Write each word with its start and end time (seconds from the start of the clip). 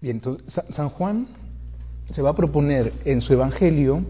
Bien, 0.00 0.16
entonces, 0.16 0.46
San 0.76 0.90
Juan 0.90 1.26
se 2.12 2.22
va 2.22 2.30
a 2.30 2.36
proponer 2.36 2.92
en 3.04 3.20
su 3.20 3.32
Evangelio, 3.32 4.04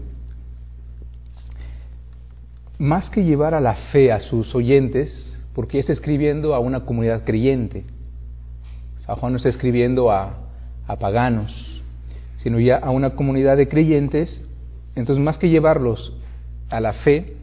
más 2.77 3.09
que 3.09 3.23
llevar 3.23 3.55
a 3.55 3.59
la 3.59 3.73
fe 3.91 4.11
a 4.11 4.19
sus 4.19 4.53
oyentes, 4.53 5.35
porque 5.55 5.79
está 5.79 5.91
escribiendo 5.91 6.53
a 6.53 6.59
una 6.59 6.81
comunidad 6.85 7.23
creyente. 7.23 7.85
San 9.07 9.15
Juan 9.15 9.33
no 9.33 9.37
está 9.37 9.49
escribiendo 9.49 10.11
a, 10.11 10.37
a 10.85 10.95
paganos, 10.97 11.81
sino 12.37 12.59
ya 12.59 12.77
a 12.77 12.91
una 12.91 13.15
comunidad 13.15 13.57
de 13.57 13.67
creyentes. 13.67 14.29
Entonces, 14.95 15.23
más 15.23 15.39
que 15.39 15.49
llevarlos 15.49 16.13
a 16.69 16.79
la 16.79 16.93
fe, 16.93 17.35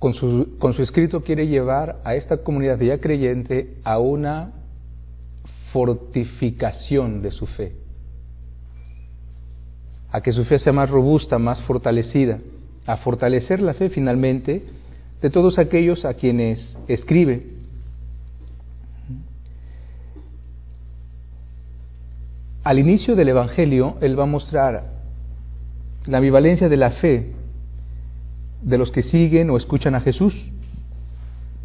con 0.00 0.14
su, 0.14 0.56
con 0.58 0.74
su 0.74 0.82
escrito 0.82 1.22
quiere 1.22 1.46
llevar 1.46 2.00
a 2.02 2.16
esta 2.16 2.38
comunidad 2.38 2.80
ya 2.80 2.98
creyente 2.98 3.76
a 3.84 4.00
una 4.00 4.61
fortificación 5.72 7.22
de 7.22 7.30
su 7.30 7.46
fe, 7.46 7.72
a 10.10 10.20
que 10.20 10.32
su 10.32 10.44
fe 10.44 10.58
sea 10.58 10.72
más 10.72 10.90
robusta, 10.90 11.38
más 11.38 11.62
fortalecida, 11.62 12.38
a 12.86 12.98
fortalecer 12.98 13.60
la 13.60 13.74
fe 13.74 13.88
finalmente 13.88 14.62
de 15.20 15.30
todos 15.30 15.58
aquellos 15.58 16.04
a 16.04 16.14
quienes 16.14 16.76
escribe. 16.88 17.46
Al 22.64 22.78
inicio 22.78 23.16
del 23.16 23.28
Evangelio, 23.28 23.96
Él 24.00 24.18
va 24.18 24.24
a 24.24 24.26
mostrar 24.26 24.92
la 26.06 26.18
ambivalencia 26.18 26.68
de 26.68 26.76
la 26.76 26.90
fe 26.92 27.32
de 28.62 28.78
los 28.78 28.90
que 28.92 29.02
siguen 29.02 29.50
o 29.50 29.56
escuchan 29.56 29.94
a 29.94 30.00
Jesús. 30.00 30.34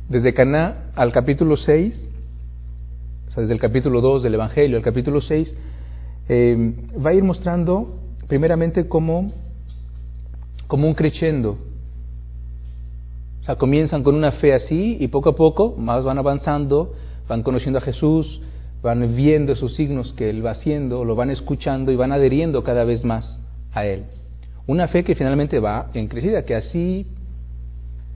Desde 0.10 0.34
Caná 0.34 0.92
al 0.96 1.12
capítulo 1.12 1.58
6, 1.58 2.07
o 2.07 2.07
desde 3.42 3.54
el 3.54 3.60
capítulo 3.60 4.02
2 4.02 4.24
del 4.24 4.34
Evangelio 4.34 4.78
al 4.78 4.84
capítulo 4.84 5.22
6, 5.22 5.56
eh, 6.30 6.74
va 7.04 7.12
a 7.12 7.14
ir 7.14 7.24
mostrando 7.24 8.00
primeramente 8.28 8.88
como, 8.88 9.32
como 10.68 10.88
un 10.88 10.94
crescendo. 10.96 11.58
O 13.42 13.44
sea, 13.44 13.56
comienzan 13.56 14.04
con 14.04 14.16
una 14.16 14.32
fe 14.32 14.54
así 14.54 14.98
y 15.00 15.08
poco 15.08 15.30
a 15.30 15.36
poco 15.36 15.76
más 15.78 16.04
van 16.04 16.18
avanzando, 16.18 16.94
van 17.28 17.44
conociendo 17.44 17.80
a 17.80 17.82
Jesús, 17.82 18.42
van 18.82 19.16
viendo 19.16 19.54
esos 19.54 19.76
signos 19.76 20.14
que 20.14 20.30
Él 20.30 20.46
va 20.46 20.52
haciendo, 20.52 21.06
lo 21.06 21.16
van 21.16 21.30
escuchando 21.30 21.92
y 21.92 21.96
van 21.96 22.12
adheriendo 22.12 22.64
cada 22.64 22.84
vez 22.84 23.06
más 23.06 23.40
a 23.72 23.86
Él. 23.86 24.04
Una 24.66 24.88
fe 24.88 25.04
que 25.04 25.16
finalmente 25.16 25.60
va 25.60 25.92
en 25.94 26.08
crecida, 26.08 26.44
que 26.44 26.56
así 26.56 27.08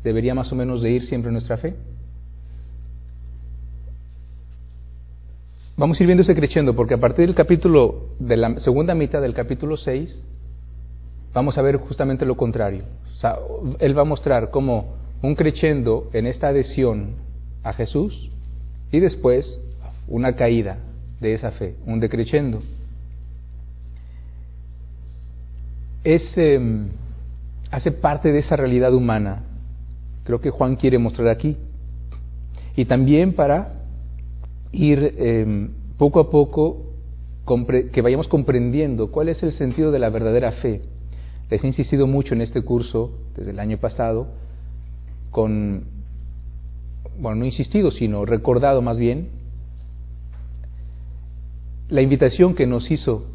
debería 0.04 0.34
más 0.34 0.52
o 0.52 0.56
menos 0.56 0.82
de 0.82 0.92
ir 0.92 1.04
siempre 1.04 1.32
nuestra 1.32 1.58
fe. 1.58 1.76
Vamos 5.78 6.00
a 6.00 6.04
ir 6.04 6.08
viendo 6.08 6.24
ese 6.24 6.36
creciendo, 6.36 6.76
porque 6.76 6.94
a 6.94 7.00
partir 7.00 7.26
del 7.26 7.36
capítulo, 7.36 8.10
de 8.20 8.38
la 8.38 8.60
segunda 8.60 8.94
mitad 8.94 9.22
del 9.22 9.34
capítulo 9.34 9.78
6, 9.78 10.22
vamos 11.34 11.58
a 11.58 11.62
ver 11.62 11.78
justamente 11.78 12.26
lo 12.26 12.36
contrario. 12.36 12.84
O 13.16 13.20
sea, 13.20 13.38
él 13.80 13.98
va 13.98 14.02
a 14.02 14.06
mostrar 14.06 14.52
como 14.52 14.96
un 15.22 15.36
creciendo 15.36 16.10
en 16.14 16.28
esta 16.28 16.50
adhesión 16.50 17.16
a 17.64 17.74
Jesús 17.74 18.30
y 18.92 19.00
después 19.00 19.60
una 20.08 20.36
caída 20.36 20.78
de 21.20 21.34
esa 21.34 21.52
fe, 21.52 21.76
un 21.86 22.00
decreciendo. 22.00 22.62
es, 26.04 26.24
em, 26.38 26.90
hace 27.70 27.92
parte 27.92 28.32
de 28.32 28.40
esa 28.40 28.56
realidad 28.56 28.94
humana. 28.94 29.44
Creo 30.24 30.42
que 30.42 30.50
Juan 30.50 30.76
quiere 30.76 30.98
mostrar 30.98 31.28
aquí. 31.30 31.58
Y 32.76 32.86
también 32.86 33.34
para 33.34 33.81
ir 34.72 35.16
em, 35.18 35.70
poco 35.98 36.20
a 36.20 36.30
poco, 36.30 36.86
que 37.92 38.02
vayamos 38.02 38.28
comprendiendo 38.28 39.12
cuál 39.12 39.30
es 39.30 39.44
el 39.44 39.52
sentido 39.52 39.92
de 39.92 40.00
la 40.00 40.10
verdadera 40.10 40.52
fe. 40.54 40.82
Les 41.50 41.64
he 41.64 41.68
insistido 41.68 42.08
mucho 42.08 42.34
en 42.34 42.42
este 42.42 42.62
curso 42.62 43.12
desde 43.36 43.52
el 43.52 43.60
año 43.60 43.78
pasado, 43.78 44.28
con, 45.32 45.84
bueno, 47.20 47.40
no 47.40 47.46
insistido, 47.46 47.92
sino 47.92 48.26
recordado 48.26 48.82
más 48.82 48.98
bien, 48.98 49.30
la 51.90 52.02
invitación 52.02 52.56
que 52.56 52.66
nos 52.66 52.90
hizo 52.90 53.26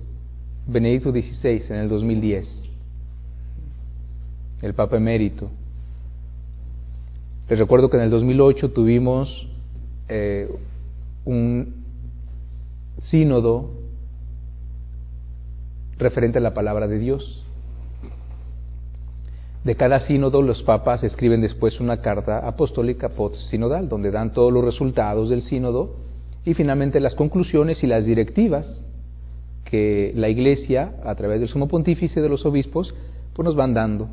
Benedicto 0.66 1.10
XVI 1.10 1.62
en 1.68 1.76
el 1.76 1.88
2010, 1.90 2.70
el 4.62 4.74
Papa 4.74 4.96
emérito. 4.96 5.50
Les 7.48 7.58
recuerdo 7.58 7.90
que 7.90 7.98
en 7.98 8.04
el 8.04 8.10
2008 8.10 8.72
tuvimos 8.72 9.46
eh, 10.08 10.48
un 11.26 11.84
sínodo 13.02 13.70
referente 15.98 16.38
a 16.38 16.40
la 16.40 16.54
palabra 16.54 16.88
de 16.88 16.98
Dios. 16.98 17.44
De 19.64 19.74
cada 19.74 20.00
sínodo 20.00 20.42
los 20.42 20.62
papas 20.62 21.02
escriben 21.02 21.40
después 21.40 21.80
una 21.80 22.00
carta 22.00 22.46
apostólica 22.46 23.10
post-sinodal, 23.10 23.88
donde 23.88 24.12
dan 24.12 24.32
todos 24.32 24.52
los 24.52 24.64
resultados 24.64 25.28
del 25.28 25.42
sínodo 25.42 25.96
y 26.44 26.54
finalmente 26.54 27.00
las 27.00 27.16
conclusiones 27.16 27.82
y 27.82 27.88
las 27.88 28.06
directivas 28.06 28.82
que 29.64 30.12
la 30.14 30.28
Iglesia, 30.28 30.94
a 31.04 31.16
través 31.16 31.40
del 31.40 31.48
sumo 31.48 31.66
pontífice 31.66 32.20
de 32.20 32.28
los 32.28 32.46
obispos, 32.46 32.94
pues 33.34 33.44
nos 33.44 33.56
van 33.56 33.74
dando. 33.74 34.08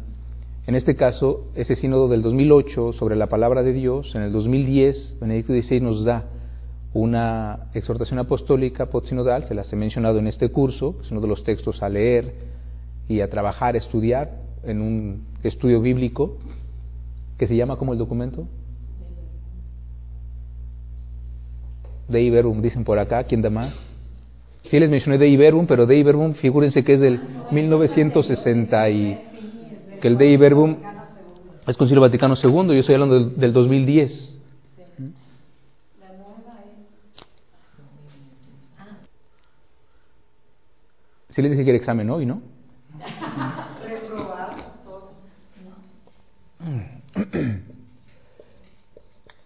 En 0.65 0.75
este 0.75 0.95
caso, 0.95 1.51
ese 1.53 1.75
sínodo 1.75 2.07
del 2.07 2.23
2008 2.23 2.93
sobre 2.93 3.15
la 3.15 3.27
palabra 3.27 3.61
de 3.61 3.73
Dios, 3.73 4.15
en 4.15 4.23
el 4.23 4.31
2010, 4.31 5.17
Benedicto 5.19 5.53
XVI 5.53 5.81
nos 5.81 6.03
da 6.03 6.25
una 6.93 7.69
exhortación 7.73 8.19
apostólica 8.19 8.85
postsinodal, 8.85 9.47
se 9.47 9.55
las 9.55 9.71
he 9.73 9.75
mencionado 9.75 10.19
en 10.19 10.27
este 10.27 10.49
curso, 10.49 10.95
es 11.01 11.11
uno 11.11 11.21
de 11.21 11.27
los 11.27 11.43
textos 11.43 11.81
a 11.81 11.89
leer 11.89 12.33
y 13.07 13.21
a 13.21 13.29
trabajar, 13.29 13.75
estudiar 13.75 14.31
en 14.63 14.81
un 14.81 15.25
estudio 15.43 15.81
bíblico, 15.81 16.37
que 17.37 17.47
se 17.47 17.55
llama 17.55 17.77
como 17.77 17.93
el 17.93 17.99
documento? 17.99 18.47
De 22.07 22.21
Iberum, 22.21 22.61
dicen 22.61 22.83
por 22.83 22.99
acá, 22.99 23.23
¿quién 23.23 23.41
da 23.41 23.49
más? 23.49 23.73
Sí 24.69 24.79
les 24.79 24.89
mencioné 24.89 25.17
de 25.17 25.27
Iberbum, 25.27 25.65
pero 25.65 25.85
de 25.85 25.97
Iberbum, 25.97 26.35
figúrense 26.35 26.83
que 26.83 26.93
es 26.93 26.99
del 26.99 27.19
1960 27.51 28.89
y 28.89 29.19
que 29.99 30.07
el 30.07 30.17
de 30.17 30.27
Iberbum 30.27 30.77
es 31.67 31.77
Concilio 31.77 32.01
Vaticano 32.01 32.35
II, 32.41 32.67
yo 32.67 32.73
estoy 32.73 32.95
hablando 32.95 33.19
del, 33.19 33.37
del 33.37 33.53
2010. 33.53 34.32
Sí 41.33 41.41
les 41.41 41.51
dije 41.51 41.63
que 41.63 41.71
el 41.71 41.77
examen 41.77 42.09
hoy, 42.11 42.25
¿no? 42.27 42.41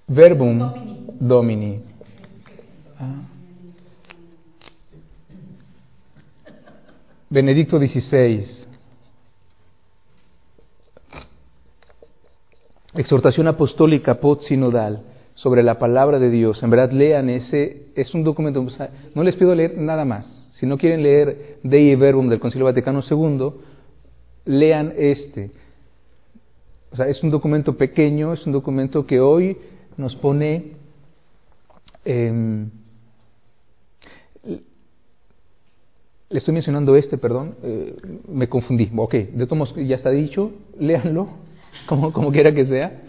Verbum 0.07 1.07
Domini. 1.19 1.81
Benedicto 7.29 7.77
XVI. 7.77 8.45
Exhortación 12.95 13.47
apostólica 13.47 14.15
post-sinodal 14.15 15.03
sobre 15.35 15.63
la 15.63 15.77
palabra 15.77 16.19
de 16.19 16.29
Dios. 16.29 16.63
En 16.63 16.69
verdad, 16.69 16.91
lean 16.91 17.29
ese, 17.29 17.87
es 17.95 18.13
un 18.13 18.23
documento, 18.23 18.65
no 19.13 19.23
les 19.23 19.35
pido 19.35 19.53
leer 19.53 19.77
nada 19.77 20.03
más. 20.03 20.36
Si 20.59 20.65
no 20.65 20.77
quieren 20.77 21.03
leer 21.03 21.57
Dei 21.63 21.95
Verbum 21.95 22.29
del 22.29 22.39
Concilio 22.39 22.65
Vaticano 22.65 23.01
II, 23.09 23.51
lean 24.45 24.93
este. 24.97 25.51
O 26.91 26.95
sea, 26.95 27.07
es 27.07 27.21
un 27.23 27.31
documento 27.31 27.77
pequeño, 27.77 28.33
es 28.33 28.45
un 28.45 28.53
documento 28.53 29.05
que 29.05 29.19
hoy 29.19 29.57
nos 29.97 30.15
pone 30.15 30.71
eh, 32.05 32.65
Le 36.29 36.39
estoy 36.39 36.53
mencionando 36.53 36.97
este, 36.97 37.17
perdón, 37.17 37.55
eh, 37.63 37.95
me 38.27 38.49
confundí. 38.49 38.91
Ok, 38.95 39.13
de 39.13 39.47
todos 39.47 39.73
ya 39.75 39.95
está 39.95 40.09
dicho, 40.09 40.51
léanlo, 40.77 41.29
como, 41.87 42.11
como 42.11 42.31
quiera 42.31 42.53
que 42.53 42.65
sea. 42.65 43.01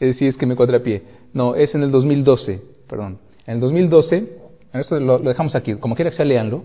Es 0.00 0.14
decir, 0.14 0.28
es 0.28 0.36
que 0.36 0.46
me 0.46 0.56
cuadrapié. 0.56 1.02
No, 1.32 1.54
es 1.54 1.74
en 1.76 1.84
el 1.84 1.92
2012, 1.92 2.60
perdón. 2.88 3.18
En 3.46 3.54
el 3.54 3.60
2012, 3.60 4.28
esto 4.74 4.98
lo, 4.98 5.18
lo 5.18 5.28
dejamos 5.28 5.54
aquí, 5.54 5.76
como 5.76 5.94
quiera 5.94 6.10
que 6.10 6.16
sea, 6.16 6.24
léanlo. 6.24 6.64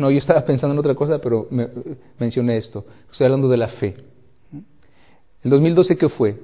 No, 0.00 0.10
yo 0.10 0.18
estaba 0.18 0.44
pensando 0.44 0.72
en 0.72 0.78
otra 0.78 0.94
cosa, 0.94 1.18
pero 1.18 1.46
me, 1.50 1.68
mencioné 2.18 2.56
esto. 2.56 2.86
Estoy 3.12 3.26
hablando 3.26 3.48
de 3.48 3.56
la 3.58 3.68
fe. 3.68 3.96
¿El 5.44 5.50
2012 5.50 5.96
qué 5.96 6.08
fue? 6.08 6.40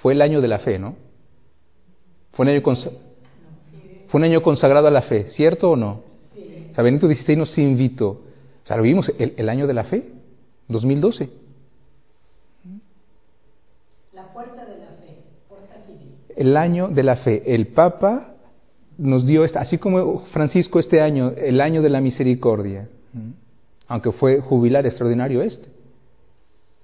Fue 0.00 0.14
el 0.14 0.20
año 0.20 0.40
de 0.40 0.48
la 0.48 0.58
fe, 0.58 0.80
¿no? 0.80 0.96
Fue 2.32 2.44
un 2.44 2.50
año, 2.50 2.62
fue 2.62 4.18
un 4.18 4.24
año 4.24 4.42
consagrado 4.42 4.88
a 4.88 4.90
la 4.90 5.02
fe, 5.02 5.28
¿cierto 5.30 5.70
o 5.70 5.76
no? 5.76 6.00
O 6.72 6.74
sea, 6.74 6.82
Benito 6.82 7.06
XVI 7.06 7.36
nos 7.36 7.56
invitó. 7.56 8.08
O 8.08 8.66
sea, 8.66 8.76
lo 8.76 8.82
vimos 8.82 9.12
el, 9.18 9.48
año 9.48 9.66
de 9.66 9.74
la 9.74 9.84
fe, 9.84 10.08
2012. 10.68 11.28
La 14.14 14.32
puerta 14.32 14.64
de 14.64 14.78
la 14.78 14.86
fe, 14.86 15.18
El 16.36 16.56
año 16.56 16.88
de 16.88 17.02
la 17.02 17.16
fe. 17.16 17.54
El 17.54 17.68
Papa 17.68 18.31
nos 19.02 19.26
dio, 19.26 19.42
así 19.42 19.78
como 19.78 20.20
Francisco 20.26 20.78
este 20.78 21.00
año, 21.00 21.32
el 21.36 21.60
año 21.60 21.82
de 21.82 21.90
la 21.90 22.00
misericordia, 22.00 22.88
aunque 23.88 24.12
fue 24.12 24.40
jubilar 24.40 24.86
extraordinario 24.86 25.42
este. 25.42 25.66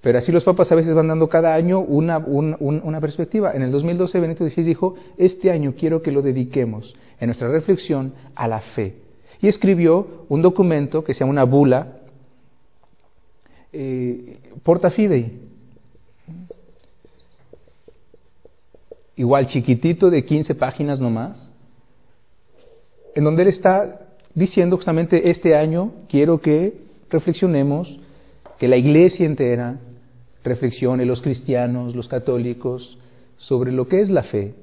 Pero 0.01 0.19
así 0.19 0.33
los 0.33 0.45
papas 0.45 0.71
a 0.71 0.75
veces 0.75 0.95
van 0.95 1.09
dando 1.09 1.29
cada 1.29 1.55
año 1.55 1.81
una, 1.81 2.19
una 2.19 3.01
perspectiva. 3.01 3.53
En 3.55 3.63
el 3.63 3.71
2012 3.71 4.21
Benito 4.21 4.49
XVI 4.49 4.63
dijo, 4.63 4.95
este 5.17 5.51
año 5.51 5.75
quiero 5.79 6.03
que 6.03 6.13
lo 6.13 6.23
dediquemos 6.23 6.95
en 7.21 7.27
nuestra 7.27 7.49
reflexión 7.49 8.13
a 8.35 8.49
la 8.49 8.61
fe. 8.61 8.95
Y 9.41 9.49
escribió 9.49 10.25
un 10.29 10.43
documento 10.43 11.05
que 11.05 11.15
se 11.15 11.21
llama 11.21 11.33
una 11.33 11.45
bula, 11.45 11.99
eh, 13.73 14.39
Porta 14.63 14.91
Fidei. 14.91 15.39
Igual 19.17 19.47
chiquitito 19.49 20.11
de 20.11 20.25
15 20.25 20.55
páginas 20.55 21.01
nomás, 21.01 21.48
en 23.19 23.25
donde 23.25 23.43
él 23.43 23.49
está 23.49 23.99
diciendo 24.33 24.77
justamente 24.77 25.29
este 25.29 25.57
año 25.57 25.91
quiero 26.09 26.41
que 26.41 26.75
reflexionemos, 27.11 27.99
que 28.61 28.69
la 28.69 28.77
iglesia 28.77 29.27
entera 29.27 29.81
reflexione, 30.45 31.05
los 31.05 31.21
cristianos, 31.21 31.97
los 31.97 32.07
católicos, 32.07 32.97
sobre 33.37 33.73
lo 33.73 33.89
que 33.89 34.03
es 34.03 34.09
la 34.09 34.23
fe. 34.23 34.55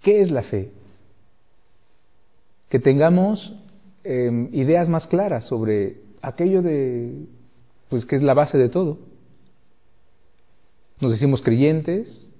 ¿Qué 0.00 0.22
es 0.22 0.30
la 0.30 0.44
fe? 0.44 0.70
Que 2.70 2.78
tengamos 2.78 3.54
em, 4.02 4.48
ideas 4.54 4.88
más 4.88 5.06
claras 5.08 5.44
sobre 5.44 5.98
aquello 6.22 6.62
de, 6.62 7.26
pues 7.90 8.06
que 8.06 8.16
es 8.16 8.22
la 8.22 8.32
base 8.32 8.56
de 8.56 8.70
todo. 8.70 8.96
Nos 11.02 11.10
decimos 11.10 11.42
creyentes, 11.42 12.30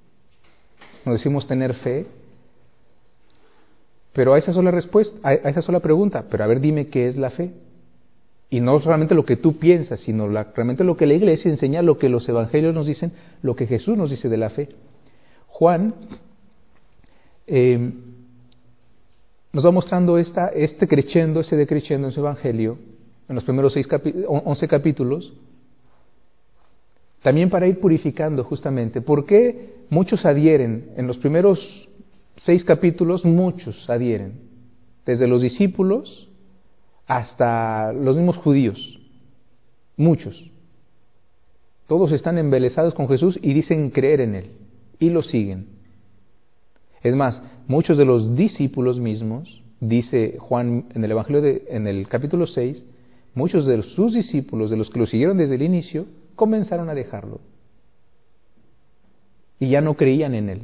nos 1.05 1.17
decimos 1.17 1.47
tener 1.47 1.75
fe, 1.75 2.07
pero 4.17 4.33
a 4.33 4.39
esa 4.39 4.55
sola 4.55 4.71
respuesta, 4.71 5.15
a 5.23 5.35
esa 5.35 5.61
sola 5.61 5.81
pregunta, 5.81 6.25
pero 6.31 6.43
a 6.43 6.47
ver, 6.47 6.59
dime 6.61 6.87
qué 6.87 7.07
es 7.07 7.19
la 7.19 7.29
fe. 7.29 7.51
Y 8.49 8.61
no 8.61 8.81
solamente 8.81 9.15
lo 9.15 9.27
que 9.27 9.37
tú 9.37 9.59
piensas, 9.59 10.01
sino 10.01 10.27
realmente 10.27 10.85
lo 10.85 10.97
que 10.97 11.05
la 11.05 11.13
iglesia 11.13 11.51
enseña, 11.51 11.83
lo 11.83 11.99
que 11.99 12.09
los 12.09 12.27
evangelios 12.27 12.75
nos 12.75 12.87
dicen, 12.87 13.13
lo 13.43 13.55
que 13.55 13.67
Jesús 13.67 13.95
nos 13.99 14.09
dice 14.09 14.31
de 14.31 14.39
la 14.39 14.49
fe. 14.49 14.71
Juan 15.49 15.95
eh, 17.47 17.93
nos 19.53 19.67
va 19.67 19.71
mostrando 19.71 20.17
esta, 20.17 20.49
este 20.49 20.89
creciendo, 20.89 21.41
este 21.41 21.57
decreciendo 21.57 22.07
en 22.07 22.15
su 22.15 22.21
evangelio, 22.21 22.79
en 23.29 23.35
los 23.35 23.45
primeros 23.45 23.75
seis 23.75 23.87
11 24.27 24.67
capítulos, 24.67 25.35
también 27.23 27.51
para 27.51 27.67
ir 27.67 27.81
purificando 27.81 28.45
justamente. 28.45 29.03
¿Por 29.03 29.27
qué 29.27 29.75
muchos 29.91 30.25
adhieren 30.25 30.93
en 30.97 31.07
los 31.07 31.19
primeros 31.19 31.86
seis 32.37 32.65
capítulos, 32.65 33.25
muchos 33.25 33.89
adhieren, 33.89 34.41
desde 35.05 35.27
los 35.27 35.43
discípulos 35.43 36.29
hasta 37.07 37.93
los 37.93 38.17
mismos 38.17 38.37
judíos, 38.37 38.99
muchos. 39.97 40.51
Todos 41.87 42.11
están 42.13 42.37
embelesados 42.39 42.95
con 42.95 43.09
Jesús 43.09 43.39
y 43.41 43.55
dicen 43.55 43.91
creer 43.91 44.21
en 44.21 44.35
Él 44.35 44.51
y 44.99 45.11
lo 45.11 45.23
siguen. 45.23 45.69
Es 47.03 47.15
más, 47.15 47.41
muchos 47.69 47.97
de 47.97 48.05
los 48.05 48.35
discípulos 48.37 48.99
mismos, 48.99 49.63
dice 49.81 50.37
Juan 50.39 50.87
en 50.95 51.05
el 51.05 51.11
Evangelio 51.13 51.43
de, 51.43 51.65
en 51.69 51.87
el 51.87 52.09
capítulo 52.09 52.47
6, 52.47 52.85
muchos 53.35 53.67
de 53.67 53.83
sus 53.83 54.15
discípulos, 54.15 54.71
de 54.71 54.77
los 54.77 54.91
que 54.91 54.99
lo 54.99 55.07
siguieron 55.07 55.39
desde 55.39 55.55
el 55.55 55.63
inicio, 55.63 56.07
comenzaron 56.35 56.89
a 56.89 56.95
dejarlo. 56.95 57.41
Y 59.61 59.69
ya 59.69 59.81
no 59.81 59.95
creían 59.95 60.35
en 60.35 60.49
Él. 60.49 60.63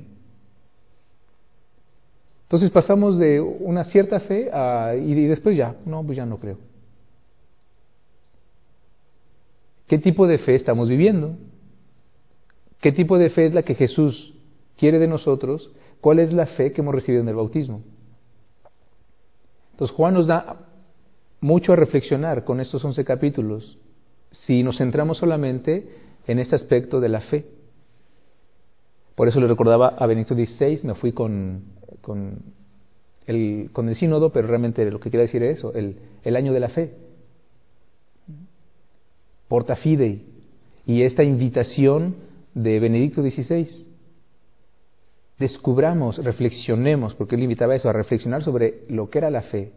Entonces 2.52 2.70
pasamos 2.70 3.18
de 3.18 3.40
una 3.40 3.84
cierta 3.84 4.20
fe 4.20 4.50
a, 4.52 4.94
y 4.94 5.14
después 5.26 5.56
ya, 5.56 5.76
no, 5.86 6.04
pues 6.04 6.18
ya 6.18 6.26
no 6.26 6.36
creo. 6.36 6.58
¿Qué 9.86 9.96
tipo 9.96 10.26
de 10.26 10.36
fe 10.36 10.54
estamos 10.54 10.86
viviendo? 10.86 11.36
¿Qué 12.82 12.92
tipo 12.92 13.16
de 13.16 13.30
fe 13.30 13.46
es 13.46 13.54
la 13.54 13.62
que 13.62 13.74
Jesús 13.74 14.34
quiere 14.76 14.98
de 14.98 15.06
nosotros? 15.06 15.72
¿Cuál 16.02 16.18
es 16.18 16.30
la 16.30 16.44
fe 16.44 16.72
que 16.72 16.82
hemos 16.82 16.94
recibido 16.94 17.22
en 17.22 17.28
el 17.30 17.36
bautismo? 17.36 17.80
Entonces 19.70 19.96
Juan 19.96 20.12
nos 20.12 20.26
da 20.26 20.66
mucho 21.40 21.72
a 21.72 21.76
reflexionar 21.76 22.44
con 22.44 22.60
estos 22.60 22.84
once 22.84 23.02
capítulos 23.02 23.78
si 24.44 24.62
nos 24.62 24.76
centramos 24.76 25.16
solamente 25.16 25.88
en 26.26 26.38
este 26.38 26.56
aspecto 26.56 27.00
de 27.00 27.08
la 27.08 27.22
fe. 27.22 27.46
Por 29.14 29.26
eso 29.26 29.40
le 29.40 29.46
recordaba 29.46 29.88
a 29.88 30.04
Benito 30.04 30.34
XVI, 30.34 30.80
me 30.82 30.94
fui 30.96 31.12
con 31.12 31.80
con 32.02 32.42
el, 33.26 33.70
con 33.72 33.88
el 33.88 33.96
sínodo, 33.96 34.30
pero 34.30 34.48
realmente 34.48 34.88
lo 34.90 35.00
que 35.00 35.10
quiere 35.10 35.26
decir 35.26 35.42
es 35.42 35.58
eso, 35.58 35.72
el, 35.74 35.96
el 36.22 36.36
año 36.36 36.52
de 36.52 36.60
la 36.60 36.68
fe. 36.68 36.92
Porta 39.48 39.76
fidei. 39.76 40.26
Y 40.86 41.02
esta 41.02 41.22
invitación 41.22 42.16
de 42.54 42.80
Benedicto 42.80 43.22
XVI. 43.22 43.68
Descubramos, 45.38 46.18
reflexionemos, 46.18 47.14
porque 47.14 47.34
él 47.34 47.42
invitaba 47.42 47.74
eso, 47.74 47.88
a 47.88 47.92
reflexionar 47.92 48.44
sobre 48.44 48.84
lo 48.88 49.10
que 49.10 49.18
era 49.18 49.30
la 49.30 49.42
fe 49.42 49.72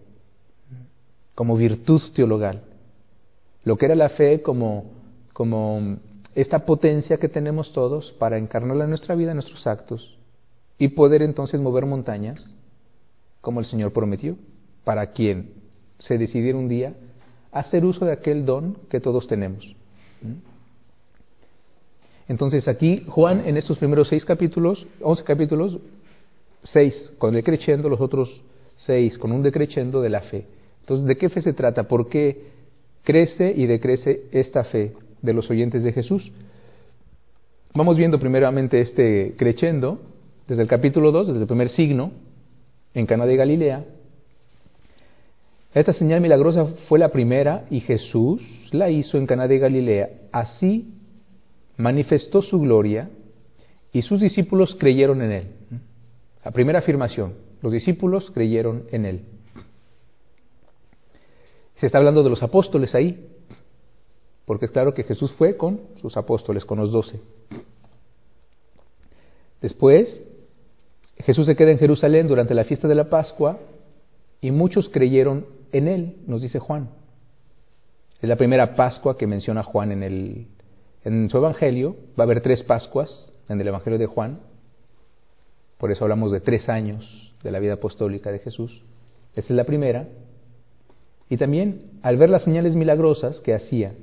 como 1.34 1.58
virtud 1.58 2.02
teologal, 2.16 2.62
lo 3.66 3.78
que 3.78 3.86
era 3.86 3.96
la 3.96 4.10
fe 4.10 4.42
como, 4.42 4.86
como 5.34 5.98
esta 6.34 6.66
potencia 6.66 7.18
que 7.18 7.28
tenemos 7.28 7.74
todos 7.74 8.14
para 8.14 8.38
encarnarla 8.38 8.86
en 8.86 8.92
nuestra 8.92 9.16
vida, 9.16 9.32
en 9.32 9.38
nuestros 9.38 9.68
actos, 9.68 10.18
y 10.78 10.90
poder 10.90 11.22
entonces 11.22 11.62
mover 11.62 11.86
montañas 11.86 12.56
como 13.42 13.60
el 13.60 13.66
Señor 13.66 13.94
prometió, 13.94 14.36
para 14.84 15.12
quien 15.12 15.52
se 16.00 16.18
decidiera 16.18 16.58
un 16.58 16.68
día 16.68 16.94
hacer 17.52 17.86
uso 17.86 18.06
de 18.06 18.12
aquel 18.12 18.46
don 18.46 18.78
que 18.90 19.00
todos 19.00 19.28
tenemos. 19.28 19.76
¿Mm? 20.22 20.56
Entonces 22.28 22.68
aquí 22.68 23.06
Juan 23.08 23.48
en 23.48 23.58
estos 23.58 23.78
primeros 23.78 24.10
seis 24.10 24.26
capítulos, 24.26 24.86
once 25.00 25.24
capítulos, 25.24 25.78
seis 26.64 27.12
con 27.18 27.36
el 27.36 27.44
creciendo, 27.44 27.88
los 27.88 28.02
otros 28.02 28.42
seis 28.78 29.18
con 29.18 29.32
un 29.32 29.44
decreciendo 29.44 30.02
de 30.02 30.10
la 30.10 30.22
fe. 30.22 30.46
Entonces, 30.82 31.08
¿de 31.08 31.18
qué 31.18 31.30
fe 31.30 31.42
se 31.42 31.54
trata? 31.54 31.88
¿Por 31.88 32.10
qué 32.10 32.50
crece 33.04 33.54
y 33.56 33.66
decrece 33.66 34.24
esta 34.32 34.64
fe 34.66 34.94
de 35.22 35.34
los 35.34 35.50
oyentes 35.50 35.84
de 35.84 35.94
Jesús? 35.94 36.32
Vamos 37.74 37.98
viendo 37.98 38.20
primeramente 38.20 38.82
este 38.82 39.36
creciendo 39.38 40.00
desde 40.48 40.62
el 40.62 40.68
capítulo 40.68 41.12
2, 41.12 41.28
desde 41.28 41.42
el 41.42 41.48
primer 41.48 41.70
signo, 41.70 42.12
en 42.94 43.06
Cana 43.06 43.26
de 43.26 43.36
Galilea. 43.36 43.86
Esta 45.74 45.94
señal 45.94 46.22
milagrosa 46.22 46.68
fue 46.88 47.00
la 47.00 47.10
primera 47.10 47.66
y 47.70 47.82
Jesús 47.82 48.42
la 48.72 48.90
hizo 48.90 49.18
en 49.18 49.28
Cana 49.28 49.48
de 49.48 49.58
Galilea. 49.58 50.10
Así 50.32 50.94
manifestó 51.78 52.42
su 52.42 52.60
gloria 52.60 53.10
y 53.92 54.02
sus 54.02 54.22
discípulos 54.22 54.76
creyeron 54.80 55.22
en 55.22 55.32
él. 55.32 55.48
La 56.44 56.52
primera 56.52 56.80
afirmación, 56.80 57.34
los 57.62 57.74
discípulos 57.74 58.32
creyeron 58.32 58.86
en 58.92 59.06
él. 59.06 59.26
Se 61.78 61.88
está 61.88 61.98
hablando 61.98 62.24
de 62.24 62.30
los 62.30 62.42
apóstoles 62.42 62.96
ahí, 62.96 63.28
porque 64.46 64.66
es 64.66 64.72
claro 64.72 64.94
que 64.94 65.04
Jesús 65.04 65.34
fue 65.34 65.58
con 65.58 65.82
sus 66.00 66.16
apóstoles, 66.16 66.64
con 66.64 66.80
los 66.80 66.92
doce. 66.92 67.20
Después 69.62 70.22
Jesús 71.24 71.46
se 71.46 71.56
queda 71.56 71.72
en 71.72 71.80
Jerusalén 71.80 72.28
durante 72.28 72.54
la 72.54 72.66
fiesta 72.66 72.88
de 72.88 72.96
la 72.96 73.10
Pascua 73.10 73.60
y 74.42 74.52
muchos 74.52 74.90
creyeron 74.90 75.46
en 75.72 75.88
él, 75.88 76.18
nos 76.28 76.42
dice 76.42 76.60
Juan. 76.60 76.90
Es 78.22 78.30
la 78.30 78.36
primera 78.36 78.76
Pascua 78.76 79.18
que 79.18 79.28
menciona 79.28 79.64
Juan 79.64 79.92
en, 79.92 80.04
el, 80.04 80.48
en 81.04 81.30
su 81.30 81.38
Evangelio. 81.38 81.96
Va 82.20 82.24
a 82.24 82.26
haber 82.26 82.42
tres 82.42 82.64
Pascuas 82.64 83.32
en 83.50 83.60
el 83.60 83.68
Evangelio 83.68 84.00
de 84.00 84.06
Juan. 84.08 84.40
Por 85.78 85.92
eso 85.92 86.06
hablamos 86.06 86.32
de 86.32 86.42
tres 86.42 86.70
años 86.70 87.34
de 87.44 87.52
la 87.52 87.60
vida 87.60 87.74
apostólica 87.74 88.32
de 88.32 88.40
Jesús. 88.40 88.84
Esta 89.36 89.54
es 89.54 89.58
la 89.58 89.66
primera. 89.66 90.08
Y 91.30 91.38
también, 91.38 92.00
al 92.02 92.18
ver 92.18 92.30
las 92.30 92.44
señales 92.44 92.76
milagrosas 92.76 93.40
que 93.42 93.54
hacía, 93.54 93.94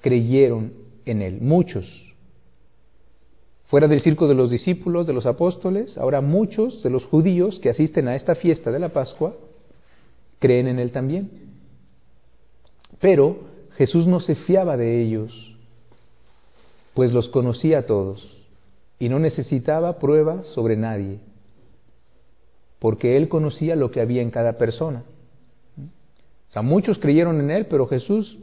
creyeron 0.00 0.72
en 1.04 1.22
él. 1.22 1.38
Muchos 1.40 2.09
Fuera 3.70 3.86
del 3.86 4.02
circo 4.02 4.26
de 4.26 4.34
los 4.34 4.50
discípulos, 4.50 5.06
de 5.06 5.12
los 5.12 5.26
apóstoles, 5.26 5.96
ahora 5.96 6.20
muchos 6.20 6.82
de 6.82 6.90
los 6.90 7.04
judíos 7.04 7.60
que 7.60 7.70
asisten 7.70 8.08
a 8.08 8.16
esta 8.16 8.34
fiesta 8.34 8.72
de 8.72 8.80
la 8.80 8.88
Pascua 8.88 9.36
creen 10.40 10.66
en 10.66 10.80
Él 10.80 10.90
también. 10.90 11.30
Pero 13.00 13.38
Jesús 13.76 14.08
no 14.08 14.18
se 14.18 14.34
fiaba 14.34 14.76
de 14.76 15.00
ellos, 15.00 15.54
pues 16.94 17.12
los 17.12 17.28
conocía 17.28 17.78
a 17.78 17.86
todos 17.86 18.36
y 18.98 19.08
no 19.08 19.20
necesitaba 19.20 20.00
pruebas 20.00 20.48
sobre 20.48 20.76
nadie, 20.76 21.20
porque 22.80 23.16
Él 23.16 23.28
conocía 23.28 23.76
lo 23.76 23.92
que 23.92 24.00
había 24.00 24.20
en 24.20 24.32
cada 24.32 24.54
persona. 24.54 25.04
O 25.78 26.52
sea, 26.52 26.62
muchos 26.62 26.98
creyeron 26.98 27.40
en 27.40 27.52
Él, 27.52 27.66
pero 27.66 27.86
Jesús, 27.86 28.36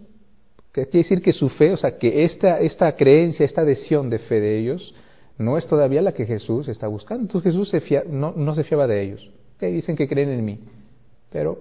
quiere 0.72 0.89
decir 0.89 1.22
que 1.22 1.34
su 1.34 1.50
fe, 1.50 1.74
o 1.74 1.77
sea, 1.77 1.98
que 1.98 2.24
esta, 2.24 2.62
esta 2.62 2.96
creencia, 2.96 3.46
esta 3.46 3.62
adhesión 3.62 4.10
de 4.10 4.19
fe 4.19 4.39
de 4.39 4.60
ellos, 4.60 4.96
no 5.38 5.58
es 5.58 5.67
todavía 5.67 6.01
la 6.01 6.13
que 6.13 6.25
Jesús 6.25 6.67
está 6.67 6.88
buscando. 6.88 7.24
Entonces 7.24 7.53
Jesús 7.53 7.70
se 7.70 8.06
no, 8.10 8.34
no, 8.36 8.56
se 8.56 8.63
fiaba 8.63 8.88
de 8.88 9.03
ellos. 9.03 9.29
Okay, 9.56 9.72
dicen 9.72 9.96
que 9.96 10.08
creen 10.08 10.29
en 10.29 10.46
mí, 10.46 10.60
pero 11.32 11.60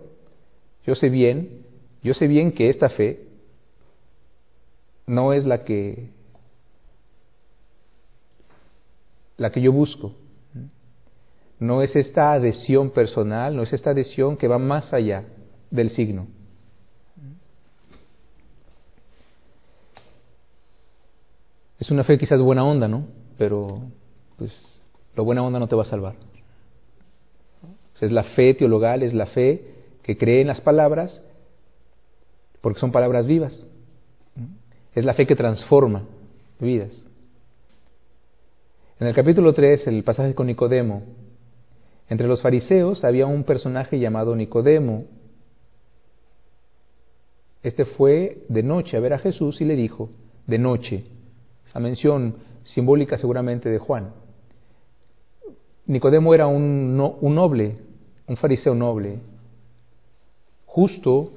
yo 0.85 0.95
sé 0.95 1.09
bien, 1.09 1.63
yo 2.03 2.15
sé 2.15 2.27
bien 2.27 2.53
que 2.53 2.69
esta 2.69 2.89
fe 2.91 3.25
no 5.07 5.33
es 5.33 5.47
la 5.47 5.65
que 5.65 6.11
la 9.37 9.51
que 9.51 9.61
yo 9.61 9.73
busco. 9.73 10.15
No 11.59 11.81
es 11.81 11.97
esta 11.97 12.33
adhesión 12.33 12.91
personal, 12.91 13.57
no 13.57 13.63
es 13.63 13.73
esta 13.73 13.91
adhesión 13.91 14.37
que 14.37 14.47
va 14.47 14.59
más 14.59 14.93
allá 14.93 15.25
del 15.71 15.91
signo. 15.91 16.27
Es 21.79 21.91
una 21.91 22.05
fe 22.05 22.19
quizás 22.19 22.41
buena 22.41 22.65
onda, 22.65 22.89
¿no? 22.89 23.07
Pero 23.39 23.81
pues 24.37 24.53
la 25.15 25.23
buena 25.23 25.43
onda 25.43 25.59
no 25.59 25.69
te 25.69 25.77
va 25.77 25.83
a 25.83 25.87
salvar. 25.87 26.15
Es 28.01 28.13
la 28.13 28.25
fe 28.25 28.55
teologal, 28.55 29.03
es 29.03 29.15
la 29.15 29.27
fe 29.27 29.63
que 30.03 30.17
cree 30.17 30.43
en 30.43 30.49
las 30.49 30.61
palabras, 30.61 31.21
porque 32.61 32.81
son 32.81 32.93
palabras 32.93 33.27
vivas. 33.27 33.67
Es 34.95 35.05
la 35.05 35.15
fe 35.15 35.27
que 35.27 35.37
transforma 35.37 36.03
vidas. 36.61 36.91
En 39.01 39.07
el 39.07 39.15
capítulo 39.15 39.53
3, 39.53 39.87
el 39.89 40.03
pasaje 40.05 40.35
con 40.35 40.47
Nicodemo, 40.47 41.03
entre 42.09 42.29
los 42.29 42.41
fariseos 42.41 43.03
había 43.05 43.27
un 43.27 43.45
personaje 43.45 43.99
llamado 43.99 44.37
Nicodemo. 44.37 45.05
Este 47.63 47.85
fue 47.85 48.45
de 48.49 48.63
noche 48.63 48.97
a 48.97 49.01
ver 49.01 49.13
a 49.13 49.19
Jesús 49.19 49.61
y 49.61 49.65
le 49.65 49.75
dijo, 49.75 50.11
de 50.47 50.59
noche, 50.59 51.05
esa 51.77 51.83
mención 51.83 52.37
simbólica 52.65 53.19
seguramente 53.19 53.69
de 53.69 53.79
Juan. 53.79 54.15
Nicodemo 55.85 56.33
era 56.33 56.47
un, 56.47 56.97
noble, 56.97 57.77
un 58.27 58.37
fariseo 58.39 58.75
noble, 58.75 59.19
justo, 60.65 61.33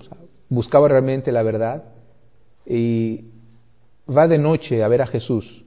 buscaba 0.47 0.87
realmente 0.87 1.33
la 1.33 1.43
verdad 1.43 1.83
y 2.65 3.25
va 4.07 4.29
de 4.29 4.37
noche 4.37 4.81
a 4.81 4.87
ver 4.87 5.01
a 5.01 5.07
Jesús. 5.07 5.65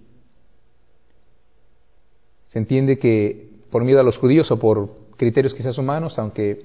Se 2.53 2.59
entiende 2.59 2.99
que 2.99 3.51
por 3.71 3.85
miedo 3.85 4.01
a 4.01 4.05
los 4.05 4.17
judíos 4.17 4.51
o 4.51 4.59
por 4.59 4.89
criterios 5.19 5.53
quizás 5.53 5.77
humanos, 5.77 6.19
aunque 6.19 6.65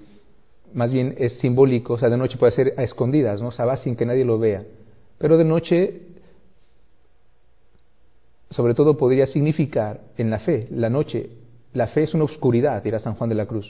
más 0.74 0.94
bien 0.94 1.14
es 1.18 1.34
simbólico, 1.40 1.96
o 1.96 2.00
sea, 2.00 2.10
de 2.10 2.16
noche 2.16 2.38
puede 2.38 2.54
ser 2.54 2.74
a 2.78 2.84
escondidas, 2.84 3.42
¿no? 3.42 3.50
O 3.50 3.52
sea, 3.52 3.66
va 3.66 3.76
sin 3.76 3.98
que 3.98 4.06
nadie 4.06 4.24
lo 4.24 4.40
vea. 4.40 4.64
Pero 5.18 5.38
de 5.38 5.44
noche, 5.44 6.02
sobre 8.50 8.74
todo, 8.74 8.98
podría 8.98 9.28
significar 9.28 10.02
en 10.18 10.30
la 10.30 10.40
fe, 10.40 10.68
la 10.72 10.90
noche, 10.90 11.30
la 11.74 11.88
fe 11.88 12.04
es 12.04 12.14
una 12.14 12.24
oscuridad, 12.24 12.82
dirá 12.84 13.00
San 13.00 13.16
Juan 13.16 13.30
de 13.30 13.36
la 13.36 13.46
Cruz. 13.46 13.68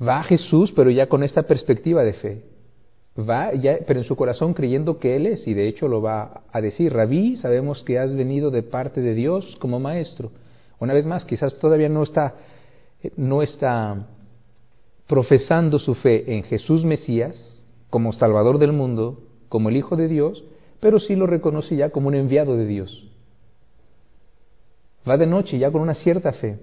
Va 0.00 0.20
a 0.20 0.24
Jesús, 0.24 0.72
pero 0.76 0.90
ya 0.90 1.08
con 1.08 1.24
esta 1.24 1.42
perspectiva 1.42 2.04
de 2.04 2.12
fe 2.12 2.42
va 3.18 3.52
ya, 3.54 3.78
pero 3.86 4.00
en 4.00 4.06
su 4.06 4.16
corazón 4.16 4.54
creyendo 4.54 4.98
que 4.98 5.16
Él 5.16 5.26
es, 5.26 5.46
y 5.46 5.54
de 5.54 5.66
hecho 5.66 5.88
lo 5.88 6.00
va 6.00 6.42
a 6.52 6.60
decir, 6.60 6.92
Rabí, 6.92 7.36
sabemos 7.38 7.82
que 7.82 7.98
has 7.98 8.14
venido 8.14 8.50
de 8.50 8.62
parte 8.62 9.00
de 9.00 9.14
Dios 9.14 9.56
como 9.60 9.80
maestro. 9.80 10.30
Una 10.78 10.94
vez 10.94 11.06
más, 11.06 11.24
quizás 11.24 11.58
todavía 11.58 11.88
no 11.88 12.04
está, 12.04 12.34
no 13.16 13.42
está 13.42 14.06
profesando 15.08 15.78
su 15.78 15.94
fe 15.94 16.36
en 16.36 16.44
Jesús 16.44 16.84
Mesías 16.84 17.36
como 17.90 18.12
Salvador 18.12 18.58
del 18.58 18.72
mundo, 18.72 19.20
como 19.48 19.70
el 19.70 19.76
Hijo 19.76 19.96
de 19.96 20.08
Dios, 20.08 20.44
pero 20.80 21.00
sí 21.00 21.16
lo 21.16 21.26
reconoce 21.26 21.76
ya 21.76 21.90
como 21.90 22.08
un 22.08 22.14
enviado 22.14 22.56
de 22.56 22.66
Dios. 22.66 23.08
Va 25.08 25.16
de 25.16 25.26
noche 25.26 25.58
ya 25.58 25.70
con 25.70 25.80
una 25.80 25.94
cierta 25.94 26.32
fe. 26.32 26.58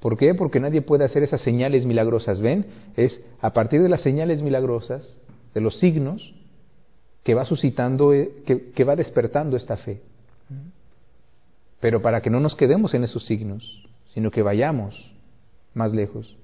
¿Por 0.00 0.18
qué? 0.18 0.34
Porque 0.34 0.60
nadie 0.60 0.82
puede 0.82 1.04
hacer 1.04 1.22
esas 1.22 1.40
señales 1.42 1.86
milagrosas. 1.86 2.40
¿Ven? 2.40 2.66
Es 2.96 3.20
a 3.40 3.52
partir 3.52 3.82
de 3.82 3.88
las 3.88 4.02
señales 4.02 4.42
milagrosas, 4.42 5.08
de 5.54 5.60
los 5.60 5.78
signos, 5.78 6.34
que 7.22 7.34
va 7.34 7.44
suscitando, 7.44 8.12
eh, 8.12 8.32
que, 8.74 8.84
va 8.84 8.96
despertando 8.96 9.56
esta 9.56 9.76
fe. 9.76 10.00
Pero 11.80 12.02
para 12.02 12.20
que 12.20 12.30
no 12.30 12.40
nos 12.40 12.56
quedemos 12.56 12.94
en 12.94 13.04
esos 13.04 13.24
signos, 13.26 13.86
sino 14.12 14.30
que 14.30 14.42
vayamos 14.42 15.12
más 15.74 15.92
lejos. 15.92 16.36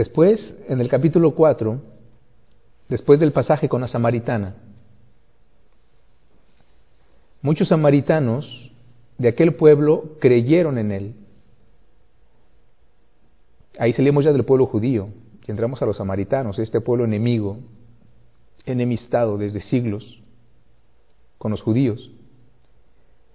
Después, 0.00 0.54
en 0.66 0.80
el 0.80 0.88
capítulo 0.88 1.34
4, 1.34 1.78
después 2.88 3.20
del 3.20 3.32
pasaje 3.32 3.68
con 3.68 3.82
la 3.82 3.86
samaritana, 3.86 4.54
Muchos 7.42 7.68
samaritanos 7.68 8.72
de 9.18 9.28
aquel 9.28 9.56
pueblo 9.56 10.16
creyeron 10.18 10.78
en 10.78 10.90
él. 10.90 11.14
Ahí 13.78 13.92
salimos 13.92 14.24
ya 14.24 14.32
del 14.32 14.46
pueblo 14.46 14.64
judío 14.64 15.08
y 15.46 15.50
entramos 15.50 15.82
a 15.82 15.86
los 15.86 15.98
samaritanos, 15.98 16.58
este 16.58 16.80
pueblo 16.80 17.04
enemigo, 17.04 17.58
enemistado 18.64 19.36
desde 19.36 19.60
siglos 19.60 20.22
con 21.36 21.50
los 21.50 21.60
judíos. 21.60 22.10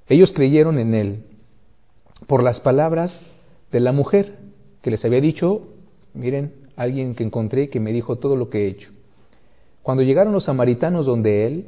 Ellos 0.08 0.32
creyeron 0.34 0.80
en 0.80 0.96
él 0.96 1.26
por 2.26 2.42
las 2.42 2.60
palabras 2.60 3.12
de 3.72 3.82
la 3.82 3.92
mujer 3.92 4.40
que 4.82 4.90
les 4.90 5.06
había 5.06 5.22
dicho, 5.22 5.75
miren, 6.16 6.54
alguien 6.76 7.16
que 7.16 7.24
encontré 7.24 7.70
que 7.70 7.80
me 7.80 7.92
dijo 7.92 8.18
todo 8.18 8.36
lo 8.36 8.50
que 8.50 8.66
he 8.66 8.68
hecho. 8.68 8.90
Cuando 9.84 10.04
llegaron 10.04 10.34
los 10.34 10.46
samaritanos 10.46 11.06
donde 11.06 11.46
él, 11.48 11.68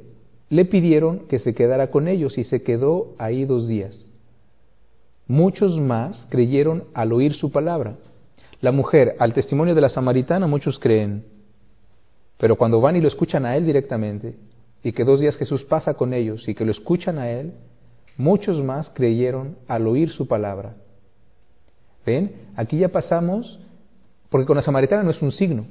le 0.49 0.65
pidieron 0.65 1.27
que 1.27 1.39
se 1.39 1.53
quedara 1.53 1.91
con 1.91 2.07
ellos 2.07 2.37
y 2.37 2.43
se 2.45 2.63
quedó 2.63 3.13
ahí 3.17 3.45
dos 3.45 3.67
días. 3.67 4.05
Muchos 5.27 5.79
más 5.79 6.25
creyeron 6.29 6.85
al 6.93 7.11
oír 7.11 7.33
su 7.33 7.51
palabra. 7.51 7.97
La 8.61 8.71
mujer, 8.71 9.15
al 9.19 9.33
testimonio 9.33 9.75
de 9.75 9.81
la 9.81 9.89
samaritana, 9.89 10.47
muchos 10.47 10.79
creen, 10.79 11.25
pero 12.37 12.55
cuando 12.55 12.81
van 12.81 12.95
y 12.95 13.01
lo 13.01 13.07
escuchan 13.07 13.45
a 13.45 13.55
él 13.55 13.65
directamente, 13.65 14.35
y 14.83 14.91
que 14.91 15.03
dos 15.03 15.19
días 15.19 15.35
Jesús 15.35 15.63
pasa 15.63 15.95
con 15.95 16.13
ellos 16.13 16.47
y 16.47 16.55
que 16.55 16.65
lo 16.65 16.71
escuchan 16.71 17.17
a 17.17 17.29
él, 17.29 17.53
muchos 18.15 18.63
más 18.63 18.89
creyeron 18.93 19.57
al 19.67 19.87
oír 19.87 20.09
su 20.11 20.27
palabra. 20.27 20.75
¿Ven? 22.05 22.31
Aquí 22.55 22.77
ya 22.77 22.89
pasamos, 22.89 23.59
porque 24.29 24.45
con 24.45 24.55
la 24.55 24.63
samaritana 24.63 25.03
no 25.03 25.11
es 25.11 25.21
un 25.21 25.31
signo 25.31 25.65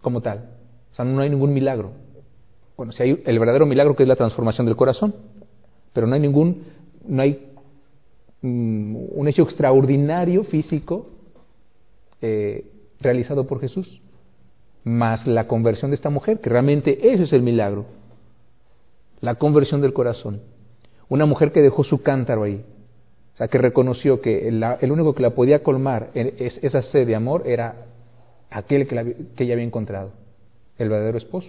como 0.00 0.20
tal, 0.20 0.50
o 0.90 0.94
sea, 0.94 1.04
no 1.04 1.20
hay 1.20 1.30
ningún 1.30 1.52
milagro, 1.52 1.92
bueno, 2.76 2.92
si 2.92 3.02
hay 3.02 3.22
el 3.24 3.38
verdadero 3.38 3.66
milagro 3.66 3.94
que 3.94 4.02
es 4.02 4.08
la 4.08 4.16
transformación 4.16 4.66
del 4.66 4.76
corazón, 4.76 5.14
pero 5.92 6.06
no 6.06 6.14
hay 6.14 6.20
ningún, 6.20 6.64
no 7.06 7.22
hay 7.22 7.52
mm, 8.40 8.96
un 9.12 9.28
hecho 9.28 9.42
extraordinario 9.42 10.44
físico 10.44 11.10
eh, 12.20 12.66
realizado 13.00 13.46
por 13.46 13.60
Jesús, 13.60 14.00
más 14.84 15.26
la 15.26 15.46
conversión 15.46 15.90
de 15.90 15.96
esta 15.96 16.10
mujer, 16.10 16.40
que 16.40 16.50
realmente 16.50 17.12
eso 17.12 17.24
es 17.24 17.32
el 17.32 17.42
milagro, 17.42 17.84
la 19.20 19.36
conversión 19.36 19.80
del 19.80 19.92
corazón. 19.92 20.40
Una 21.08 21.26
mujer 21.26 21.52
que 21.52 21.60
dejó 21.60 21.84
su 21.84 22.02
cántaro 22.02 22.44
ahí, 22.44 22.64
o 23.34 23.36
sea, 23.36 23.48
que 23.48 23.58
reconoció 23.58 24.20
que 24.20 24.48
el 24.48 24.92
único 24.92 25.14
que 25.14 25.22
la 25.22 25.30
podía 25.30 25.62
colmar 25.62 26.10
es, 26.14 26.58
esa 26.62 26.82
sed 26.82 27.06
de 27.06 27.14
amor 27.14 27.42
era 27.46 27.86
aquel 28.52 28.86
que, 28.86 29.16
que 29.36 29.44
ella 29.44 29.54
había 29.54 29.64
encontrado, 29.64 30.12
el 30.78 30.88
verdadero 30.88 31.18
esposo 31.18 31.48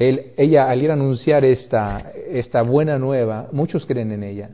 ella 0.00 0.70
al 0.70 0.82
ir 0.82 0.90
a 0.90 0.94
anunciar 0.94 1.44
esta, 1.44 2.10
esta 2.30 2.62
buena 2.62 2.98
nueva, 2.98 3.48
muchos 3.52 3.84
creen 3.84 4.12
en 4.12 4.22
ella. 4.22 4.50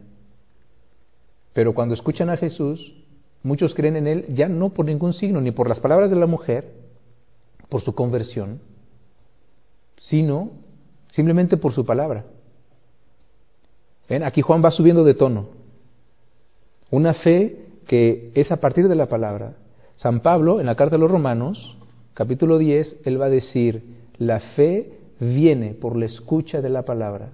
Pero 1.53 1.73
cuando 1.73 1.95
escuchan 1.95 2.31
a 2.31 2.37
Jesús, 2.37 2.95
muchos 3.43 3.73
creen 3.73 3.97
en 3.97 4.07
Él 4.09 4.27
ya 4.31 4.49
no 4.49 4.71
por 4.71 4.87
ningún 4.87 5.13
signo, 5.13 5.41
ni 5.41 5.53
por 5.53 5.69
las 5.69 5.79
palabras 5.79 6.11
de 6.11 6.17
la 6.17 6.27
mujer, 6.27 6.73
por 7.69 7.81
su 7.83 7.95
conversión, 7.95 8.61
sino 9.99 10.51
simplemente 11.13 11.57
por 11.57 11.73
su 11.73 11.87
palabra. 11.87 12.25
¿Ven? 14.09 14.25
Aquí 14.25 14.43
Juan 14.43 14.65
va 14.65 14.73
subiendo 14.73 15.05
de 15.05 15.15
tono. 15.15 15.49
Una 16.91 17.15
fe 17.15 17.67
que 17.87 18.33
es 18.35 18.51
a 18.51 18.57
partir 18.57 18.89
de 18.89 18.95
la 18.97 19.07
palabra. 19.07 19.55
San 19.97 20.21
Pablo, 20.21 20.61
en 20.61 20.67
la 20.67 20.75
carta 20.75 20.97
a 20.97 20.99
los 20.99 21.11
Romanos, 21.11 21.77
capítulo 22.15 22.59
10, 22.59 22.99
él 23.05 23.21
va 23.21 23.27
a 23.27 23.31
decir, 23.31 23.97
la 24.19 24.41
fe 24.41 24.93
viene 25.19 25.75
por 25.75 25.97
la 25.97 26.07
escucha 26.07 26.61
de 26.61 26.69
la 26.69 26.83
palabra. 26.83 27.31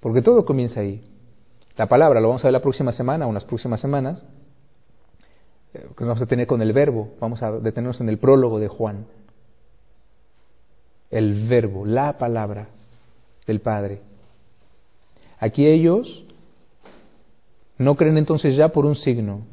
Porque 0.00 0.22
todo 0.22 0.44
comienza 0.44 0.80
ahí. 0.80 1.04
La 1.76 1.86
palabra, 1.86 2.20
lo 2.20 2.28
vamos 2.28 2.44
a 2.44 2.48
ver 2.48 2.52
la 2.52 2.62
próxima 2.62 2.92
semana, 2.92 3.26
unas 3.26 3.44
próximas 3.44 3.80
semanas, 3.80 4.22
eh, 5.74 5.86
que 5.96 6.04
vamos 6.04 6.22
a 6.22 6.26
tener 6.26 6.46
con 6.46 6.62
el 6.62 6.72
verbo, 6.72 7.14
vamos 7.20 7.42
a 7.42 7.52
detenernos 7.52 8.00
en 8.00 8.08
el 8.08 8.18
prólogo 8.18 8.60
de 8.60 8.68
Juan. 8.68 9.06
El 11.10 11.48
verbo, 11.48 11.84
la 11.84 12.18
palabra 12.18 12.68
del 13.46 13.60
Padre. 13.60 14.00
Aquí 15.38 15.66
ellos 15.66 16.24
no 17.80 17.96
creen 17.96 18.18
entonces 18.18 18.56
ya 18.56 18.68
por 18.68 18.84
un 18.84 18.94
signo 18.94 19.46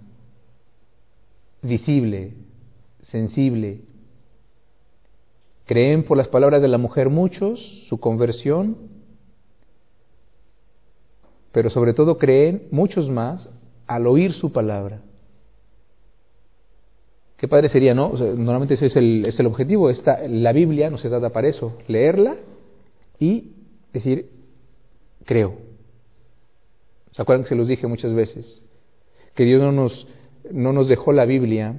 visible, 1.61 2.33
sensible. 3.09 3.79
Creen 5.65 6.03
por 6.03 6.17
las 6.17 6.27
palabras 6.27 6.61
de 6.61 6.67
la 6.67 6.77
mujer 6.77 7.09
muchos, 7.09 7.57
su 7.87 8.01
conversión, 8.01 8.77
pero 11.53 11.69
sobre 11.69 11.93
todo 11.93 12.17
creen 12.17 12.67
muchos 12.69 13.09
más 13.09 13.47
al 13.85 14.05
oír 14.07 14.33
su 14.33 14.51
palabra. 14.51 15.01
Qué 17.37 17.47
padre 17.47 17.69
sería, 17.69 17.93
¿no? 17.93 18.09
normalmente 18.09 18.73
ese 18.73 18.87
es 18.87 18.95
el, 18.97 19.25
es 19.25 19.39
el 19.39 19.45
objetivo. 19.45 19.89
Esta, 19.89 20.27
la 20.27 20.51
Biblia 20.51 20.89
nos 20.89 21.01
trata 21.01 21.29
para 21.29 21.47
eso, 21.47 21.77
leerla 21.87 22.35
y 23.19 23.53
decir, 23.93 24.29
creo. 25.23 25.66
¿Se 27.17 27.25
que 27.25 27.43
se 27.45 27.55
los 27.55 27.67
dije 27.67 27.87
muchas 27.87 28.13
veces? 28.13 28.61
Que 29.33 29.43
Dios 29.43 29.59
no 29.61 29.71
nos, 29.71 30.07
no 30.51 30.71
nos 30.71 30.87
dejó 30.87 31.11
la 31.11 31.25
Biblia 31.25 31.75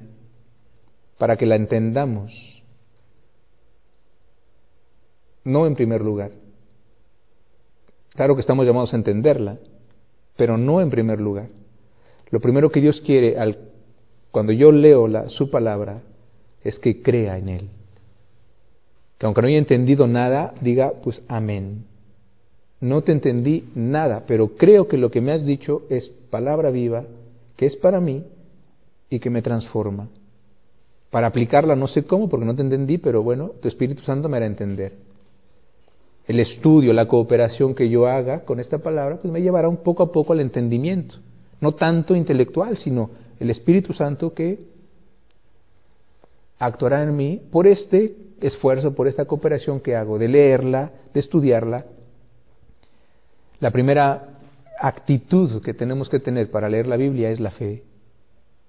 para 1.16 1.36
que 1.36 1.46
la 1.46 1.54
entendamos. 1.54 2.32
No 5.44 5.66
en 5.66 5.76
primer 5.76 6.00
lugar. 6.00 6.32
Claro 8.10 8.34
que 8.34 8.40
estamos 8.40 8.66
llamados 8.66 8.92
a 8.92 8.96
entenderla, 8.96 9.58
pero 10.36 10.58
no 10.58 10.80
en 10.80 10.90
primer 10.90 11.20
lugar. 11.20 11.48
Lo 12.30 12.40
primero 12.40 12.70
que 12.70 12.80
Dios 12.80 13.00
quiere 13.00 13.38
al 13.38 13.70
cuando 14.30 14.52
yo 14.52 14.72
leo 14.72 15.08
la, 15.08 15.28
su 15.30 15.50
palabra, 15.50 16.02
es 16.62 16.78
que 16.78 17.02
crea 17.02 17.38
en 17.38 17.48
Él. 17.48 17.70
Que 19.18 19.26
aunque 19.26 19.40
no 19.40 19.48
haya 19.48 19.58
entendido 19.58 20.06
nada, 20.06 20.54
diga, 20.60 20.92
pues 21.02 21.22
amén. 21.28 21.86
No 22.80 23.02
te 23.02 23.12
entendí 23.12 23.68
nada, 23.74 24.24
pero 24.26 24.56
creo 24.56 24.86
que 24.86 24.98
lo 24.98 25.10
que 25.10 25.20
me 25.20 25.32
has 25.32 25.44
dicho 25.44 25.82
es 25.90 26.08
palabra 26.30 26.70
viva, 26.70 27.04
que 27.56 27.66
es 27.66 27.76
para 27.76 28.00
mí 28.00 28.24
y 29.10 29.18
que 29.18 29.30
me 29.30 29.42
transforma. 29.42 30.08
Para 31.10 31.28
aplicarla 31.28 31.74
no 31.74 31.88
sé 31.88 32.04
cómo, 32.04 32.28
porque 32.28 32.46
no 32.46 32.54
te 32.54 32.62
entendí, 32.62 32.98
pero 32.98 33.22
bueno, 33.22 33.52
tu 33.60 33.68
Espíritu 33.68 34.02
Santo 34.02 34.28
me 34.28 34.36
hará 34.36 34.46
entender. 34.46 34.92
El 36.26 36.40
estudio, 36.40 36.92
la 36.92 37.08
cooperación 37.08 37.74
que 37.74 37.88
yo 37.88 38.06
haga 38.06 38.44
con 38.44 38.60
esta 38.60 38.78
palabra, 38.78 39.16
pues 39.16 39.32
me 39.32 39.40
llevará 39.40 39.68
un 39.68 39.78
poco 39.78 40.02
a 40.02 40.12
poco 40.12 40.34
al 40.34 40.40
entendimiento. 40.40 41.16
No 41.60 41.72
tanto 41.72 42.14
intelectual, 42.14 42.76
sino 42.76 43.10
el 43.40 43.50
Espíritu 43.50 43.94
Santo 43.94 44.34
que 44.34 44.58
actuará 46.58 47.02
en 47.02 47.16
mí 47.16 47.40
por 47.50 47.66
este 47.66 48.14
esfuerzo, 48.40 48.94
por 48.94 49.08
esta 49.08 49.24
cooperación 49.24 49.80
que 49.80 49.96
hago, 49.96 50.18
de 50.18 50.28
leerla, 50.28 50.92
de 51.14 51.20
estudiarla. 51.20 51.86
La 53.60 53.70
primera 53.70 54.38
actitud 54.80 55.62
que 55.62 55.74
tenemos 55.74 56.08
que 56.08 56.20
tener 56.20 56.50
para 56.50 56.68
leer 56.68 56.86
la 56.86 56.96
Biblia 56.96 57.30
es 57.30 57.40
la 57.40 57.50
fe. 57.50 57.82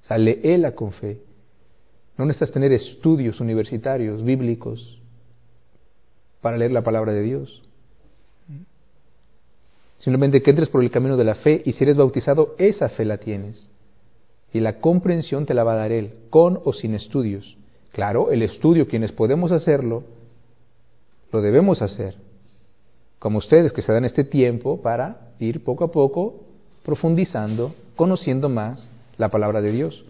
O 0.03 0.07
sea, 0.07 0.17
léela 0.17 0.73
con 0.73 0.91
fe. 0.93 1.21
No 2.17 2.25
necesitas 2.25 2.51
tener 2.51 2.71
estudios 2.71 3.39
universitarios, 3.39 4.23
bíblicos, 4.23 4.99
para 6.41 6.57
leer 6.57 6.71
la 6.71 6.83
palabra 6.83 7.13
de 7.13 7.21
Dios. 7.21 7.61
Simplemente 9.99 10.41
que 10.41 10.49
entres 10.49 10.69
por 10.69 10.83
el 10.83 10.91
camino 10.91 11.17
de 11.17 11.25
la 11.25 11.35
fe 11.35 11.61
y 11.65 11.73
si 11.73 11.83
eres 11.83 11.97
bautizado, 11.97 12.55
esa 12.57 12.89
fe 12.89 13.05
la 13.05 13.17
tienes 13.17 13.69
y 14.53 14.59
la 14.59 14.79
comprensión 14.79 15.45
te 15.45 15.53
la 15.53 15.63
va 15.63 15.73
a 15.73 15.77
dar 15.77 15.91
Él, 15.91 16.13
con 16.29 16.59
o 16.63 16.73
sin 16.73 16.95
estudios. 16.95 17.57
Claro, 17.91 18.31
el 18.31 18.41
estudio, 18.41 18.87
quienes 18.87 19.11
podemos 19.11 19.51
hacerlo, 19.51 20.03
lo 21.31 21.41
debemos 21.41 21.81
hacer, 21.81 22.15
como 23.19 23.37
ustedes 23.37 23.73
que 23.73 23.81
se 23.81 23.91
dan 23.91 24.05
este 24.05 24.23
tiempo 24.23 24.81
para 24.81 25.33
ir 25.39 25.63
poco 25.63 25.83
a 25.83 25.91
poco 25.91 26.41
profundizando, 26.83 27.73
conociendo 27.95 28.49
más 28.49 28.89
la 29.17 29.29
palabra 29.29 29.61
de 29.61 29.71
Dios, 29.71 30.05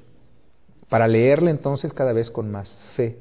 para 0.88 1.08
leerla 1.08 1.50
entonces 1.50 1.92
cada 1.94 2.14
vez 2.14 2.30
con 2.30 2.52
más 2.52 2.70
fe. 2.96 3.18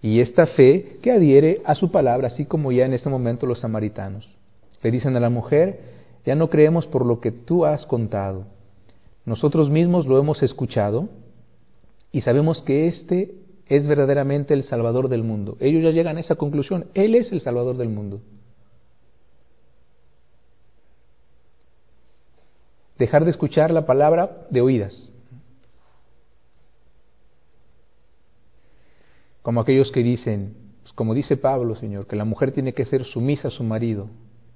Y 0.00 0.20
esta 0.20 0.46
fe 0.46 0.98
que 1.02 1.12
adhiere 1.12 1.62
a 1.64 1.74
su 1.74 1.90
palabra, 1.90 2.28
así 2.28 2.44
como 2.44 2.72
ya 2.72 2.86
en 2.86 2.92
este 2.92 3.08
momento 3.08 3.46
los 3.46 3.60
samaritanos. 3.60 4.28
Le 4.82 4.90
dicen 4.90 5.16
a 5.16 5.20
la 5.20 5.30
mujer, 5.30 5.80
ya 6.26 6.34
no 6.34 6.50
creemos 6.50 6.86
por 6.86 7.06
lo 7.06 7.20
que 7.20 7.30
tú 7.30 7.64
has 7.64 7.86
contado, 7.86 8.46
nosotros 9.24 9.70
mismos 9.70 10.06
lo 10.06 10.18
hemos 10.18 10.42
escuchado 10.42 11.08
y 12.10 12.22
sabemos 12.22 12.60
que 12.62 12.88
este 12.88 13.34
es 13.76 13.86
verdaderamente 13.86 14.52
el 14.52 14.64
Salvador 14.64 15.08
del 15.08 15.22
mundo. 15.22 15.56
Ellos 15.58 15.82
ya 15.82 15.92
llegan 15.92 16.18
a 16.18 16.20
esa 16.20 16.34
conclusión. 16.34 16.88
Él 16.92 17.14
es 17.14 17.32
el 17.32 17.40
Salvador 17.40 17.78
del 17.78 17.88
mundo. 17.88 18.20
Dejar 22.98 23.24
de 23.24 23.30
escuchar 23.30 23.70
la 23.70 23.86
palabra 23.86 24.46
de 24.50 24.60
oídas. 24.60 25.10
Como 29.40 29.62
aquellos 29.62 29.90
que 29.90 30.02
dicen, 30.02 30.54
pues 30.82 30.92
como 30.92 31.14
dice 31.14 31.38
Pablo, 31.38 31.74
Señor, 31.74 32.06
que 32.06 32.14
la 32.14 32.26
mujer 32.26 32.52
tiene 32.52 32.74
que 32.74 32.84
ser 32.84 33.04
sumisa 33.04 33.48
a 33.48 33.50
su 33.50 33.64
marido. 33.64 34.08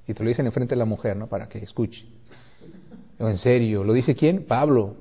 Y 0.06 0.12
te 0.12 0.22
lo 0.22 0.28
dicen 0.28 0.44
enfrente 0.44 0.74
de 0.74 0.78
la 0.78 0.84
mujer, 0.84 1.16
¿no? 1.16 1.26
Para 1.26 1.48
que 1.48 1.56
escuche. 1.58 2.04
En 3.18 3.38
serio, 3.38 3.82
¿lo 3.82 3.94
dice 3.94 4.14
quién? 4.14 4.44
Pablo. 4.44 4.94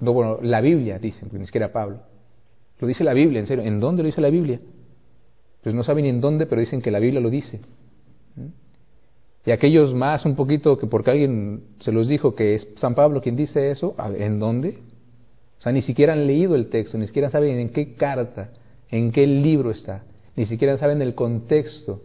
No, 0.00 0.12
bueno, 0.12 0.38
la 0.42 0.60
Biblia, 0.60 0.98
dicen, 0.98 1.30
ni 1.32 1.46
siquiera 1.46 1.72
Pablo. 1.72 2.00
Lo 2.84 2.88
dice 2.88 3.02
la 3.02 3.14
Biblia, 3.14 3.40
en 3.40 3.46
serio. 3.46 3.64
¿En 3.64 3.80
dónde 3.80 4.02
lo 4.02 4.08
dice 4.08 4.20
la 4.20 4.28
Biblia? 4.28 4.60
Pues 5.62 5.74
no 5.74 5.82
saben 5.84 6.04
ni 6.04 6.10
en 6.10 6.20
dónde, 6.20 6.44
pero 6.44 6.60
dicen 6.60 6.82
que 6.82 6.90
la 6.90 6.98
Biblia 6.98 7.18
lo 7.18 7.30
dice. 7.30 7.60
¿Mm? 8.36 8.48
Y 9.46 9.50
aquellos 9.52 9.94
más 9.94 10.26
un 10.26 10.36
poquito 10.36 10.76
que 10.76 10.86
porque 10.86 11.10
alguien 11.10 11.62
se 11.80 11.92
los 11.92 12.08
dijo 12.08 12.34
que 12.34 12.56
es 12.56 12.68
San 12.76 12.94
Pablo 12.94 13.22
quien 13.22 13.36
dice 13.36 13.70
eso, 13.70 13.96
¿en 14.18 14.38
dónde? 14.38 14.80
O 15.58 15.62
sea, 15.62 15.72
ni 15.72 15.80
siquiera 15.80 16.12
han 16.12 16.26
leído 16.26 16.54
el 16.54 16.68
texto, 16.68 16.98
ni 16.98 17.06
siquiera 17.06 17.30
saben 17.30 17.58
en 17.58 17.70
qué 17.70 17.94
carta, 17.94 18.50
en 18.90 19.12
qué 19.12 19.26
libro 19.26 19.70
está, 19.70 20.04
ni 20.36 20.44
siquiera 20.44 20.76
saben 20.76 21.00
el 21.00 21.14
contexto, 21.14 22.02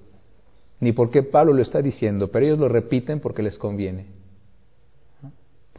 ni 0.79 0.93
por 0.93 1.11
qué 1.11 1.23
Pablo 1.23 1.51
lo 1.51 1.61
está 1.61 1.81
diciendo, 1.81 2.29
pero 2.29 2.45
ellos 2.45 2.59
lo 2.59 2.69
repiten 2.69 3.19
porque 3.19 3.43
les 3.43 3.57
conviene 3.57 4.05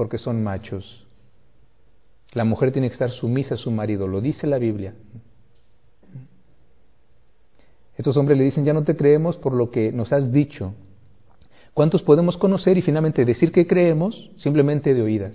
porque 0.01 0.17
son 0.17 0.43
machos. 0.43 1.07
La 2.33 2.45
mujer 2.45 2.73
tiene 2.73 2.89
que 2.89 2.95
estar 2.95 3.11
sumisa 3.11 3.55
a 3.55 3.59
su 3.59 3.71
marido, 3.71 4.07
lo 4.07 4.21
dice 4.21 4.47
la 4.47 4.59
Biblia. 4.59 4.95
Estos 7.97 8.17
hombres 8.17 8.39
le 8.39 8.45
dicen, 8.45 8.65
ya 8.65 8.73
no 8.73 8.85
te 8.85 8.97
creemos 8.97 9.37
por 9.37 9.53
lo 9.53 9.71
que 9.71 9.93
nos 9.93 10.13
has 10.13 10.33
dicho. 10.33 10.75
¿Cuántos 11.75 12.03
podemos 12.03 12.37
conocer 12.37 12.79
y 12.79 12.83
finalmente 12.83 13.25
decir 13.25 13.53
que 13.53 13.67
creemos 13.67 14.31
simplemente 14.39 14.95
de 14.95 15.03
oídas? 15.03 15.35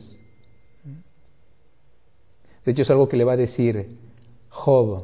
De 2.65 2.71
hecho 2.71 2.81
es 2.81 2.89
algo 2.89 3.07
que 3.07 3.17
le 3.17 3.23
va 3.23 3.33
a 3.33 3.37
decir 3.37 3.97
Job 4.49 5.03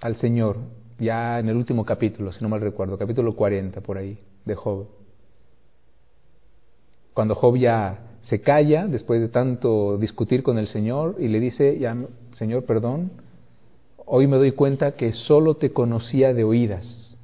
al 0.00 0.16
Señor, 0.16 0.58
ya 0.98 1.38
en 1.38 1.48
el 1.48 1.56
último 1.56 1.84
capítulo, 1.84 2.32
si 2.32 2.42
no 2.42 2.48
mal 2.48 2.60
recuerdo, 2.60 2.96
capítulo 2.96 3.36
40 3.36 3.80
por 3.82 3.98
ahí, 3.98 4.18
de 4.44 4.54
Job. 4.54 4.86
Cuando 7.12 7.34
Job 7.34 7.56
ya 7.56 8.07
se 8.28 8.42
calla 8.42 8.86
después 8.86 9.22
de 9.22 9.28
tanto 9.28 9.96
discutir 9.96 10.42
con 10.42 10.58
el 10.58 10.68
Señor 10.68 11.16
y 11.18 11.28
le 11.28 11.40
dice, 11.40 11.78
ya, 11.78 11.96
Señor, 12.36 12.64
perdón, 12.64 13.10
hoy 14.04 14.26
me 14.26 14.36
doy 14.36 14.52
cuenta 14.52 14.92
que 14.92 15.12
solo 15.12 15.54
te 15.54 15.72
conocía 15.72 16.34
de 16.34 16.44
oídas. 16.44 17.16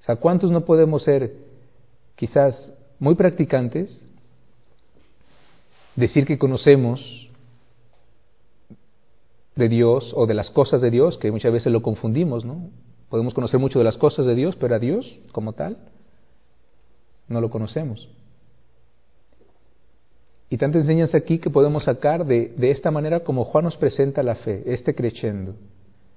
O 0.00 0.04
sea, 0.04 0.16
¿cuántos 0.16 0.50
no 0.50 0.64
podemos 0.64 1.04
ser 1.04 1.32
quizás 2.16 2.60
muy 2.98 3.14
practicantes? 3.14 4.00
Decir 5.94 6.26
que 6.26 6.38
conocemos 6.38 7.28
de 9.54 9.68
Dios 9.68 10.12
o 10.16 10.26
de 10.26 10.34
las 10.34 10.50
cosas 10.50 10.80
de 10.80 10.90
Dios, 10.90 11.18
que 11.18 11.30
muchas 11.30 11.52
veces 11.52 11.72
lo 11.72 11.82
confundimos, 11.82 12.44
¿no? 12.44 12.68
Podemos 13.08 13.32
conocer 13.32 13.60
mucho 13.60 13.78
de 13.78 13.84
las 13.84 13.96
cosas 13.96 14.26
de 14.26 14.34
Dios, 14.34 14.56
pero 14.56 14.74
a 14.74 14.80
Dios 14.80 15.20
como 15.30 15.52
tal 15.52 15.76
no 17.30 17.40
lo 17.40 17.48
conocemos. 17.48 18.10
Y 20.50 20.58
tanta 20.58 20.78
enseñanza 20.78 21.16
aquí 21.16 21.38
que 21.38 21.48
podemos 21.48 21.84
sacar 21.84 22.26
de, 22.26 22.52
de 22.56 22.72
esta 22.72 22.90
manera 22.90 23.20
como 23.20 23.44
Juan 23.44 23.64
nos 23.64 23.76
presenta 23.76 24.22
la 24.22 24.34
fe, 24.34 24.64
este 24.66 24.94
creciendo, 24.94 25.54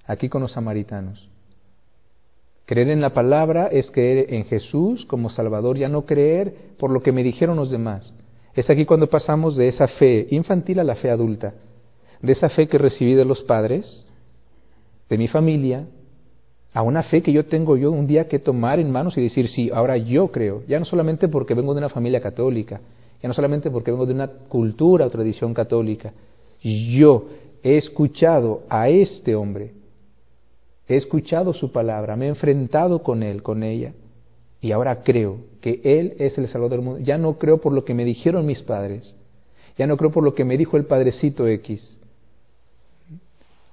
aquí 0.06 0.28
con 0.28 0.41
los 0.41 0.52
samaritanos. 0.52 1.30
Creer 2.65 2.89
en 2.89 3.02
la 3.02 3.13
palabra 3.13 3.67
es 3.67 3.91
creer 3.91 4.34
en 4.34 4.45
Jesús 4.45 5.06
como 5.06 5.30
Salvador, 5.30 5.78
ya 5.78 5.88
no 5.88 6.06
creer 6.06 6.56
por 6.80 6.89
lo 6.89 7.02
que 7.02 7.12
me 7.12 7.23
dijeron 7.23 7.58
los 7.58 7.69
demás. 7.69 8.12
Es 8.56 8.69
aquí 8.69 8.86
cuando 8.86 9.08
pasamos 9.08 9.56
de 9.56 9.67
esa 9.67 9.88
fe 9.88 10.28
infantil 10.32 10.80
a 10.80 10.84
la 10.84 10.95
fe 10.95 11.12
adulta, 11.12 11.54
de 12.21 12.32
esa 12.32 12.49
fe 12.49 12.67
que 12.67 12.78
recibí 12.80 13.13
de 13.13 13.26
los 13.26 13.41
padres, 13.43 14.10
de 15.10 15.17
mi 15.17 15.28
familia, 15.28 15.86
a 16.74 16.82
una 16.82 17.04
fe 17.04 17.22
que 17.22 17.32
yo 17.32 17.46
tengo 17.46 17.78
yo 17.78 17.92
un 17.92 18.08
día 18.08 18.28
que 18.28 18.40
tomar 18.40 18.80
en 18.80 18.92
manos 18.92 19.18
y 19.18 19.22
decir, 19.22 19.48
sí, 19.48 19.70
ahora 19.74 19.96
yo 19.98 20.30
creo, 20.30 20.64
ya 20.68 20.80
no 20.80 20.86
solamente 20.86 21.28
porque 21.28 21.54
vengo 21.54 21.74
de 21.74 21.80
una 21.80 21.90
familia 21.90 22.20
católica, 22.20 22.82
ya 23.22 23.28
no 23.28 23.34
solamente 23.34 23.70
porque 23.70 23.92
vengo 23.92 24.06
de 24.06 24.14
una 24.14 24.28
cultura 24.28 25.06
o 25.06 25.10
tradición 25.10 25.54
católica, 25.54 26.14
yo 26.62 27.28
he 27.62 27.78
escuchado 27.78 28.64
a 28.70 28.90
este 28.90 29.36
hombre, 29.36 29.74
he 30.88 30.96
escuchado 30.96 31.54
su 31.54 31.72
palabra, 31.72 32.16
me 32.16 32.26
he 32.26 32.30
enfrentado 32.30 33.04
con 33.04 33.22
él, 33.22 33.44
con 33.44 33.64
ella, 33.64 33.94
y 34.64 34.72
ahora 34.72 35.04
creo 35.04 35.40
que 35.60 35.82
él 35.84 36.16
es 36.20 36.38
el 36.38 36.48
Salvador 36.48 36.78
del 36.78 36.82
mundo. 36.82 37.00
Ya 37.04 37.18
no 37.18 37.38
creo 37.38 37.60
por 37.60 37.74
lo 37.74 37.84
que 37.84 37.94
me 37.94 38.06
dijeron 38.06 38.46
mis 38.46 38.62
padres, 38.62 39.14
Ya 39.78 39.88
no 39.88 39.98
creo 39.98 40.12
por 40.12 40.24
lo 40.24 40.36
que 40.36 40.46
me 40.46 40.58
dijo 40.58 40.78
el 40.78 40.86
padrecito 40.86 41.48
X. 41.48 42.00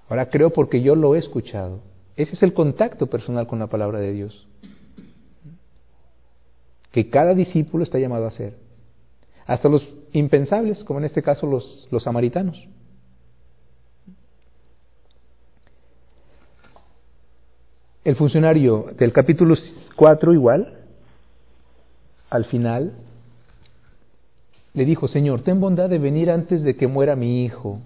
Ahora 0.08 0.30
creo 0.30 0.50
porque 0.50 0.82
yo 0.82 0.96
lo 0.96 1.14
he 1.14 1.18
escuchado. 1.18 1.78
Ese 2.16 2.34
es 2.34 2.42
el 2.42 2.52
contacto 2.52 3.06
personal 3.06 3.46
con 3.46 3.58
la 3.58 3.68
palabra 3.68 3.98
de 3.98 4.12
Dios. 4.12 4.46
Que 6.92 7.08
cada 7.08 7.34
discípulo 7.34 7.84
está 7.84 7.98
llamado 7.98 8.24
a 8.24 8.28
hacer. 8.28 8.56
Hasta 9.46 9.68
los 9.68 9.88
impensables, 10.12 10.84
como 10.84 10.98
en 10.98 11.06
este 11.06 11.22
caso 11.22 11.46
los, 11.46 11.88
los 11.90 12.02
samaritanos. 12.02 12.68
El 18.04 18.16
funcionario 18.16 18.86
del 18.98 19.12
capítulo 19.12 19.54
4 19.96 20.32
igual, 20.32 20.78
al 22.30 22.44
final, 22.46 22.94
le 24.72 24.84
dijo, 24.84 25.08
Señor, 25.08 25.42
ten 25.42 25.60
bondad 25.60 25.90
de 25.90 25.98
venir 25.98 26.30
antes 26.30 26.62
de 26.62 26.76
que 26.76 26.86
muera 26.86 27.16
mi 27.16 27.44
hijo. 27.44 27.80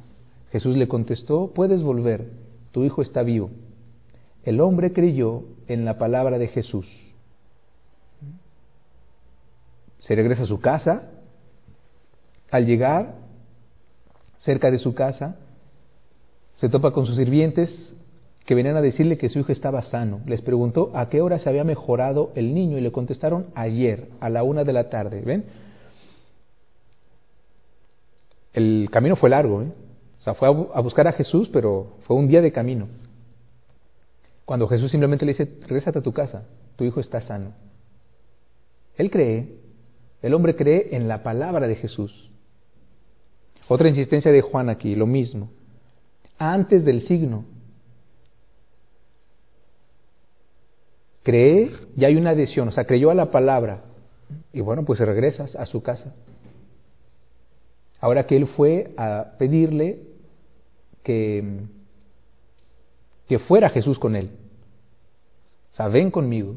Jesús 0.53 0.77
le 0.77 0.87
contestó, 0.87 1.51
puedes 1.55 1.83
volver, 1.83 2.31
tu 2.71 2.85
hijo 2.85 3.03
está 3.03 3.23
vivo. 3.23 3.51
El 4.45 4.61
hombre 4.61 4.93
creyó 4.93 5.45
en 5.69 5.85
la 5.85 5.99
palabra 5.99 6.39
de 6.39 6.49
Jesús. 6.49 6.87
Se 10.01 10.15
regresa 10.15 10.43
a 10.43 10.47
su 10.47 10.61
casa. 10.61 11.11
Al 12.51 12.67
llegar 12.67 13.15
cerca 14.41 14.71
de 14.71 14.79
su 14.79 14.95
casa, 14.95 15.37
se 16.57 16.69
topa 16.69 16.93
con 16.93 17.07
sus 17.07 17.17
sirvientes 17.17 17.71
que 18.45 18.55
venían 18.55 18.77
a 18.77 18.83
decirle 18.83 19.17
que 19.17 19.31
su 19.31 19.39
hijo 19.39 19.53
estaba 19.53 19.83
sano. 19.83 20.21
Les 20.27 20.43
preguntó 20.43 20.93
a 20.95 21.09
qué 21.09 21.23
hora 21.23 21.39
se 21.39 21.49
había 21.49 21.65
mejorado 21.65 22.31
el 22.35 22.55
niño 22.55 22.77
y 22.77 22.83
le 22.83 22.93
contestaron 22.93 23.47
ayer, 23.55 24.09
a 24.21 24.29
la 24.29 24.43
una 24.43 24.65
de 24.65 24.73
la 24.73 24.91
tarde. 24.91 25.23
¿Ven? 25.23 25.45
El 28.53 28.89
camino 28.93 29.17
fue 29.17 29.31
largo, 29.31 29.63
¿eh? 29.63 29.73
o 30.21 30.23
sea, 30.23 30.35
fue 30.35 30.49
a 30.49 30.81
buscar 30.81 31.09
a 31.09 31.13
Jesús, 31.13 31.49
pero 31.53 31.97
fue 32.07 32.17
un 32.17 32.29
día 32.29 32.43
de 32.43 32.53
camino. 32.53 32.87
Cuando 34.45 34.69
Jesús 34.69 34.91
simplemente 34.91 35.25
le 35.25 35.33
dice, 35.33 35.49
regrésate 35.63 35.99
a 35.99 36.03
tu 36.03 36.13
casa, 36.13 36.47
tu 36.77 36.85
hijo 36.85 37.01
está 37.01 37.21
sano. 37.23 37.53
Él 38.97 39.11
cree, 39.11 39.57
el 40.23 40.35
hombre 40.35 40.55
cree 40.55 40.89
en 40.93 41.09
la 41.09 41.23
palabra 41.23 41.67
de 41.67 41.77
Jesús. 41.77 42.31
Otra 43.69 43.89
insistencia 43.89 44.31
de 44.31 44.43
Juan 44.43 44.69
aquí, 44.69 44.95
lo 44.95 45.07
mismo. 45.07 45.51
Antes 46.39 46.85
del 46.85 47.07
signo, 47.07 47.45
cree 51.23 51.71
y 51.97 52.05
hay 52.05 52.17
una 52.17 52.31
adhesión, 52.31 52.69
o 52.69 52.73
sea, 52.73 52.85
creyó 52.85 53.11
a 53.11 53.15
la 53.15 53.31
palabra 53.31 53.85
y 54.53 54.61
bueno, 54.61 54.85
pues 54.85 55.01
regresas 55.01 55.57
a 55.57 55.67
su 55.67 55.83
casa. 55.83 56.15
Ahora 58.01 58.27
que 58.27 58.37
él 58.37 58.47
fue 58.49 58.93
a 58.99 59.37
pedirle 59.39 60.03
que, 61.03 61.63
que 63.29 63.39
fuera 63.39 63.71
Jesús 63.71 63.99
con 63.99 64.17
él. 64.17 64.31
O 65.73 65.77
sea, 65.77 65.89
ven 65.89 66.11
conmigo. 66.11 66.55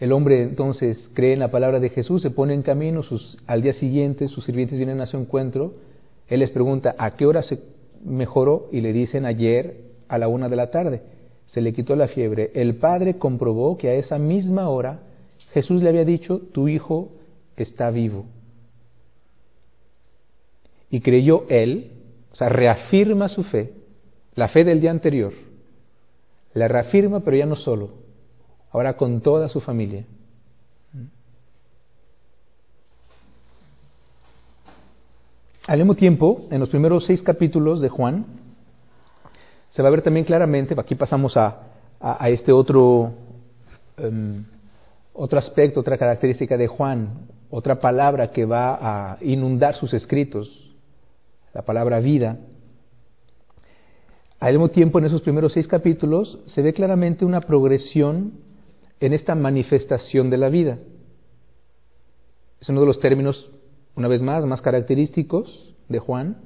El 0.00 0.12
hombre 0.12 0.42
entonces 0.42 1.08
cree 1.12 1.32
en 1.32 1.40
la 1.40 1.50
palabra 1.50 1.80
de 1.80 1.90
Jesús, 1.90 2.22
se 2.22 2.30
pone 2.30 2.54
en 2.54 2.62
camino, 2.62 3.02
sus, 3.02 3.36
al 3.46 3.62
día 3.62 3.72
siguiente 3.72 4.28
sus 4.28 4.44
sirvientes 4.44 4.78
vienen 4.78 5.00
a 5.00 5.06
su 5.06 5.16
encuentro, 5.16 5.74
él 6.28 6.40
les 6.40 6.50
pregunta 6.50 6.94
a 6.98 7.16
qué 7.16 7.26
hora 7.26 7.42
se 7.42 7.60
mejoró 8.04 8.68
y 8.70 8.80
le 8.80 8.92
dicen 8.92 9.26
ayer 9.26 9.88
a 10.06 10.18
la 10.18 10.28
una 10.28 10.48
de 10.48 10.56
la 10.56 10.70
tarde 10.70 11.02
se 11.52 11.60
le 11.60 11.72
quitó 11.72 11.96
la 11.96 12.08
fiebre. 12.08 12.50
El 12.54 12.76
padre 12.76 13.18
comprobó 13.18 13.76
que 13.76 13.88
a 13.88 13.94
esa 13.94 14.18
misma 14.18 14.68
hora 14.68 15.00
Jesús 15.52 15.82
le 15.82 15.88
había 15.88 16.04
dicho, 16.04 16.40
tu 16.52 16.68
hijo 16.68 17.10
está 17.56 17.90
vivo. 17.90 18.26
Y 20.90 21.00
creyó 21.00 21.44
él, 21.48 21.92
o 22.32 22.36
sea, 22.36 22.48
reafirma 22.48 23.28
su 23.28 23.44
fe, 23.44 23.72
la 24.38 24.46
fe 24.46 24.62
del 24.62 24.80
día 24.80 24.92
anterior. 24.92 25.32
La 26.54 26.68
reafirma, 26.68 27.18
pero 27.20 27.36
ya 27.36 27.44
no 27.44 27.56
solo, 27.56 27.90
ahora 28.70 28.96
con 28.96 29.20
toda 29.20 29.48
su 29.48 29.60
familia. 29.60 30.04
Al 35.66 35.78
mismo 35.78 35.96
tiempo, 35.96 36.46
en 36.52 36.60
los 36.60 36.68
primeros 36.68 37.04
seis 37.04 37.20
capítulos 37.20 37.80
de 37.80 37.88
Juan, 37.88 38.26
se 39.70 39.82
va 39.82 39.88
a 39.88 39.90
ver 39.90 40.02
también 40.02 40.24
claramente, 40.24 40.76
aquí 40.78 40.94
pasamos 40.94 41.36
a, 41.36 41.62
a, 41.98 42.28
este 42.30 42.52
otro, 42.52 43.10
em, 43.96 44.44
otro 45.14 45.40
aspecto, 45.40 45.80
otra 45.80 45.98
característica 45.98 46.56
de 46.56 46.68
Juan, 46.68 47.26
otra 47.50 47.80
palabra 47.80 48.30
que 48.30 48.44
va 48.44 48.78
a 48.80 49.18
inundar 49.20 49.74
sus 49.74 49.92
escritos, 49.94 50.48
la 51.52 51.62
palabra 51.62 51.98
vida. 51.98 52.36
Al 54.40 54.52
mismo 54.52 54.68
tiempo, 54.68 54.98
en 54.98 55.06
esos 55.06 55.22
primeros 55.22 55.52
seis 55.52 55.66
capítulos, 55.66 56.38
se 56.54 56.62
ve 56.62 56.72
claramente 56.72 57.24
una 57.24 57.40
progresión 57.40 58.34
en 59.00 59.12
esta 59.12 59.34
manifestación 59.34 60.30
de 60.30 60.36
la 60.36 60.48
vida. 60.48 60.78
Es 62.60 62.68
uno 62.68 62.80
de 62.80 62.86
los 62.86 63.00
términos, 63.00 63.50
una 63.96 64.08
vez 64.08 64.22
más, 64.22 64.44
más 64.44 64.60
característicos 64.60 65.74
de 65.88 65.98
Juan. 65.98 66.36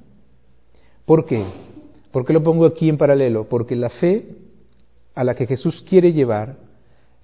¿Por 1.05 1.27
qué? 1.27 1.45
¿Por 2.13 2.25
qué 2.25 2.33
lo 2.33 2.43
pongo 2.43 2.65
aquí 2.65 2.89
en 2.89 2.97
paralelo? 2.97 3.49
Porque 3.49 3.77
la 3.77 3.91
fe 3.91 4.37
a 5.15 5.25
la 5.25 5.35
que 5.35 5.47
Jesús 5.47 5.85
quiere 5.89 6.13
llevar 6.13 6.57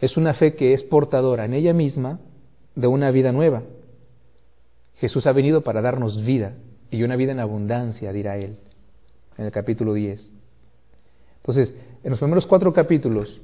es 0.00 0.16
una 0.16 0.34
fe 0.34 0.54
que 0.54 0.74
es 0.74 0.82
portadora 0.82 1.46
en 1.46 1.54
ella 1.54 1.72
misma 1.72 2.20
de 2.74 2.86
una 2.86 3.10
vida 3.10 3.32
nueva. 3.32 3.62
Jesús 4.96 5.26
ha 5.26 5.32
venido 5.32 5.62
para 5.62 5.80
darnos 5.80 6.22
vida 6.24 6.54
y 6.90 7.02
una 7.02 7.16
vida 7.16 7.32
en 7.32 7.40
abundancia, 7.40 8.12
dirá 8.12 8.36
él, 8.36 8.56
en 9.36 9.46
el 9.46 9.52
capítulo 9.52 9.94
10. 9.94 10.37
Entonces, 11.48 11.74
en 12.04 12.10
los 12.10 12.18
primeros 12.18 12.46
cuatro 12.46 12.74
capítulos, 12.74 13.40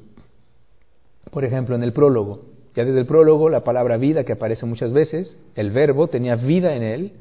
por 1.30 1.42
ejemplo, 1.42 1.74
en 1.74 1.82
el 1.82 1.94
prólogo, 1.94 2.42
ya 2.76 2.84
desde 2.84 3.00
el 3.00 3.06
prólogo, 3.06 3.48
la 3.48 3.64
palabra 3.64 3.96
vida 3.96 4.24
que 4.24 4.34
aparece 4.34 4.66
muchas 4.66 4.92
veces, 4.92 5.34
el 5.54 5.70
verbo 5.70 6.08
tenía 6.08 6.36
vida 6.36 6.76
en 6.76 6.82
él, 6.82 7.12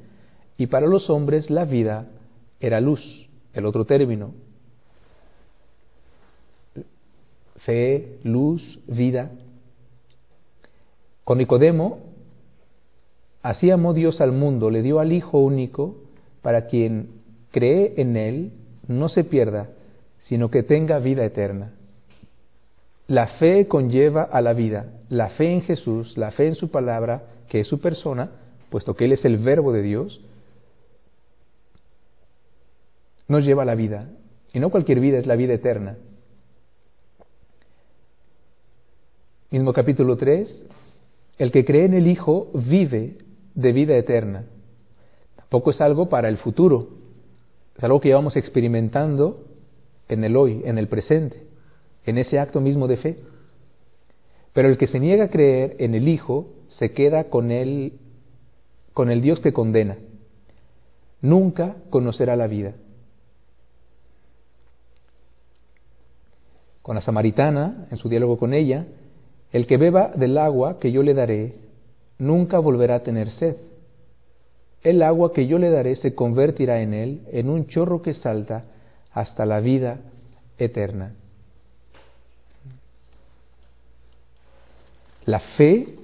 y 0.58 0.68
para 0.68 0.86
los 0.88 1.10
hombres 1.10 1.50
la 1.50 1.64
vida 1.64 2.10
era 2.60 2.82
luz 2.82 3.02
el 3.54 3.66
otro 3.66 3.86
término. 3.86 4.34
Fe, 7.60 8.18
luz, 8.24 8.80
vida. 8.86 9.32
Con 11.24 11.38
Nicodemo, 11.38 12.00
así 13.42 13.72
amó 13.72 13.94
Dios 13.94 14.20
al 14.20 14.34
mundo, 14.34 14.70
le 14.70 14.82
dio 14.82 15.00
al 15.00 15.14
Hijo 15.14 15.38
único 15.38 15.96
para 16.42 16.68
quien 16.68 17.08
cree 17.52 17.94
en 17.96 18.18
Él 18.18 18.52
no 18.90 19.08
se 19.08 19.24
pierda, 19.24 19.70
sino 20.24 20.50
que 20.50 20.64
tenga 20.64 21.00
vida 21.00 21.26
eterna. 21.26 21.74
La 23.08 23.28
fe 23.28 23.68
conlleva 23.68 24.24
a 24.24 24.42
la 24.42 24.54
vida, 24.54 24.94
la 25.10 25.30
fe 25.30 25.52
en 25.52 25.62
Jesús, 25.62 26.18
la 26.18 26.32
fe 26.32 26.48
en 26.48 26.56
su 26.56 26.72
palabra, 26.72 27.24
que 27.50 27.60
es 27.60 27.68
su 27.68 27.80
persona, 27.80 28.32
puesto 28.70 28.96
que 28.96 29.06
Él 29.06 29.12
es 29.12 29.26
el 29.26 29.38
verbo 29.38 29.74
de 29.74 29.82
Dios, 29.82 30.22
nos 33.28 33.44
lleva 33.44 33.64
a 33.64 33.66
la 33.66 33.76
vida. 33.76 34.10
Y 34.54 34.60
no 34.60 34.70
cualquier 34.70 35.00
vida 35.00 35.18
es 35.18 35.26
la 35.26 35.36
vida 35.36 35.54
eterna. 35.54 35.98
Mismo 39.50 39.74
capítulo 39.74 40.18
3, 40.18 40.66
el 41.38 41.52
que 41.52 41.66
cree 41.66 41.86
en 41.86 41.94
el 41.94 42.08
Hijo 42.08 42.50
vive 42.54 43.18
de 43.54 43.72
vida 43.72 43.96
eterna. 43.96 44.46
Tampoco 45.36 45.72
es 45.72 45.82
algo 45.82 46.10
para 46.10 46.30
el 46.30 46.38
futuro, 46.38 46.90
es 47.78 47.84
algo 47.84 48.00
que 48.00 48.10
llevamos 48.10 48.36
experimentando 48.36 49.53
en 50.14 50.24
el 50.24 50.38
hoy, 50.38 50.62
en 50.66 50.78
el 50.78 50.88
presente, 50.88 51.44
en 52.06 52.18
ese 52.18 52.40
acto 52.40 52.62
mismo 52.62 52.88
de 52.88 52.98
fe. 52.98 53.18
Pero 54.54 54.70
el 54.70 54.78
que 54.78 54.88
se 54.88 55.00
niega 55.00 55.26
a 55.26 55.30
creer 55.30 55.76
en 55.80 55.96
el 55.96 56.08
Hijo 56.08 56.50
se 56.80 56.92
queda 56.92 57.26
con 57.26 57.52
él, 57.52 57.94
con 58.94 59.10
el 59.10 59.22
Dios 59.22 59.40
que 59.40 59.54
condena. 59.54 59.98
Nunca 61.22 61.76
conocerá 61.90 62.36
la 62.36 62.48
vida. 62.48 62.74
con 66.84 66.96
la 66.96 67.02
samaritana, 67.02 67.88
en 67.90 67.98
su 67.98 68.10
diálogo 68.10 68.38
con 68.38 68.54
ella, 68.54 68.86
el 69.52 69.66
que 69.66 69.78
beba 69.78 70.12
del 70.16 70.38
agua 70.38 70.80
que 70.80 70.92
yo 70.92 71.02
le 71.02 71.14
daré, 71.14 71.56
nunca 72.20 72.60
volverá 72.60 72.96
a 72.96 73.04
tener 73.04 73.30
sed. 73.30 73.56
El 74.84 75.02
agua 75.02 75.32
que 75.32 75.48
yo 75.48 75.58
le 75.58 75.70
daré 75.70 75.96
se 75.96 76.14
convertirá 76.14 76.82
en 76.82 76.94
él 76.94 77.22
en 77.32 77.50
un 77.50 77.68
chorro 77.68 78.02
que 78.02 78.14
salta 78.14 78.66
hasta 79.14 79.46
la 79.46 79.60
vida 79.60 80.00
eterna. 80.58 81.14
La 85.26 85.40
fe 85.40 85.96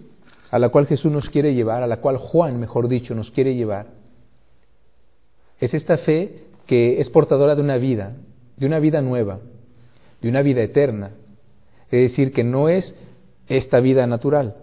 a 0.51 0.59
la 0.59 0.69
cual 0.69 0.87
Jesús 0.87 1.11
nos 1.11 1.29
quiere 1.29 1.53
llevar, 1.53 1.83
a 1.83 1.87
la 1.87 1.97
cual 1.97 2.17
Juan, 2.17 2.59
mejor 2.59 2.87
dicho, 2.87 3.13
nos 3.13 3.31
quiere 3.31 3.55
llevar, 3.55 3.87
es 5.59 5.73
esta 5.73 5.97
fe 5.97 6.43
que 6.65 7.01
es 7.01 7.09
portadora 7.09 7.55
de 7.55 7.61
una 7.61 7.77
vida, 7.77 8.13
de 8.57 8.65
una 8.65 8.79
vida 8.79 9.01
nueva, 9.01 9.39
de 10.21 10.29
una 10.29 10.41
vida 10.41 10.61
eterna. 10.61 11.11
Es 11.91 12.11
decir, 12.11 12.31
que 12.31 12.43
no 12.43 12.69
es 12.69 12.95
esta 13.47 13.79
vida 13.79 14.05
natural, 14.07 14.55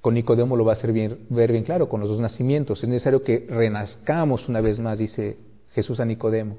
Con 0.00 0.14
Nicodemo 0.14 0.56
lo 0.56 0.64
va 0.64 0.72
a 0.72 0.76
hacer 0.76 0.92
bien, 0.92 1.26
ver 1.28 1.52
bien 1.52 1.64
claro, 1.64 1.88
con 1.88 2.00
los 2.00 2.08
dos 2.08 2.20
nacimientos. 2.20 2.82
Es 2.82 2.88
necesario 2.88 3.22
que 3.22 3.46
renazcamos 3.48 4.48
una 4.48 4.60
vez 4.62 4.78
más, 4.78 4.98
dice 4.98 5.36
Jesús 5.72 6.00
a 6.00 6.06
Nicodemo. 6.06 6.56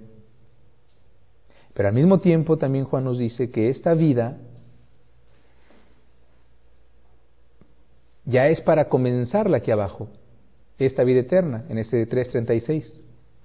Pero 1.73 1.87
al 1.87 1.95
mismo 1.95 2.19
tiempo 2.19 2.57
también 2.57 2.85
Juan 2.85 3.05
nos 3.05 3.17
dice 3.17 3.49
que 3.49 3.69
esta 3.69 3.93
vida 3.93 4.37
ya 8.25 8.47
es 8.47 8.61
para 8.61 8.89
comenzarla 8.89 9.57
aquí 9.57 9.71
abajo, 9.71 10.09
esta 10.77 11.03
vida 11.03 11.21
eterna, 11.21 11.65
en 11.69 11.77
este 11.77 12.07
3.36. 12.07 12.85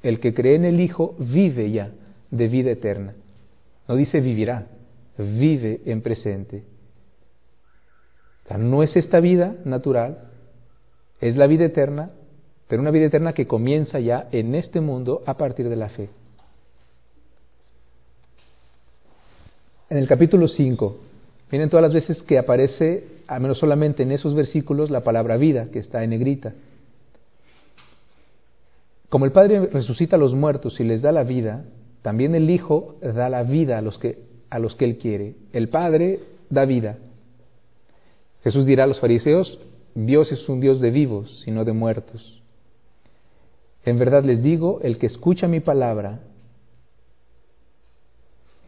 El 0.02 0.20
que 0.20 0.34
cree 0.34 0.56
en 0.56 0.64
el 0.64 0.80
Hijo 0.80 1.14
vive 1.18 1.70
ya 1.70 1.90
de 2.30 2.48
vida 2.48 2.70
eterna. 2.70 3.14
No 3.88 3.96
dice 3.96 4.20
vivirá, 4.20 4.66
vive 5.18 5.80
en 5.86 6.02
presente. 6.02 6.64
No 8.58 8.82
es 8.82 8.96
esta 8.96 9.20
vida 9.20 9.56
natural, 9.64 10.30
es 11.20 11.36
la 11.36 11.46
vida 11.46 11.64
eterna, 11.64 12.10
pero 12.68 12.82
una 12.82 12.90
vida 12.90 13.06
eterna 13.06 13.32
que 13.32 13.46
comienza 13.46 13.98
ya 14.00 14.28
en 14.32 14.54
este 14.54 14.80
mundo 14.80 15.22
a 15.26 15.36
partir 15.36 15.68
de 15.68 15.76
la 15.76 15.88
fe. 15.88 16.08
En 19.88 19.98
el 19.98 20.08
capítulo 20.08 20.48
5, 20.48 20.96
vienen 21.48 21.70
todas 21.70 21.84
las 21.84 21.94
veces 21.94 22.20
que 22.22 22.38
aparece, 22.38 23.04
al 23.28 23.40
menos 23.40 23.58
solamente 23.58 24.02
en 24.02 24.10
esos 24.10 24.34
versículos, 24.34 24.90
la 24.90 25.04
palabra 25.04 25.36
vida, 25.36 25.68
que 25.70 25.78
está 25.78 26.02
en 26.02 26.10
negrita. 26.10 26.54
Como 29.08 29.26
el 29.26 29.32
Padre 29.32 29.66
resucita 29.66 30.16
a 30.16 30.18
los 30.18 30.34
muertos 30.34 30.80
y 30.80 30.84
les 30.84 31.02
da 31.02 31.12
la 31.12 31.22
vida, 31.22 31.64
también 32.02 32.34
el 32.34 32.50
Hijo 32.50 32.96
da 33.00 33.28
la 33.28 33.44
vida 33.44 33.78
a 33.78 33.82
los 33.82 33.96
que, 33.98 34.18
a 34.50 34.58
los 34.58 34.74
que 34.74 34.86
Él 34.86 34.98
quiere. 34.98 35.34
El 35.52 35.68
Padre 35.68 36.18
da 36.50 36.64
vida. 36.64 36.98
Jesús 38.42 38.66
dirá 38.66 38.84
a 38.84 38.86
los 38.88 38.98
fariseos, 38.98 39.60
Dios 39.94 40.32
es 40.32 40.48
un 40.48 40.60
Dios 40.60 40.80
de 40.80 40.90
vivos 40.90 41.44
y 41.46 41.52
no 41.52 41.64
de 41.64 41.72
muertos. 41.72 42.42
En 43.84 44.00
verdad 44.00 44.24
les 44.24 44.42
digo, 44.42 44.80
el 44.82 44.98
que 44.98 45.06
escucha 45.06 45.46
mi 45.46 45.60
palabra 45.60 46.22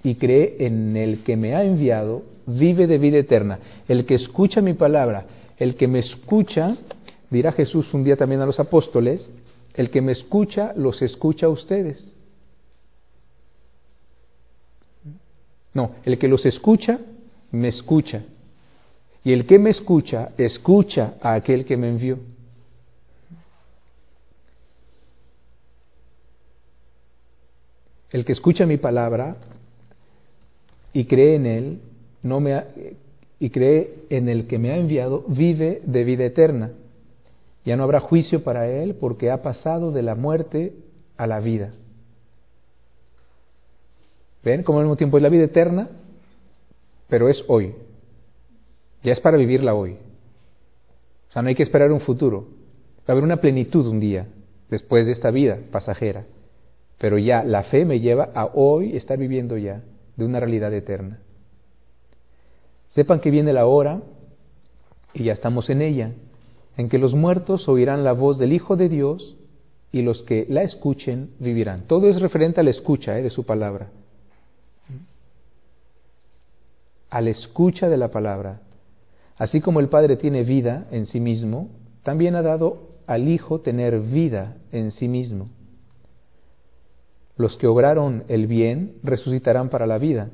y 0.02 0.14
cree 0.14 0.56
en 0.60 0.96
el 0.96 1.22
que 1.24 1.36
me 1.36 1.54
ha 1.54 1.64
enviado, 1.64 2.22
vive 2.46 2.86
de 2.86 2.98
vida 2.98 3.18
eterna. 3.18 3.58
El 3.88 4.06
que 4.06 4.14
escucha 4.14 4.60
mi 4.60 4.74
palabra, 4.74 5.26
el 5.58 5.76
que 5.76 5.88
me 5.88 5.98
escucha, 5.98 6.76
dirá 7.30 7.52
Jesús 7.52 7.92
un 7.92 8.04
día 8.04 8.16
también 8.16 8.40
a 8.40 8.46
los 8.46 8.60
apóstoles, 8.60 9.28
el 9.74 9.90
que 9.90 10.00
me 10.00 10.12
escucha, 10.12 10.72
los 10.76 11.02
escucha 11.02 11.46
a 11.46 11.50
ustedes. 11.50 12.04
No, 15.74 15.92
el 16.04 16.18
que 16.18 16.28
los 16.28 16.44
escucha, 16.46 16.98
me 17.50 17.68
escucha. 17.68 18.24
Y 19.24 19.32
el 19.32 19.46
que 19.46 19.58
me 19.58 19.70
escucha, 19.70 20.30
escucha 20.38 21.14
a 21.20 21.34
aquel 21.34 21.64
que 21.64 21.76
me 21.76 21.88
envió. 21.88 22.18
El 28.10 28.24
que 28.24 28.32
escucha 28.32 28.64
mi 28.64 28.78
palabra 28.78 29.36
y 30.92 31.04
cree 31.04 31.36
en 31.36 31.46
él, 31.46 31.80
no 32.22 32.40
me 32.40 32.64
y 33.40 33.50
cree 33.50 33.94
en 34.10 34.28
el 34.28 34.46
que 34.46 34.58
me 34.58 34.72
ha 34.72 34.76
enviado, 34.76 35.24
vive 35.28 35.80
de 35.84 36.04
vida 36.04 36.24
eterna. 36.24 36.72
Ya 37.64 37.76
no 37.76 37.84
habrá 37.84 38.00
juicio 38.00 38.42
para 38.42 38.68
él 38.68 38.96
porque 38.98 39.30
ha 39.30 39.42
pasado 39.42 39.92
de 39.92 40.02
la 40.02 40.14
muerte 40.14 40.72
a 41.16 41.26
la 41.26 41.38
vida. 41.40 41.72
¿Ven? 44.42 44.62
Como 44.62 44.78
al 44.78 44.86
mismo 44.86 44.96
tiempo 44.96 45.18
es 45.18 45.22
la 45.22 45.28
vida 45.28 45.44
eterna, 45.44 45.88
pero 47.08 47.28
es 47.28 47.44
hoy. 47.48 47.74
Ya 49.02 49.12
es 49.12 49.20
para 49.20 49.36
vivirla 49.36 49.74
hoy. 49.74 49.96
O 51.28 51.32
sea, 51.32 51.42
no 51.42 51.48
hay 51.48 51.54
que 51.54 51.62
esperar 51.62 51.92
un 51.92 52.00
futuro. 52.00 52.48
Va 53.00 53.08
a 53.08 53.12
haber 53.12 53.24
una 53.24 53.40
plenitud 53.40 53.86
un 53.86 54.00
día 54.00 54.26
después 54.68 55.06
de 55.06 55.12
esta 55.12 55.30
vida 55.30 55.58
pasajera. 55.70 56.24
Pero 56.98 57.18
ya 57.18 57.44
la 57.44 57.64
fe 57.64 57.84
me 57.84 58.00
lleva 58.00 58.30
a 58.34 58.46
hoy 58.46 58.96
estar 58.96 59.18
viviendo 59.18 59.56
ya 59.56 59.82
de 60.18 60.24
una 60.26 60.40
realidad 60.40 60.74
eterna. 60.74 61.20
Sepan 62.94 63.20
que 63.20 63.30
viene 63.30 63.52
la 63.52 63.66
hora, 63.66 64.02
y 65.14 65.24
ya 65.24 65.32
estamos 65.32 65.70
en 65.70 65.80
ella, 65.80 66.12
en 66.76 66.88
que 66.88 66.98
los 66.98 67.14
muertos 67.14 67.68
oirán 67.68 68.04
la 68.04 68.12
voz 68.12 68.36
del 68.36 68.52
Hijo 68.52 68.76
de 68.76 68.88
Dios 68.88 69.36
y 69.92 70.02
los 70.02 70.22
que 70.24 70.44
la 70.48 70.62
escuchen 70.62 71.30
vivirán. 71.38 71.86
Todo 71.86 72.08
es 72.08 72.20
referente 72.20 72.60
a 72.60 72.64
la 72.64 72.70
escucha 72.70 73.18
eh, 73.18 73.22
de 73.22 73.30
su 73.30 73.46
palabra. 73.46 73.90
A 77.10 77.20
la 77.20 77.30
escucha 77.30 77.88
de 77.88 77.96
la 77.96 78.10
palabra. 78.10 78.60
Así 79.36 79.60
como 79.60 79.78
el 79.78 79.88
Padre 79.88 80.16
tiene 80.16 80.42
vida 80.42 80.88
en 80.90 81.06
sí 81.06 81.20
mismo, 81.20 81.70
también 82.02 82.34
ha 82.34 82.42
dado 82.42 82.88
al 83.06 83.28
Hijo 83.28 83.60
tener 83.60 84.00
vida 84.00 84.56
en 84.72 84.90
sí 84.90 85.06
mismo. 85.06 85.48
Los 87.38 87.56
que 87.56 87.68
obraron 87.68 88.24
el 88.28 88.48
bien 88.48 88.96
resucitarán 89.04 89.70
para 89.70 89.86
la 89.86 89.98
vida, 89.98 90.28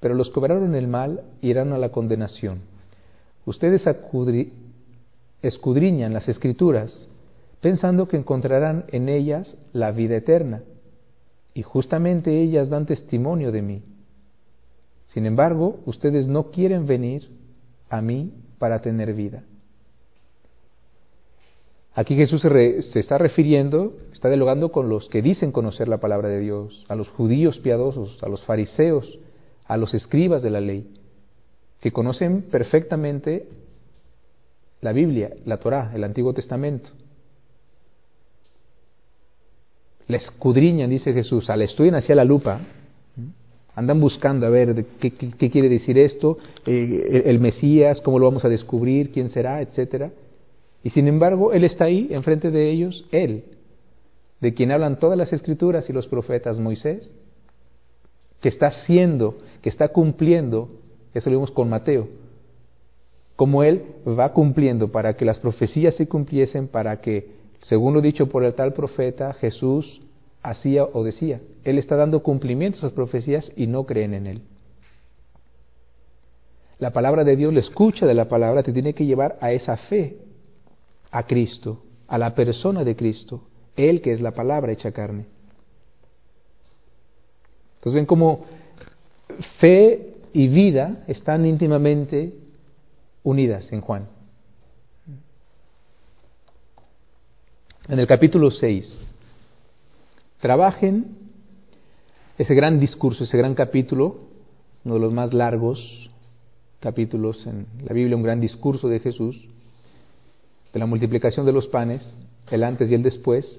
pero 0.00 0.14
los 0.14 0.28
que 0.30 0.40
obraron 0.40 0.74
el 0.74 0.88
mal 0.88 1.22
irán 1.40 1.72
a 1.72 1.78
la 1.78 1.90
condenación. 1.90 2.60
Ustedes 3.46 3.82
escudriñan 5.40 6.12
las 6.12 6.28
escrituras 6.28 7.08
pensando 7.60 8.08
que 8.08 8.16
encontrarán 8.16 8.84
en 8.88 9.08
ellas 9.08 9.56
la 9.72 9.92
vida 9.92 10.16
eterna, 10.16 10.62
y 11.54 11.62
justamente 11.62 12.42
ellas 12.42 12.68
dan 12.68 12.86
testimonio 12.86 13.50
de 13.52 13.62
mí. 13.62 13.82
Sin 15.14 15.26
embargo, 15.26 15.78
ustedes 15.86 16.26
no 16.26 16.50
quieren 16.50 16.86
venir 16.86 17.30
a 17.88 18.02
mí 18.02 18.32
para 18.58 18.82
tener 18.82 19.14
vida. 19.14 19.44
Aquí 21.96 22.14
Jesús 22.14 22.42
se, 22.42 23.00
está 23.00 23.16
refiriendo, 23.16 23.94
está 24.12 24.28
dialogando 24.28 24.70
con 24.70 24.90
los 24.90 25.08
que 25.08 25.22
dicen 25.22 25.50
conocer 25.50 25.88
la 25.88 25.96
palabra 25.96 26.28
de 26.28 26.40
Dios, 26.40 26.84
a 26.88 26.94
los 26.94 27.08
judíos 27.08 27.58
piadosos, 27.58 28.22
a 28.22 28.28
los 28.28 28.44
fariseos, 28.44 29.18
a 29.64 29.78
los 29.78 29.94
escribas 29.94 30.42
de 30.42 30.50
la 30.50 30.60
ley, 30.60 30.92
que 31.80 31.92
conocen 31.92 32.42
perfectamente 32.42 33.48
la 34.82 34.92
Biblia, 34.92 35.30
la 35.46 35.56
Torá, 35.56 35.90
el 35.94 36.04
Antiguo 36.04 36.34
Testamento. 36.34 36.90
La 40.06 40.18
escudriñan, 40.18 40.90
dice 40.90 41.14
Jesús, 41.14 41.48
al 41.48 41.62
estudian 41.62 41.94
hacia 41.94 42.14
la 42.14 42.24
lupa, 42.24 42.60
andan 43.74 43.98
buscando 44.02 44.46
a 44.46 44.50
ver 44.50 44.84
qué, 45.00 45.50
quiere 45.50 45.70
decir 45.70 45.98
esto, 45.98 46.36
eh, 46.66 47.22
el, 47.24 47.40
Mesías, 47.40 48.02
cómo 48.02 48.18
lo 48.18 48.26
vamos 48.26 48.44
a 48.44 48.50
descubrir, 48.50 49.12
quién 49.12 49.30
será, 49.30 49.62
etcétera. 49.62 50.10
Y 50.86 50.90
sin 50.90 51.08
embargo, 51.08 51.52
Él 51.52 51.64
está 51.64 51.86
ahí, 51.86 52.06
enfrente 52.12 52.52
de 52.52 52.70
ellos, 52.70 53.06
Él, 53.10 53.42
de 54.40 54.54
quien 54.54 54.70
hablan 54.70 55.00
todas 55.00 55.18
las 55.18 55.32
escrituras 55.32 55.90
y 55.90 55.92
los 55.92 56.06
profetas, 56.06 56.60
Moisés, 56.60 57.10
que 58.40 58.48
está 58.48 58.68
haciendo, 58.68 59.36
que 59.62 59.68
está 59.68 59.88
cumpliendo, 59.88 60.68
eso 61.12 61.28
lo 61.28 61.38
vimos 61.38 61.50
con 61.50 61.68
Mateo, 61.68 62.06
como 63.34 63.64
Él 63.64 63.82
va 64.06 64.32
cumpliendo 64.32 64.92
para 64.92 65.16
que 65.16 65.24
las 65.24 65.40
profecías 65.40 65.96
se 65.96 66.06
cumpliesen, 66.06 66.68
para 66.68 67.00
que, 67.00 67.32
según 67.62 67.92
lo 67.92 68.00
dicho 68.00 68.28
por 68.28 68.44
el 68.44 68.54
tal 68.54 68.72
profeta, 68.72 69.32
Jesús 69.32 70.00
hacía 70.40 70.84
o 70.84 71.02
decía. 71.02 71.40
Él 71.64 71.80
está 71.80 71.96
dando 71.96 72.22
cumplimiento 72.22 72.76
a 72.76 72.78
esas 72.78 72.92
profecías 72.92 73.50
y 73.56 73.66
no 73.66 73.86
creen 73.86 74.14
en 74.14 74.26
Él. 74.28 74.42
La 76.78 76.92
palabra 76.92 77.24
de 77.24 77.34
Dios, 77.34 77.52
la 77.52 77.58
escucha 77.58 78.06
de 78.06 78.14
la 78.14 78.28
palabra, 78.28 78.62
te 78.62 78.72
tiene 78.72 78.94
que 78.94 79.04
llevar 79.04 79.36
a 79.40 79.50
esa 79.50 79.76
fe, 79.76 80.18
a 81.10 81.24
Cristo, 81.24 81.82
a 82.08 82.18
la 82.18 82.34
persona 82.34 82.84
de 82.84 82.96
Cristo, 82.96 83.42
Él 83.76 84.00
que 84.00 84.12
es 84.12 84.20
la 84.20 84.32
palabra 84.32 84.72
hecha 84.72 84.92
carne. 84.92 85.26
Entonces 87.76 87.94
ven 87.94 88.06
cómo 88.06 88.44
fe 89.58 90.14
y 90.32 90.48
vida 90.48 91.04
están 91.06 91.46
íntimamente 91.46 92.34
unidas 93.22 93.70
en 93.72 93.80
Juan. 93.80 94.08
En 97.88 97.98
el 98.00 98.06
capítulo 98.06 98.50
6, 98.50 98.98
trabajen 100.40 101.16
ese 102.38 102.54
gran 102.54 102.80
discurso, 102.80 103.24
ese 103.24 103.38
gran 103.38 103.54
capítulo, 103.54 104.18
uno 104.84 104.94
de 104.94 105.00
los 105.00 105.12
más 105.12 105.32
largos 105.32 106.10
capítulos 106.80 107.46
en 107.46 107.66
la 107.84 107.92
Biblia, 107.94 108.16
un 108.16 108.22
gran 108.22 108.40
discurso 108.40 108.88
de 108.88 109.00
Jesús, 109.00 109.36
de 110.76 110.80
la 110.80 110.86
multiplicación 110.86 111.46
de 111.46 111.52
los 111.52 111.68
panes, 111.68 112.06
el 112.50 112.62
antes 112.62 112.90
y 112.90 112.94
el 112.94 113.02
después. 113.02 113.58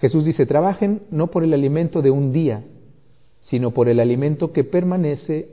Jesús 0.00 0.24
dice, 0.24 0.46
trabajen 0.46 1.02
no 1.10 1.26
por 1.32 1.42
el 1.42 1.52
alimento 1.52 2.00
de 2.00 2.10
un 2.10 2.32
día, 2.32 2.62
sino 3.40 3.72
por 3.72 3.88
el 3.88 3.98
alimento 3.98 4.52
que 4.52 4.62
permanece 4.62 5.48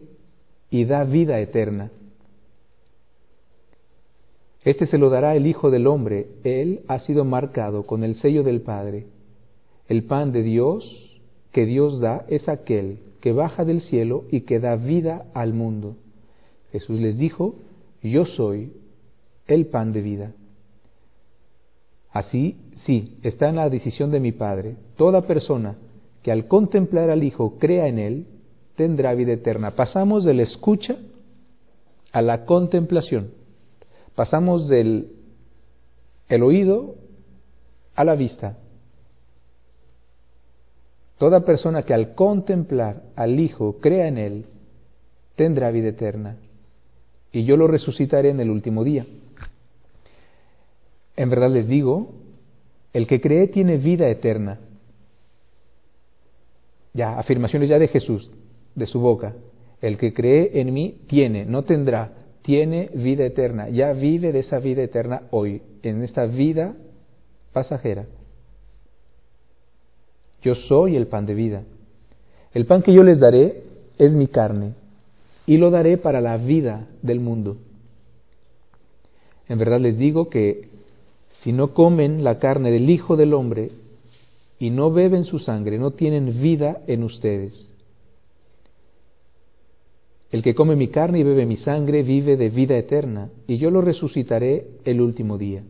y 0.70 0.86
da 0.86 1.04
vida 1.04 1.40
eterna 1.40 1.92
este 4.66 4.88
se 4.88 4.98
lo 4.98 5.10
dará 5.10 5.36
el 5.36 5.48
Hijo 5.48 5.72
del 5.72 5.88
Hombre. 5.88 6.28
Él 6.44 6.82
ha 6.88 7.00
sido 7.00 7.24
marcado 7.24 7.84
con 7.84 8.04
el 8.04 8.16
sello 8.16 8.44
del 8.44 8.62
Padre. 8.62 9.08
El 9.88 10.04
pan 10.04 10.32
de 10.32 10.44
Dios 10.44 11.20
que 11.52 11.66
Dios 11.66 12.00
da 12.00 12.26
es 12.28 12.48
aquel 12.48 13.00
que 13.22 13.32
baja 13.32 13.66
del 13.66 13.82
cielo 13.82 14.26
y 14.30 14.42
que 14.42 14.60
da 14.60 14.76
vida 14.76 15.26
al 15.34 15.54
mundo. 15.54 15.96
Jesús 16.72 17.00
les 17.00 17.18
dijo, 17.18 17.56
yo 18.04 18.26
soy 18.26 18.74
el 19.48 19.66
pan 19.66 19.94
de 19.94 20.02
vida. 20.02 20.32
Así, 22.12 22.58
sí, 22.86 23.18
está 23.24 23.50
en 23.50 23.58
la 23.58 23.70
decisión 23.70 24.12
de 24.12 24.20
mi 24.20 24.32
Padre. 24.32 24.76
Toda 24.96 25.28
persona 25.28 25.76
que 26.24 26.32
al 26.32 26.48
contemplar 26.48 27.10
al 27.10 27.24
Hijo 27.24 27.58
crea 27.60 27.88
en 27.88 28.00
Él, 28.00 28.28
tendrá 28.76 29.14
vida 29.14 29.34
eterna. 29.34 29.72
Pasamos 29.72 30.24
de 30.24 30.34
la 30.34 30.44
escucha 30.44 30.98
a 32.12 32.22
la 32.22 32.46
contemplación. 32.46 33.32
Pasamos 34.16 34.68
del 34.68 35.14
el 36.28 36.44
oído 36.44 36.96
a 37.96 38.04
la 38.04 38.16
vista. 38.16 38.58
Toda 41.18 41.42
persona 41.42 41.84
que 41.84 41.94
al 41.94 42.16
contemplar 42.16 43.04
al 43.16 43.40
Hijo 43.40 43.78
crea 43.80 44.08
en 44.08 44.18
Él, 44.18 44.46
tendrá 45.36 45.72
vida 45.72 45.90
eterna. 45.90 46.38
Y 47.32 47.44
yo 47.44 47.58
lo 47.58 47.68
resucitaré 47.68 48.30
en 48.30 48.40
el 48.40 48.50
último 48.50 48.84
día. 48.84 49.06
En 51.20 51.30
verdad 51.30 51.50
les 51.50 51.68
digo, 51.68 52.14
el 52.94 53.06
que 53.06 53.20
cree 53.20 53.50
tiene 53.50 53.76
vida 53.76 54.08
eterna. 54.08 54.58
Ya, 56.94 57.20
afirmaciones 57.20 57.68
ya 57.68 57.78
de 57.78 57.90
Jesús, 57.90 58.32
de 58.74 58.86
su 58.86 59.02
boca. 59.02 59.36
El 59.82 59.98
que 59.98 60.14
cree 60.14 60.62
en 60.62 60.74
mí 60.74 61.02
tiene, 61.10 61.44
no 61.44 61.64
tendrá, 61.64 62.14
tiene 62.42 62.90
vida 62.94 63.26
eterna. 63.26 63.68
Ya 63.68 63.92
vive 63.92 64.32
de 64.32 64.40
esa 64.40 64.60
vida 64.60 64.82
eterna 64.82 65.24
hoy, 65.32 65.62
en 65.84 66.04
esta 66.04 66.26
vida 66.26 66.74
pasajera. 67.52 68.06
Yo 70.42 70.56
soy 70.56 70.96
el 70.96 71.08
pan 71.08 71.26
de 71.26 71.34
vida. 71.34 71.64
El 72.54 72.66
pan 72.66 72.82
que 72.82 72.94
yo 72.94 73.04
les 73.04 73.20
daré 73.20 73.62
es 73.98 74.14
mi 74.14 74.28
carne 74.28 74.72
y 75.46 75.58
lo 75.58 75.70
daré 75.70 75.98
para 75.98 76.22
la 76.22 76.38
vida 76.38 76.88
del 77.02 77.20
mundo. 77.20 77.58
En 79.50 79.58
verdad 79.58 79.82
les 79.82 79.98
digo 79.98 80.30
que 80.30 80.79
si 81.44 81.54
no 81.54 81.74
comen 81.74 82.24
la 82.24 82.40
carne 82.40 82.72
del 82.72 82.90
Hijo 82.90 83.16
del 83.16 83.34
Hombre 83.34 83.72
y 84.60 84.70
no 84.72 84.92
beben 84.92 85.24
su 85.24 85.40
sangre, 85.40 85.80
no 85.80 85.92
tienen 85.92 86.42
vida 86.42 86.82
en 86.88 87.04
ustedes. 87.04 87.70
El 90.32 90.44
que 90.44 90.54
come 90.54 90.76
mi 90.76 90.90
carne 90.90 91.20
y 91.20 91.24
bebe 91.24 91.46
mi 91.46 91.58
sangre 91.58 92.04
vive 92.04 92.38
de 92.38 92.50
vida 92.50 92.78
eterna, 92.78 93.30
y 93.48 93.58
yo 93.58 93.72
lo 93.72 93.82
resucitaré 93.82 94.68
el 94.86 95.02
último 95.02 95.38
día. 95.38 95.64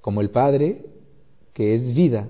Como 0.00 0.20
el 0.20 0.30
Padre, 0.30 0.82
que 1.54 1.74
es 1.74 1.94
vida, 1.94 2.28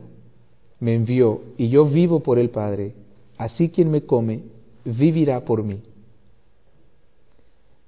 me 0.81 0.94
envió 0.94 1.42
y 1.57 1.68
yo 1.68 1.87
vivo 1.87 2.20
por 2.20 2.38
el 2.38 2.51
Padre, 2.51 2.94
así 3.37 3.70
quien 3.70 3.90
me 3.90 4.03
come 4.03 4.42
vivirá 4.85 5.44
por 5.44 5.64
mí. 5.64 5.81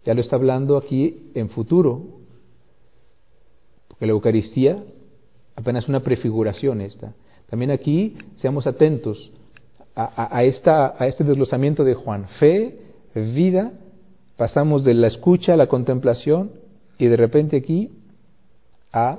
Ya 0.04 0.14
lo 0.14 0.20
está 0.20 0.36
hablando 0.36 0.76
aquí 0.76 1.30
en 1.34 1.50
futuro, 1.50 2.19
la 4.06 4.12
Eucaristía 4.12 4.82
apenas 5.56 5.88
una 5.88 6.00
prefiguración 6.00 6.80
esta. 6.80 7.12
También 7.48 7.70
aquí 7.70 8.16
seamos 8.36 8.66
atentos 8.66 9.32
a, 9.94 10.44
esta, 10.44 10.94
a 10.98 11.06
este 11.06 11.24
desglosamiento 11.24 11.84
de 11.84 11.94
Juan. 11.94 12.28
Fe, 12.38 12.78
vida, 13.14 13.72
pasamos 14.36 14.84
de 14.84 14.94
la 14.94 15.08
escucha 15.08 15.54
a 15.54 15.56
la 15.56 15.66
contemplación 15.66 16.52
y 16.98 17.06
de 17.06 17.16
repente 17.16 17.56
aquí 17.56 17.90
a 18.92 19.18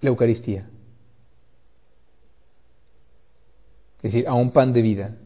la 0.00 0.08
Eucaristía. 0.08 0.68
Es 3.98 4.12
decir, 4.12 4.28
a 4.28 4.34
un 4.34 4.50
pan 4.50 4.72
de 4.72 4.82
vida. 4.82 5.16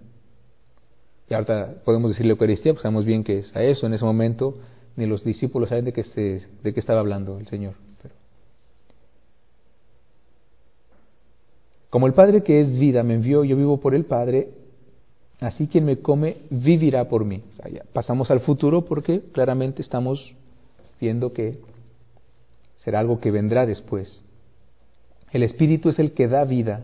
Y 1.29 1.35
ahorita 1.35 1.83
podemos 1.85 2.11
decir 2.11 2.27
la 2.27 2.33
Eucaristía, 2.33 2.73
pues 2.73 2.83
sabemos 2.83 3.05
bien 3.05 3.25
que 3.25 3.39
es 3.39 3.57
a 3.57 3.63
eso. 3.63 3.87
En 3.87 3.95
ese 3.95 4.05
momento 4.05 4.59
ni 4.97 5.07
los 5.07 5.25
discípulos 5.25 5.69
saben 5.69 5.85
de 5.85 5.93
qué, 5.93 6.03
de 6.63 6.75
qué 6.75 6.81
estaba 6.81 7.01
hablando 7.01 7.39
el 7.39 7.47
Señor. 7.47 7.75
Como 11.91 12.07
el 12.07 12.15
Padre 12.15 12.43
que 12.43 12.61
es 12.61 12.79
vida 12.79 13.03
me 13.03 13.15
envió, 13.15 13.45
yo 13.45 13.57
vivo 13.57 13.79
por 13.79 13.95
el 13.95 14.05
Padre, 14.05 14.51
así 15.41 15.67
quien 15.67 15.85
me 15.85 15.99
come 15.99 16.39
vivirá 16.51 17.09
por 17.09 17.25
mí. 17.25 17.43
pasamos 17.93 18.31
al 18.31 18.41
futuro 18.41 18.85
porque 18.85 19.23
claramente 19.33 19.83
estamos 19.83 20.35
viendo 21.01 21.33
que 21.33 21.59
será 22.85 23.01
algo 23.01 23.21
que 23.21 23.31
vendrá 23.31 23.67
después. 23.67 24.23
El 25.31 25.43
Espíritu 25.43 25.91
es 25.91 25.99
el 25.99 26.13
que 26.13 26.29
da 26.29 26.45
vida. 26.45 26.83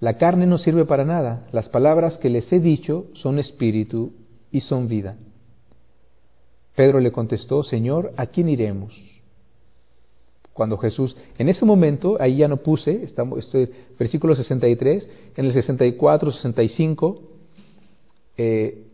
La 0.00 0.16
carne 0.16 0.46
no 0.46 0.58
sirve 0.58 0.84
para 0.84 1.04
nada. 1.04 1.46
Las 1.52 1.68
palabras 1.68 2.18
que 2.18 2.30
les 2.30 2.50
he 2.52 2.60
dicho 2.60 3.06
son 3.14 3.38
espíritu 3.38 4.12
y 4.52 4.60
son 4.60 4.86
vida. 4.86 5.16
Pedro 6.78 7.00
le 7.00 7.10
contestó, 7.10 7.64
Señor, 7.64 8.12
¿a 8.16 8.26
quién 8.26 8.48
iremos? 8.48 8.96
Cuando 10.52 10.78
Jesús, 10.78 11.16
en 11.36 11.48
ese 11.48 11.64
momento, 11.64 12.18
ahí 12.20 12.36
ya 12.36 12.46
no 12.46 12.58
puse, 12.58 13.02
estamos, 13.02 13.40
este, 13.40 13.68
versículo 13.98 14.36
63, 14.36 15.08
en 15.34 15.46
el 15.46 15.52
64, 15.52 16.30
65, 16.30 17.20
eh, 18.36 18.84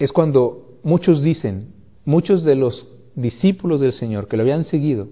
es 0.00 0.10
cuando 0.10 0.80
muchos 0.82 1.22
dicen, 1.22 1.74
muchos 2.04 2.42
de 2.42 2.56
los 2.56 2.88
discípulos 3.14 3.80
del 3.80 3.92
Señor 3.92 4.26
que 4.26 4.36
lo 4.36 4.42
habían 4.42 4.64
seguido, 4.64 5.06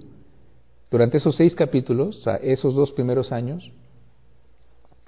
durante 0.91 1.19
esos 1.19 1.37
seis 1.37 1.55
capítulos, 1.55 2.17
o 2.17 2.23
sea, 2.23 2.37
esos 2.39 2.75
dos 2.75 2.91
primeros 2.91 3.31
años, 3.31 3.71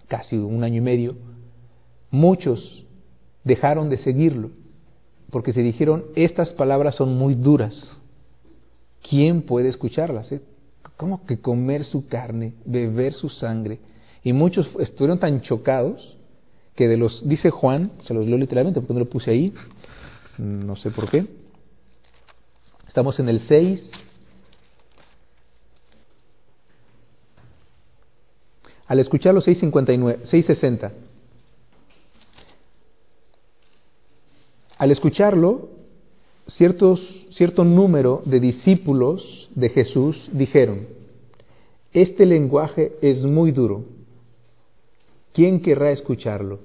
casi 0.06 0.36
un 0.36 0.62
año 0.62 0.76
y 0.76 0.82
medio, 0.82 1.16
muchos 2.12 2.86
dejaron 3.42 3.90
de 3.90 3.98
seguirlo 3.98 4.59
porque 5.30 5.52
se 5.52 5.62
dijeron, 5.62 6.04
estas 6.16 6.50
palabras 6.50 6.94
son 6.96 7.16
muy 7.16 7.34
duras. 7.34 7.88
¿Quién 9.08 9.42
puede 9.42 9.68
escucharlas? 9.68 10.30
Eh? 10.32 10.40
¿Cómo 10.96 11.24
que 11.24 11.40
comer 11.40 11.84
su 11.84 12.06
carne, 12.06 12.54
beber 12.64 13.12
su 13.12 13.28
sangre? 13.28 13.78
Y 14.22 14.32
muchos 14.32 14.68
estuvieron 14.78 15.18
tan 15.18 15.40
chocados 15.40 16.16
que 16.74 16.88
de 16.88 16.96
los, 16.96 17.26
dice 17.26 17.50
Juan, 17.50 17.92
se 18.00 18.14
los 18.14 18.26
leo 18.26 18.38
literalmente 18.38 18.80
porque 18.80 18.94
no 18.94 19.00
lo 19.00 19.08
puse 19.08 19.30
ahí, 19.30 19.54
no 20.38 20.76
sé 20.76 20.90
por 20.90 21.10
qué. 21.10 21.26
Estamos 22.86 23.18
en 23.20 23.28
el 23.28 23.40
6, 23.46 23.90
al 28.86 28.98
escuchar 28.98 29.32
los 29.32 29.44
660. 29.44 30.92
Al 34.80 34.90
escucharlo, 34.90 35.68
ciertos, 36.56 37.00
cierto 37.32 37.64
número 37.64 38.22
de 38.24 38.40
discípulos 38.40 39.50
de 39.54 39.68
Jesús 39.68 40.16
dijeron, 40.32 40.86
este 41.92 42.24
lenguaje 42.24 42.92
es 43.02 43.22
muy 43.22 43.52
duro, 43.52 43.84
¿quién 45.34 45.60
querrá 45.60 45.90
escucharlo? 45.90 46.60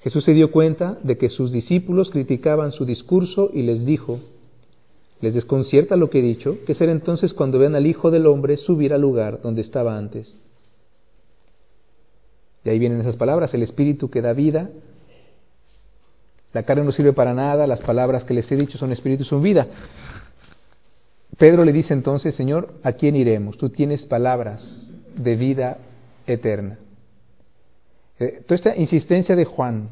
Jesús 0.00 0.24
se 0.24 0.32
dio 0.32 0.50
cuenta 0.50 0.98
de 1.04 1.16
que 1.16 1.28
sus 1.28 1.52
discípulos 1.52 2.10
criticaban 2.10 2.72
su 2.72 2.84
discurso 2.84 3.52
y 3.54 3.62
les 3.62 3.86
dijo, 3.86 4.18
¿Les 5.20 5.32
desconcierta 5.32 5.94
lo 5.94 6.10
que 6.10 6.18
he 6.18 6.22
dicho? 6.22 6.58
¿Qué 6.66 6.74
será 6.74 6.90
entonces 6.90 7.34
cuando 7.34 7.60
vean 7.60 7.76
al 7.76 7.86
Hijo 7.86 8.10
del 8.10 8.26
Hombre 8.26 8.56
subir 8.56 8.92
al 8.92 9.00
lugar 9.00 9.42
donde 9.42 9.60
estaba 9.60 9.96
antes? 9.96 10.34
De 12.64 12.72
ahí 12.72 12.80
vienen 12.80 13.00
esas 13.00 13.14
palabras, 13.14 13.54
el 13.54 13.62
Espíritu 13.62 14.10
que 14.10 14.22
da 14.22 14.32
vida, 14.32 14.70
la 16.56 16.62
carne 16.62 16.84
no 16.84 16.92
sirve 16.92 17.12
para 17.12 17.34
nada, 17.34 17.66
las 17.66 17.80
palabras 17.80 18.24
que 18.24 18.32
les 18.32 18.50
he 18.50 18.56
dicho 18.56 18.78
son 18.78 18.90
Espíritu 18.90 19.24
y 19.24 19.26
son 19.26 19.42
vida. 19.42 19.66
Pedro 21.36 21.66
le 21.66 21.72
dice 21.72 21.92
entonces, 21.92 22.34
Señor, 22.34 22.72
¿a 22.82 22.92
quién 22.92 23.14
iremos? 23.14 23.58
Tú 23.58 23.68
tienes 23.68 24.06
palabras 24.06 24.88
de 25.14 25.36
vida 25.36 25.76
eterna. 26.26 26.78
Eh, 28.18 28.40
toda 28.46 28.54
esta 28.54 28.74
insistencia 28.74 29.36
de 29.36 29.44
Juan, 29.44 29.90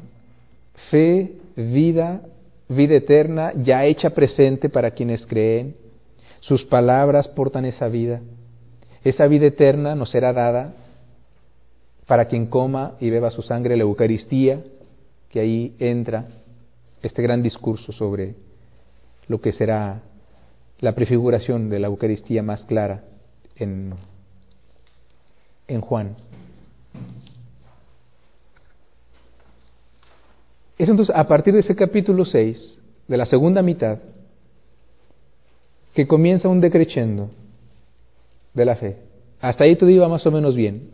fe, 0.89 1.33
vida, 1.55 2.21
vida 2.67 2.95
eterna 2.95 3.53
ya 3.55 3.85
hecha 3.85 4.09
presente 4.09 4.67
para 4.67 4.89
quienes 4.89 5.23
creen. 5.27 5.75
Sus 6.39 6.63
palabras 6.63 7.27
portan 7.27 7.65
esa 7.65 7.89
vida. 7.89 8.21
Esa 9.03 9.27
vida 9.27 9.45
eterna 9.45 9.93
nos 9.93 10.09
será 10.09 10.33
dada 10.33 10.73
para 12.07 12.25
quien 12.25 12.47
coma 12.47 12.95
y 12.99 13.11
beba 13.11 13.29
su 13.29 13.43
sangre, 13.43 13.77
la 13.77 13.83
Eucaristía, 13.83 14.63
que 15.29 15.41
ahí 15.41 15.75
entra 15.77 16.25
este 17.05 17.21
gran 17.21 17.43
discurso 17.43 17.91
sobre 17.91 18.33
lo 19.27 19.39
que 19.39 19.53
será 19.53 20.01
la 20.79 20.95
prefiguración 20.95 21.69
de 21.69 21.79
la 21.79 21.87
Eucaristía 21.87 22.41
más 22.41 22.63
clara 22.63 23.03
en, 23.55 23.93
en 25.67 25.81
Juan. 25.81 26.15
Es 30.79 30.89
entonces 30.89 31.15
a 31.15 31.27
partir 31.27 31.53
de 31.53 31.59
ese 31.59 31.75
capítulo 31.75 32.25
6, 32.25 32.79
de 33.07 33.17
la 33.17 33.27
segunda 33.27 33.61
mitad, 33.61 33.99
que 35.93 36.07
comienza 36.07 36.49
un 36.49 36.59
decreciendo 36.59 37.29
de 38.55 38.65
la 38.65 38.75
fe. 38.77 38.97
Hasta 39.41 39.63
ahí 39.63 39.75
todo 39.75 39.91
iba 39.91 40.09
más 40.09 40.25
o 40.25 40.31
menos 40.31 40.55
bien. 40.55 40.89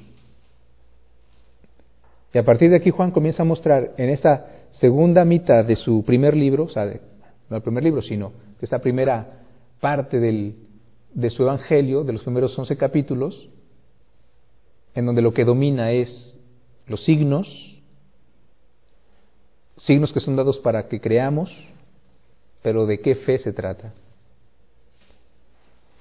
Y 2.34 2.38
a 2.38 2.44
partir 2.44 2.70
de 2.70 2.76
aquí 2.76 2.90
Juan 2.90 3.12
comienza 3.12 3.44
a 3.44 3.46
mostrar 3.46 3.94
en 3.98 4.10
esta 4.10 4.61
segunda 4.80 5.26
mitad 5.26 5.66
de 5.66 5.76
su 5.76 6.04
primer 6.04 6.36
libro, 6.36 6.66
o 6.66 6.70
sea, 6.70 6.86
no 7.50 7.58
el 7.58 7.64
primer 7.64 7.84
libro, 7.84 8.02
sino 8.02 8.30
de 8.60 8.66
esta 8.66 8.80
primera 8.80 9.42
parte 9.80 10.20
del, 10.20 10.56
de 11.14 11.30
su 11.30 11.44
Evangelio, 11.44 12.04
de 12.04 12.14
los 12.14 12.24
primeros 12.24 12.58
once 12.58 12.78
capítulos, 12.78 13.50
en 14.96 15.06
donde 15.06 15.22
lo 15.22 15.34
que 15.34 15.46
domina 15.46 15.92
es 15.92 16.38
los 16.88 17.04
signos, 17.04 17.48
signos 19.78 20.12
que 20.14 20.20
son 20.20 20.36
dados 20.36 20.60
para 20.60 20.88
que 20.88 21.00
creamos, 21.00 21.52
pero 22.62 22.86
de 22.86 23.00
qué 23.00 23.16
fe 23.16 23.40
se 23.40 23.54
trata. 23.54 23.94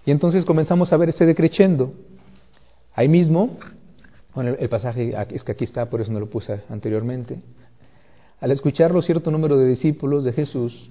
Y 0.05 0.11
entonces 0.11 0.45
comenzamos 0.45 0.93
a 0.93 0.97
ver 0.97 1.11
este 1.11 1.27
decrechendo. 1.27 1.93
Ahí 2.95 3.09
mismo, 3.09 3.57
bueno, 4.35 4.57
el 4.59 4.69
pasaje 4.69 5.15
es 5.31 5.45
que 5.45 5.53
aquí 5.53 5.65
está, 5.65 5.89
por 5.89 6.01
eso 6.01 6.13
no 6.13 6.21
lo 6.21 6.29
puse 6.29 6.63
anteriormente. 6.69 7.39
Al 8.41 8.53
escucharlo, 8.53 9.03
cierto 9.03 9.31
número 9.31 9.59
de 9.59 9.67
discípulos 9.67 10.25
de 10.25 10.33
Jesús 10.33 10.89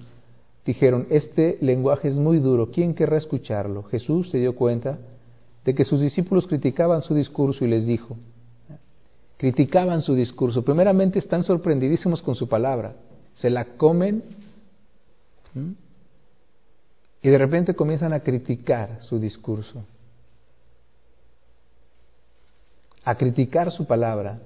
dijeron, 0.64 1.06
este 1.10 1.58
lenguaje 1.60 2.08
es 2.08 2.14
muy 2.14 2.38
duro, 2.38 2.70
¿quién 2.70 2.94
querrá 2.94 3.18
escucharlo? 3.18 3.82
Jesús 3.84 4.30
se 4.30 4.38
dio 4.38 4.54
cuenta 4.54 4.98
de 5.64 5.74
que 5.74 5.84
sus 5.84 6.00
discípulos 6.00 6.46
criticaban 6.46 7.02
su 7.02 7.14
discurso 7.14 7.64
y 7.64 7.68
les 7.68 7.86
dijo, 7.86 8.16
criticaban 9.36 10.02
su 10.02 10.14
discurso, 10.14 10.62
primeramente 10.62 11.18
están 11.18 11.42
sorprendidísimos 11.42 12.22
con 12.22 12.36
su 12.36 12.48
palabra, 12.48 12.94
se 13.36 13.50
la 13.50 13.64
comen 13.76 14.22
y 17.22 17.28
de 17.28 17.38
repente 17.38 17.74
comienzan 17.74 18.12
a 18.12 18.20
criticar 18.20 18.98
su 19.02 19.18
discurso, 19.18 19.82
a 23.04 23.14
criticar 23.16 23.72
su 23.72 23.86
palabra. 23.86 24.38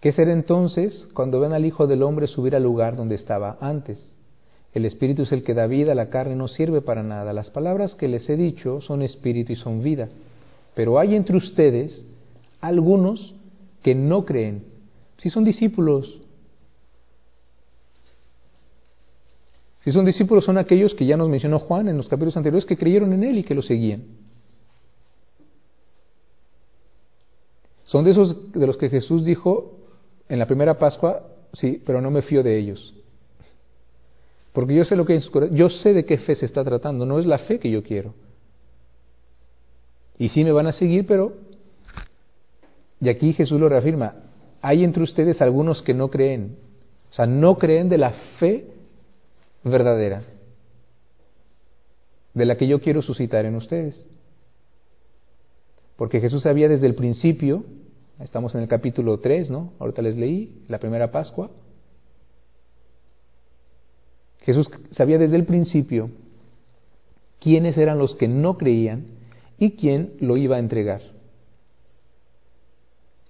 ¿Qué 0.00 0.12
será 0.12 0.32
entonces 0.32 1.06
cuando 1.12 1.40
ven 1.40 1.52
al 1.52 1.66
Hijo 1.66 1.86
del 1.86 2.02
Hombre 2.02 2.26
subir 2.26 2.56
al 2.56 2.62
lugar 2.62 2.96
donde 2.96 3.14
estaba 3.14 3.58
antes? 3.60 4.02
El 4.72 4.86
Espíritu 4.86 5.22
es 5.22 5.32
el 5.32 5.42
que 5.42 5.52
da 5.52 5.66
vida, 5.66 5.94
la 5.94 6.08
carne 6.10 6.36
no 6.36 6.48
sirve 6.48 6.80
para 6.80 7.02
nada. 7.02 7.32
Las 7.32 7.50
palabras 7.50 7.94
que 7.96 8.08
les 8.08 8.28
he 8.30 8.36
dicho 8.36 8.80
son 8.80 9.02
espíritu 9.02 9.52
y 9.52 9.56
son 9.56 9.82
vida. 9.82 10.08
Pero 10.74 10.98
hay 10.98 11.16
entre 11.16 11.36
ustedes 11.36 12.04
algunos 12.60 13.34
que 13.82 13.94
no 13.94 14.24
creen. 14.24 14.64
Si 15.18 15.28
son 15.28 15.44
discípulos, 15.44 16.20
si 19.84 19.92
son 19.92 20.06
discípulos 20.06 20.44
son 20.44 20.56
aquellos 20.56 20.94
que 20.94 21.04
ya 21.04 21.16
nos 21.16 21.28
mencionó 21.28 21.58
Juan 21.58 21.88
en 21.88 21.96
los 21.96 22.08
capítulos 22.08 22.36
anteriores 22.36 22.64
que 22.64 22.76
creyeron 22.76 23.12
en 23.12 23.24
Él 23.24 23.38
y 23.38 23.44
que 23.44 23.54
lo 23.54 23.62
seguían. 23.62 24.04
Son 27.84 28.04
de 28.04 28.12
esos 28.12 28.52
de 28.52 28.66
los 28.68 28.76
que 28.76 28.88
Jesús 28.88 29.24
dijo, 29.24 29.79
en 30.30 30.38
la 30.38 30.46
primera 30.46 30.78
Pascua, 30.78 31.22
sí, 31.52 31.82
pero 31.84 32.00
no 32.00 32.10
me 32.10 32.22
fío 32.22 32.42
de 32.42 32.56
ellos. 32.56 32.94
Porque 34.52 34.74
yo 34.74 34.84
sé 34.84 34.96
lo 34.96 35.04
que 35.04 35.16
es, 35.16 35.30
yo 35.52 35.68
sé 35.68 35.92
de 35.92 36.04
qué 36.04 36.18
fe 36.18 36.36
se 36.36 36.46
está 36.46 36.64
tratando, 36.64 37.04
no 37.04 37.18
es 37.18 37.26
la 37.26 37.38
fe 37.38 37.58
que 37.58 37.70
yo 37.70 37.82
quiero. 37.82 38.14
Y 40.18 40.28
sí 40.30 40.44
me 40.44 40.52
van 40.52 40.68
a 40.68 40.72
seguir, 40.72 41.06
pero 41.06 41.34
y 43.00 43.08
aquí 43.08 43.32
Jesús 43.32 43.58
lo 43.58 43.68
reafirma, 43.68 44.14
hay 44.60 44.84
entre 44.84 45.02
ustedes 45.02 45.40
algunos 45.40 45.82
que 45.82 45.94
no 45.94 46.08
creen, 46.08 46.56
o 47.10 47.14
sea, 47.14 47.26
no 47.26 47.56
creen 47.56 47.88
de 47.88 47.98
la 47.98 48.12
fe 48.38 48.66
verdadera, 49.64 50.22
de 52.34 52.44
la 52.44 52.56
que 52.56 52.68
yo 52.68 52.80
quiero 52.80 53.02
suscitar 53.02 53.46
en 53.46 53.56
ustedes. 53.56 54.04
Porque 55.96 56.20
Jesús 56.20 56.42
sabía 56.42 56.68
desde 56.68 56.86
el 56.86 56.94
principio 56.94 57.64
Estamos 58.22 58.54
en 58.54 58.60
el 58.60 58.68
capítulo 58.68 59.18
3, 59.18 59.50
¿no? 59.50 59.72
Ahorita 59.78 60.02
les 60.02 60.16
leí, 60.16 60.62
la 60.68 60.78
primera 60.78 61.10
Pascua. 61.10 61.50
Jesús 64.42 64.68
sabía 64.92 65.18
desde 65.18 65.36
el 65.36 65.46
principio 65.46 66.10
quiénes 67.40 67.78
eran 67.78 67.98
los 67.98 68.14
que 68.16 68.28
no 68.28 68.58
creían 68.58 69.06
y 69.58 69.72
quién 69.72 70.12
lo 70.20 70.36
iba 70.36 70.56
a 70.56 70.58
entregar. 70.58 71.00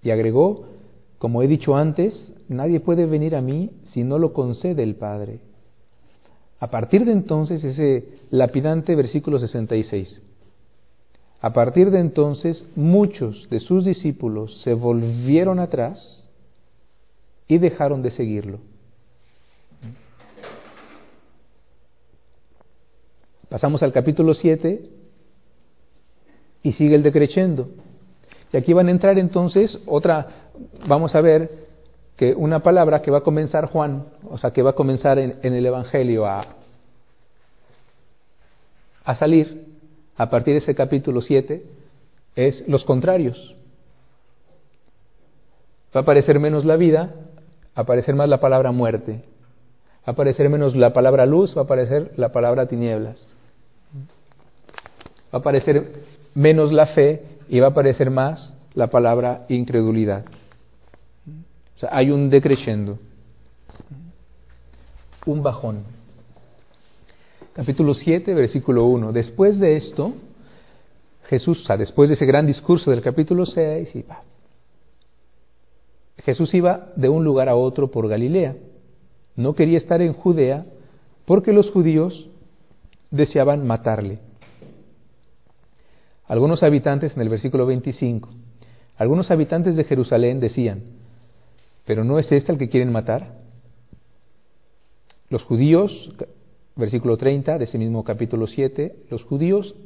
Y 0.03 0.11
agregó, 0.11 0.67
como 1.19 1.43
he 1.43 1.47
dicho 1.47 1.77
antes, 1.77 2.33
nadie 2.49 2.81
puede 2.81 3.07
venir 3.07 3.37
a 3.37 3.43
mí 3.43 3.71
si 3.93 4.03
no 4.03 4.19
lo 4.19 4.33
concede 4.33 4.83
el 4.83 4.97
Padre. 4.97 5.39
A 6.59 6.69
partir 6.69 7.05
de 7.05 7.13
entonces, 7.13 7.63
ese 7.63 8.09
lapidante 8.31 8.97
versículo 8.97 9.39
66. 9.39 10.21
A 11.41 11.53
partir 11.53 11.91
de 11.91 12.01
entonces, 12.01 12.65
muchos 12.77 13.49
de 13.49 13.61
sus 13.61 13.85
discípulos 13.85 14.61
se 14.63 14.75
volvieron 14.75 15.59
atrás 15.59 16.29
y 17.49 17.59
dejaron 17.59 18.03
de 18.03 18.11
seguirlo. 18.11 18.59
Pasamos 23.49 23.83
al 23.83 23.93
capítulo 23.93 24.35
7 24.35 24.83
y 26.63 26.73
sigue 26.73 26.95
el 26.95 27.03
decreciendo. 27.03 27.69
Y 28.53 28.57
aquí 28.57 28.73
van 28.73 28.89
a 28.89 28.91
entrar 28.91 29.19
entonces 29.19 29.79
otra, 29.87 30.51
vamos 30.87 31.15
a 31.15 31.21
ver 31.21 31.51
que 32.17 32.35
una 32.35 32.61
palabra 32.61 33.01
que 33.01 33.11
va 33.11 33.19
a 33.19 33.23
comenzar 33.23 33.67
Juan, 33.67 34.05
o 34.29 34.37
sea, 34.37 34.53
que 34.53 34.63
va 34.63 34.71
a 34.71 34.75
comenzar 34.75 35.19
en, 35.19 35.37
en 35.43 35.55
el 35.55 35.65
Evangelio 35.65 36.27
a, 36.27 36.45
a 39.05 39.17
salir, 39.17 39.70
a 40.17 40.31
partir 40.31 40.55
de 40.55 40.59
ese 40.59 40.75
capítulo 40.75 41.21
7 41.23 41.63
es 42.37 42.67
los 42.69 42.85
contrarios. 42.85 43.57
Va 45.95 46.01
a 46.01 46.03
aparecer 46.03 46.39
menos 46.39 46.65
la 46.65 46.77
vida, 46.77 47.15
va 47.69 47.77
a 47.77 47.81
aparecer 47.81 48.15
más 48.15 48.29
la 48.29 48.41
palabra 48.41 48.71
muerte. 48.73 49.25
Va 50.01 50.07
a 50.07 50.11
aparecer 50.13 50.49
menos 50.49 50.77
la 50.77 50.93
palabra 50.93 51.27
luz, 51.27 51.57
va 51.57 51.63
a 51.63 51.65
aparecer 51.65 52.13
la 52.17 52.33
palabra 52.33 52.67
tinieblas. 52.67 53.27
Va 55.33 55.33
a 55.33 55.37
aparecer 55.39 56.05
menos 56.35 56.73
la 56.73 56.87
fe 56.87 57.23
y 57.49 57.61
va 57.61 57.69
a 57.69 57.71
aparecer 57.71 58.11
más 58.11 58.53
la 58.75 58.89
palabra 58.89 59.47
incredulidad. 59.49 60.25
O 61.77 61.79
sea, 61.81 61.91
hay 61.93 62.11
un 62.11 62.31
decreciendo, 62.31 62.99
un 65.27 65.43
bajón 65.43 66.00
capítulo 67.53 67.95
7, 67.95 68.35
versículo 68.35 68.87
1. 68.87 69.13
Después 69.13 69.59
de 69.59 69.77
esto, 69.77 70.13
Jesús, 71.25 71.63
o 71.63 71.67
sea, 71.67 71.77
después 71.77 72.09
de 72.09 72.15
ese 72.15 72.27
gran 72.27 72.47
discurso 72.47 72.91
del 72.91 73.03
capítulo 73.03 73.47
6, 73.47 73.95
y 73.97 74.05
Jesús 76.23 76.53
iba 76.55 76.93
de 76.97 77.09
un 77.09 77.25
lugar 77.25 77.49
a 77.49 77.57
otro 77.57 77.91
por 77.91 78.09
Galilea. 78.09 78.57
No 79.37 79.55
quería 79.55 79.79
estar 79.79 80.03
en 80.03 80.13
Judea 80.13 80.67
porque 81.25 81.53
los 81.53 81.71
judíos 81.71 82.29
deseaban 83.11 83.67
matarle. 83.67 84.19
Algunos 86.27 86.63
habitantes, 86.63 87.15
en 87.17 87.23
el 87.23 87.29
versículo 87.29 87.67
25, 87.67 88.29
algunos 88.97 89.31
habitantes 89.31 89.77
de 89.77 89.85
Jerusalén 89.85 90.41
decían, 90.41 90.83
¿pero 91.87 92.05
no 92.05 92.19
es 92.19 92.31
este 92.31 92.53
el 92.53 92.59
que 92.59 92.69
quieren 92.69 92.93
matar? 92.93 93.39
Los 95.29 95.43
judíos, 95.45 96.13
Versículo 96.81 97.19
30 97.19 97.59
de 97.59 97.65
ese 97.65 97.77
mismo 97.77 98.03
capítulo 98.05 98.47
7, 98.47 99.05
los 99.11 99.23
judíos 99.25 99.77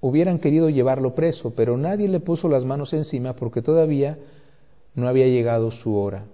hubieran 0.00 0.40
querido 0.40 0.70
llevarlo 0.70 1.14
preso, 1.14 1.54
pero 1.54 1.76
nadie 1.76 2.08
le 2.08 2.18
puso 2.18 2.48
las 2.48 2.64
manos 2.64 2.92
encima 2.92 3.34
porque 3.34 3.62
todavía 3.62 4.18
no 4.96 5.06
había 5.06 5.28
llegado 5.28 5.70
su 5.70 5.94
hora, 5.94 6.24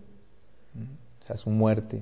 su 1.37 1.51
muerte. 1.51 2.01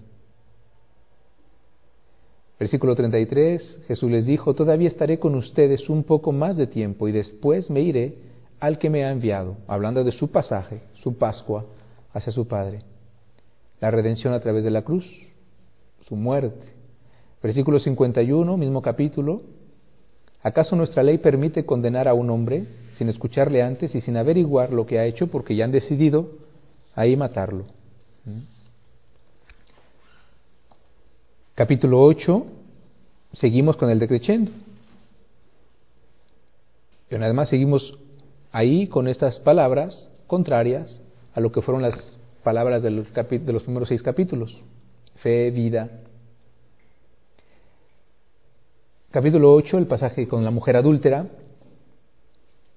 Versículo 2.61 2.95
33, 2.95 3.81
Jesús 3.89 4.09
les 4.09 4.25
dijo, 4.25 4.55
todavía 4.55 4.87
estaré 4.87 5.19
con 5.19 5.35
ustedes 5.35 5.91
un 5.91 6.05
poco 6.05 6.31
más 6.31 6.57
de 6.57 6.69
tiempo 6.69 7.09
y 7.09 7.13
después 7.13 7.71
me 7.71 7.81
iré 7.81 8.19
al 8.61 8.79
que 8.79 8.89
me 8.89 9.05
ha 9.05 9.11
enviado, 9.11 9.57
hablando 9.67 10.05
de 10.05 10.13
su 10.13 10.29
pasaje, 10.29 10.83
su 11.03 11.19
Pascua 11.19 11.65
hacia 12.13 12.31
su 12.31 12.47
Padre, 12.47 12.83
la 13.81 13.91
redención 13.91 14.33
a 14.33 14.39
través 14.39 14.63
de 14.63 14.71
la 14.71 14.83
cruz, 14.83 15.05
su 16.03 16.15
muerte 16.15 16.76
Versículo 17.47 17.79
51, 17.79 18.57
mismo 18.57 18.83
capítulo. 18.83 19.41
¿Acaso 20.43 20.75
nuestra 20.75 21.05
ley 21.05 21.19
permite 21.19 21.65
condenar 21.65 22.09
a 22.09 22.13
un 22.13 22.29
hombre 22.29 22.65
sin 22.99 23.09
escucharle 23.09 23.63
antes 23.63 23.95
y 23.95 24.01
sin 24.01 24.17
averiguar 24.17 24.73
lo 24.73 24.85
que 24.85 24.99
ha 24.99 25.05
hecho 25.05 25.29
porque 25.29 25.55
ya 25.55 25.65
han 25.65 25.71
decidido 25.71 26.29
ahí 26.97 27.17
matarlo? 27.17 27.67
¿Mm? 28.25 28.41
Capítulo 31.55 32.03
8, 32.03 32.47
seguimos 33.35 33.77
con 33.77 33.91
el 33.91 34.01
decreciendo. 34.01 34.51
Y 37.09 37.15
una 37.15 37.33
más 37.33 37.49
seguimos 37.49 37.97
ahí 38.51 38.89
con 38.89 39.07
estas 39.07 39.39
palabras 39.39 40.09
contrarias 40.27 40.99
a 41.33 41.39
lo 41.39 41.53
que 41.53 41.63
fueron 41.63 41.83
las 41.83 41.95
palabras 42.43 42.83
de 42.83 42.91
los, 42.91 43.07
de 43.15 43.53
los 43.53 43.63
primeros 43.63 43.89
seis 43.89 44.03
capítulos. 44.03 44.61
Fe, 45.23 45.53
vida, 45.53 46.03
capítulo 49.11 49.53
8, 49.55 49.79
el 49.79 49.87
pasaje 49.87 50.29
con 50.29 50.45
la 50.45 50.51
mujer 50.51 50.77
adúltera. 50.77 51.27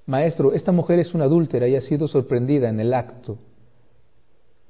Maestro, 0.05 0.53
esta 0.53 0.71
mujer 0.71 0.99
es 0.99 1.13
una 1.13 1.25
adúltera 1.25 1.67
y 1.67 1.75
ha 1.75 1.81
sido 1.81 2.07
sorprendida 2.07 2.69
en 2.69 2.79
el 2.79 2.93
acto. 2.93 3.37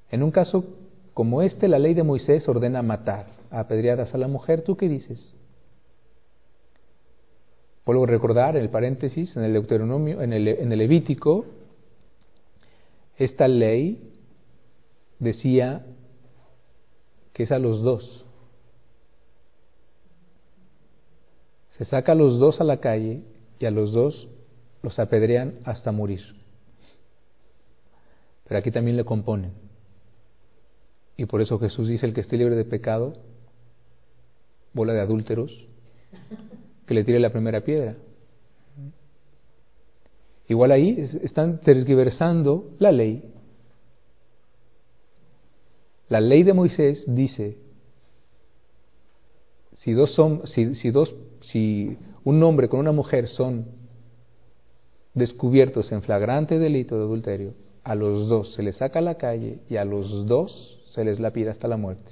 En 0.10 0.24
un 0.24 0.32
caso 0.32 0.66
como 1.14 1.42
este, 1.42 1.68
la 1.68 1.80
ley 1.80 1.94
de 1.94 2.04
Moisés 2.04 2.48
ordena 2.48 2.82
matar 2.82 3.28
a 3.52 3.62
apedreadas 3.62 4.14
a 4.14 4.18
la 4.18 4.28
mujer. 4.28 4.64
¿Tú 4.64 4.76
qué 4.76 4.88
dices? 4.88 5.36
Vuelvo 7.86 8.04
a 8.04 8.08
recordar 8.08 8.56
en 8.56 8.64
el 8.64 8.70
paréntesis, 8.70 9.36
en 9.36 9.44
el 9.44 9.54
Deuteronomio, 9.54 10.22
en 10.22 10.34
el, 10.34 10.48
en 10.48 10.72
el 10.72 10.80
Levítico, 10.80 11.46
esta 13.18 13.48
ley 13.50 14.14
decía 15.20 15.86
que 17.34 17.44
es 17.44 17.52
a 17.52 17.60
los 17.60 17.82
dos. 17.82 18.26
Se 21.80 21.86
saca 21.86 22.12
a 22.12 22.16
los 22.16 22.40
dos 22.40 22.60
a 22.60 22.66
la 22.66 22.82
calle 22.82 23.24
y 23.58 23.66
a 23.66 23.72
los 23.72 23.94
dos 23.94 24.28
los 24.84 25.00
apedrean 25.00 25.60
hasta 25.64 25.94
morir. 25.94 26.20
Pero 28.46 28.60
aquí 28.60 28.70
también 28.70 28.98
le 28.98 29.06
componen. 29.06 29.54
Y 31.16 31.26
por 31.26 31.40
eso 31.40 31.58
Jesús 31.58 31.88
dice, 31.88 32.06
el 32.06 32.14
que 32.14 32.20
esté 32.20 32.36
libre 32.36 32.58
de 32.58 32.66
pecado, 32.66 33.14
bola 34.74 34.92
de 34.92 35.00
adúlteros, 35.00 35.68
que 36.86 36.94
le 36.94 37.06
tire 37.06 37.18
la 37.18 37.30
primera 37.30 37.62
piedra. 37.62 37.96
Igual 40.50 40.74
ahí 40.74 41.10
están 41.24 41.62
tergiversando 41.62 42.72
la 42.80 42.92
ley. 42.92 43.24
La 46.10 46.20
ley 46.20 46.44
de 46.44 46.52
Moisés 46.52 47.06
dice, 47.08 47.58
si 49.78 49.94
dos 49.94 50.14
son, 50.14 50.46
si, 50.48 50.76
si 50.76 50.92
dos, 50.92 51.16
si 51.52 51.98
un 52.24 52.42
hombre 52.44 52.70
con 52.70 52.80
una 52.80 52.92
mujer 52.92 53.28
son 53.28 53.66
descubiertos 55.14 55.92
en 55.92 56.02
flagrante 56.02 56.60
delito 56.60 56.98
de 56.98 57.04
adulterio, 57.04 57.54
a 57.84 57.96
los 57.96 58.30
dos 58.30 58.54
se 58.54 58.64
les 58.64 58.78
saca 58.78 59.00
a 59.00 59.02
la 59.02 59.16
calle 59.16 59.60
y 59.68 59.78
a 59.78 59.86
los 59.86 60.28
dos 60.28 60.82
se 60.94 61.04
les 61.04 61.20
lapida 61.20 61.52
hasta 61.52 61.68
la 61.68 61.78
muerte. 61.78 62.12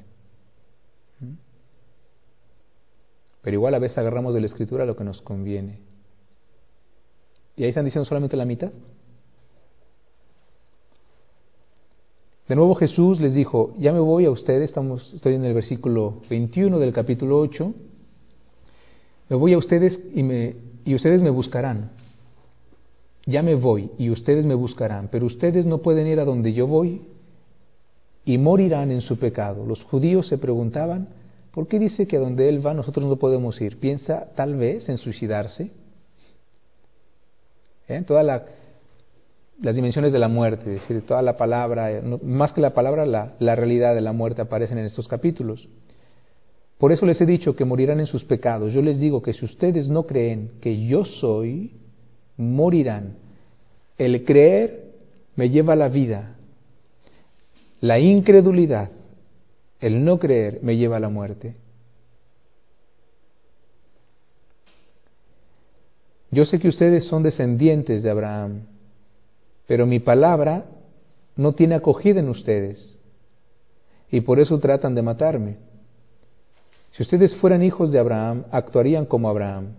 Pero 3.41 3.55
igual 3.55 3.75
a 3.75 3.79
veces 3.79 3.97
agarramos 3.97 4.33
de 4.33 4.41
la 4.41 4.47
escritura 4.47 4.85
lo 4.85 4.95
que 4.95 5.03
nos 5.03 5.21
conviene. 5.21 5.79
Y 7.55 7.63
ahí 7.63 7.69
están 7.69 7.85
diciendo 7.85 8.05
solamente 8.05 8.35
la 8.35 8.45
mitad. 8.45 8.71
De 12.47 12.55
nuevo 12.55 12.75
Jesús 12.75 13.19
les 13.19 13.33
dijo, 13.33 13.73
ya 13.77 13.91
me 13.93 13.99
voy 13.99 14.25
a 14.25 14.31
ustedes, 14.31 14.69
estamos, 14.69 15.13
estoy 15.13 15.35
en 15.35 15.45
el 15.45 15.53
versículo 15.53 16.21
21 16.29 16.79
del 16.79 16.93
capítulo 16.93 17.39
8, 17.39 17.73
me 19.29 19.35
voy 19.35 19.53
a 19.53 19.57
ustedes 19.57 19.99
y, 20.13 20.23
me, 20.23 20.55
y 20.85 20.95
ustedes 20.95 21.21
me 21.21 21.29
buscarán. 21.29 21.91
Ya 23.25 23.43
me 23.43 23.55
voy 23.55 23.91
y 23.97 24.09
ustedes 24.09 24.45
me 24.45 24.55
buscarán, 24.55 25.09
pero 25.11 25.25
ustedes 25.25 25.65
no 25.65 25.79
pueden 25.79 26.07
ir 26.07 26.19
a 26.19 26.25
donde 26.25 26.53
yo 26.53 26.65
voy 26.65 27.01
y 28.23 28.37
morirán 28.37 28.91
en 28.91 29.01
su 29.01 29.17
pecado. 29.17 29.65
Los 29.65 29.83
judíos 29.83 30.27
se 30.27 30.37
preguntaban, 30.37 31.09
¿por 31.51 31.67
qué 31.67 31.77
dice 31.77 32.07
que 32.07 32.17
a 32.17 32.19
donde 32.21 32.47
Él 32.47 32.65
va 32.65 32.73
nosotros 32.73 33.05
no 33.05 33.17
podemos 33.17 33.59
ir? 33.59 33.79
¿Piensa 33.79 34.27
tal 34.35 34.55
vez 34.55 34.87
en 34.87 34.97
suicidarse? 34.97 35.71
¿Eh? 37.89 38.03
Toda 38.07 38.23
la, 38.23 38.45
las 39.61 39.75
dimensiones 39.75 40.13
de 40.13 40.19
la 40.19 40.27
muerte, 40.27 40.75
es 40.75 40.81
decir, 40.81 41.05
toda 41.05 41.21
la 41.21 41.35
palabra, 41.35 42.01
más 42.21 42.53
que 42.53 42.61
la 42.61 42.73
palabra, 42.73 43.05
la, 43.05 43.33
la 43.39 43.55
realidad 43.55 43.95
de 43.95 44.01
la 44.01 44.13
muerte 44.13 44.41
aparecen 44.41 44.77
en 44.77 44.85
estos 44.85 45.07
capítulos. 45.07 45.67
Por 46.77 46.91
eso 46.91 47.05
les 47.05 47.19
he 47.19 47.25
dicho 47.25 47.55
que 47.55 47.65
morirán 47.65 47.99
en 47.99 48.05
sus 48.05 48.23
pecados. 48.23 48.73
Yo 48.73 48.81
les 48.81 48.99
digo 48.99 49.21
que 49.21 49.33
si 49.33 49.45
ustedes 49.45 49.89
no 49.89 50.03
creen 50.03 50.51
que 50.61 50.85
yo 50.85 51.05
soy, 51.05 51.71
morirán. 52.37 53.15
El 53.97 54.23
creer 54.25 54.91
me 55.35 55.49
lleva 55.49 55.73
a 55.73 55.77
la 55.77 55.89
vida. 55.89 56.35
La 57.81 57.99
incredulidad, 57.99 58.91
el 59.79 60.03
no 60.03 60.19
creer, 60.19 60.59
me 60.61 60.77
lleva 60.77 60.97
a 60.97 60.99
la 60.99 61.09
muerte. 61.09 61.55
Yo 66.29 66.45
sé 66.45 66.59
que 66.59 66.67
ustedes 66.67 67.05
son 67.05 67.23
descendientes 67.23 68.03
de 68.03 68.09
Abraham 68.09 68.61
pero 69.67 69.85
mi 69.85 69.99
palabra 69.99 70.65
no 71.35 71.53
tiene 71.53 71.75
acogida 71.75 72.19
en 72.19 72.29
ustedes 72.29 72.97
y 74.09 74.21
por 74.21 74.39
eso 74.39 74.59
tratan 74.59 74.95
de 74.95 75.01
matarme. 75.01 75.57
Si 76.97 77.03
ustedes 77.03 77.35
fueran 77.35 77.61
hijos 77.61 77.91
de 77.91 77.99
Abraham, 77.99 78.45
actuarían 78.49 79.05
como 79.05 79.29
Abraham. 79.29 79.75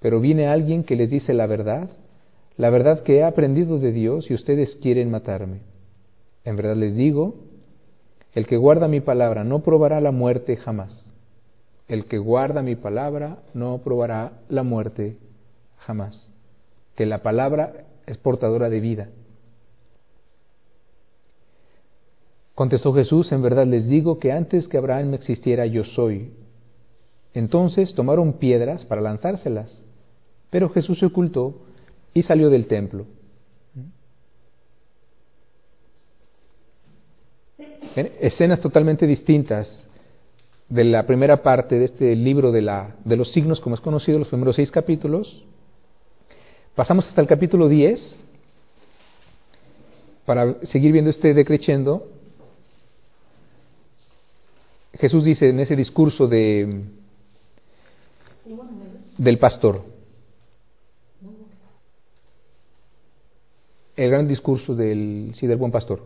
Pero 0.00 0.18
viene 0.18 0.46
alguien 0.46 0.82
que 0.82 0.96
les 0.96 1.10
dice 1.10 1.34
la 1.34 1.46
verdad, 1.46 1.90
la 2.56 2.70
verdad 2.70 3.02
que 3.02 3.18
he 3.18 3.22
aprendido 3.22 3.78
de 3.78 3.92
Dios 3.92 4.30
y 4.30 4.34
ustedes 4.34 4.76
quieren 4.76 5.10
matarme. 5.10 5.60
En 6.42 6.56
verdad 6.56 6.76
les 6.76 6.96
digo, 6.96 7.34
el 8.32 8.46
que 8.46 8.56
guarda 8.56 8.88
mi 8.88 9.00
palabra 9.00 9.44
no 9.44 9.58
probará 9.58 10.00
la 10.00 10.10
muerte 10.10 10.56
jamás. 10.56 11.04
El 11.86 12.06
que 12.06 12.16
guarda 12.16 12.62
mi 12.62 12.76
palabra 12.76 13.40
no 13.52 13.76
probará 13.84 14.32
la 14.48 14.62
muerte 14.62 15.18
jamás. 15.76 16.30
Que 16.94 17.04
la 17.04 17.18
palabra 17.18 17.84
es 18.06 18.16
portadora 18.16 18.70
de 18.70 18.80
vida. 18.80 19.08
Contestó 22.60 22.92
Jesús, 22.92 23.32
en 23.32 23.40
verdad 23.40 23.66
les 23.66 23.88
digo 23.88 24.18
que 24.18 24.32
antes 24.32 24.68
que 24.68 24.76
Abraham 24.76 25.14
existiera 25.14 25.64
yo 25.64 25.82
soy. 25.82 26.30
Entonces 27.32 27.94
tomaron 27.94 28.34
piedras 28.34 28.84
para 28.84 29.00
lanzárselas, 29.00 29.72
pero 30.50 30.68
Jesús 30.68 30.98
se 30.98 31.06
ocultó 31.06 31.54
y 32.12 32.22
salió 32.22 32.50
del 32.50 32.66
templo. 32.66 33.06
Escenas 37.96 38.60
totalmente 38.60 39.06
distintas 39.06 39.66
de 40.68 40.84
la 40.84 41.06
primera 41.06 41.42
parte 41.42 41.78
de 41.78 41.86
este 41.86 42.14
libro 42.14 42.52
de, 42.52 42.60
la, 42.60 42.94
de 43.06 43.16
los 43.16 43.32
signos, 43.32 43.58
como 43.58 43.74
es 43.74 43.80
conocido, 43.80 44.18
los 44.18 44.28
primeros 44.28 44.56
seis 44.56 44.70
capítulos, 44.70 45.46
Pasamos 46.74 47.08
hasta 47.08 47.22
el 47.22 47.26
capítulo 47.26 47.70
10 47.70 48.16
para 50.26 50.60
seguir 50.64 50.92
viendo 50.92 51.10
este 51.10 51.32
decreciendo. 51.32 52.19
Jesús 55.00 55.24
dice 55.24 55.48
en 55.48 55.60
ese 55.60 55.76
discurso 55.76 56.28
de, 56.28 56.82
del 59.16 59.38
pastor, 59.38 59.82
el 63.96 64.10
gran 64.10 64.28
discurso 64.28 64.74
del, 64.74 65.32
sí, 65.36 65.46
del 65.46 65.56
buen 65.56 65.72
pastor, 65.72 66.02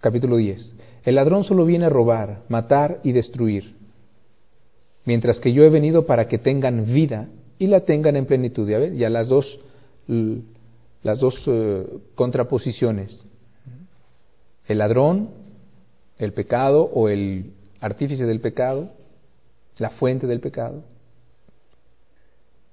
capítulo 0.00 0.36
10. 0.36 0.72
El 1.04 1.14
ladrón 1.14 1.44
solo 1.44 1.64
viene 1.64 1.86
a 1.86 1.90
robar, 1.90 2.42
matar 2.48 3.00
y 3.04 3.12
destruir, 3.12 3.76
mientras 5.04 5.38
que 5.38 5.52
yo 5.52 5.62
he 5.62 5.70
venido 5.70 6.06
para 6.06 6.26
que 6.26 6.38
tengan 6.38 6.92
vida 6.92 7.28
y 7.58 7.68
la 7.68 7.80
tengan 7.80 8.16
en 8.16 8.26
plenitud. 8.26 8.68
Ya, 8.68 8.84
ya 8.88 9.10
las 9.10 9.28
dos 9.28 9.60
las 11.02 11.18
dos 11.20 11.40
eh, 11.46 11.86
contraposiciones. 12.14 13.24
El 14.66 14.78
ladrón, 14.78 15.30
el 16.18 16.32
pecado 16.32 16.82
o 16.82 17.08
el 17.08 17.52
artífice 17.84 18.24
del 18.24 18.40
pecado, 18.40 18.90
la 19.78 19.90
fuente 19.90 20.26
del 20.26 20.40
pecado, 20.40 20.82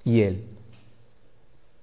y 0.04 0.22
Él. 0.22 0.44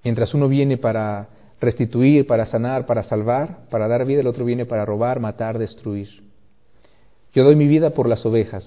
Mientras 0.04 0.34
uno 0.34 0.48
viene 0.48 0.76
para 0.76 1.28
restituir, 1.60 2.26
para 2.26 2.46
sanar, 2.46 2.86
para 2.86 3.02
salvar, 3.02 3.68
para 3.70 3.88
dar 3.88 4.04
vida, 4.04 4.20
el 4.20 4.26
otro 4.26 4.44
viene 4.44 4.64
para 4.64 4.84
robar, 4.84 5.20
matar, 5.20 5.58
destruir. 5.58 6.08
Yo 7.34 7.44
doy 7.44 7.56
mi 7.56 7.66
vida 7.66 7.90
por 7.90 8.08
las 8.08 8.24
ovejas. 8.24 8.64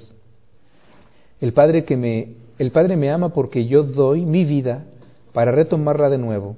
El 1.39 1.53
Padre 1.53 1.83
que 1.85 1.97
me 1.97 2.35
el 2.59 2.71
Padre 2.71 2.95
me 2.95 3.09
ama 3.09 3.29
porque 3.29 3.65
yo 3.65 3.81
doy 3.81 4.23
mi 4.23 4.45
vida 4.45 4.85
para 5.33 5.51
retomarla 5.51 6.09
de 6.09 6.19
nuevo 6.19 6.55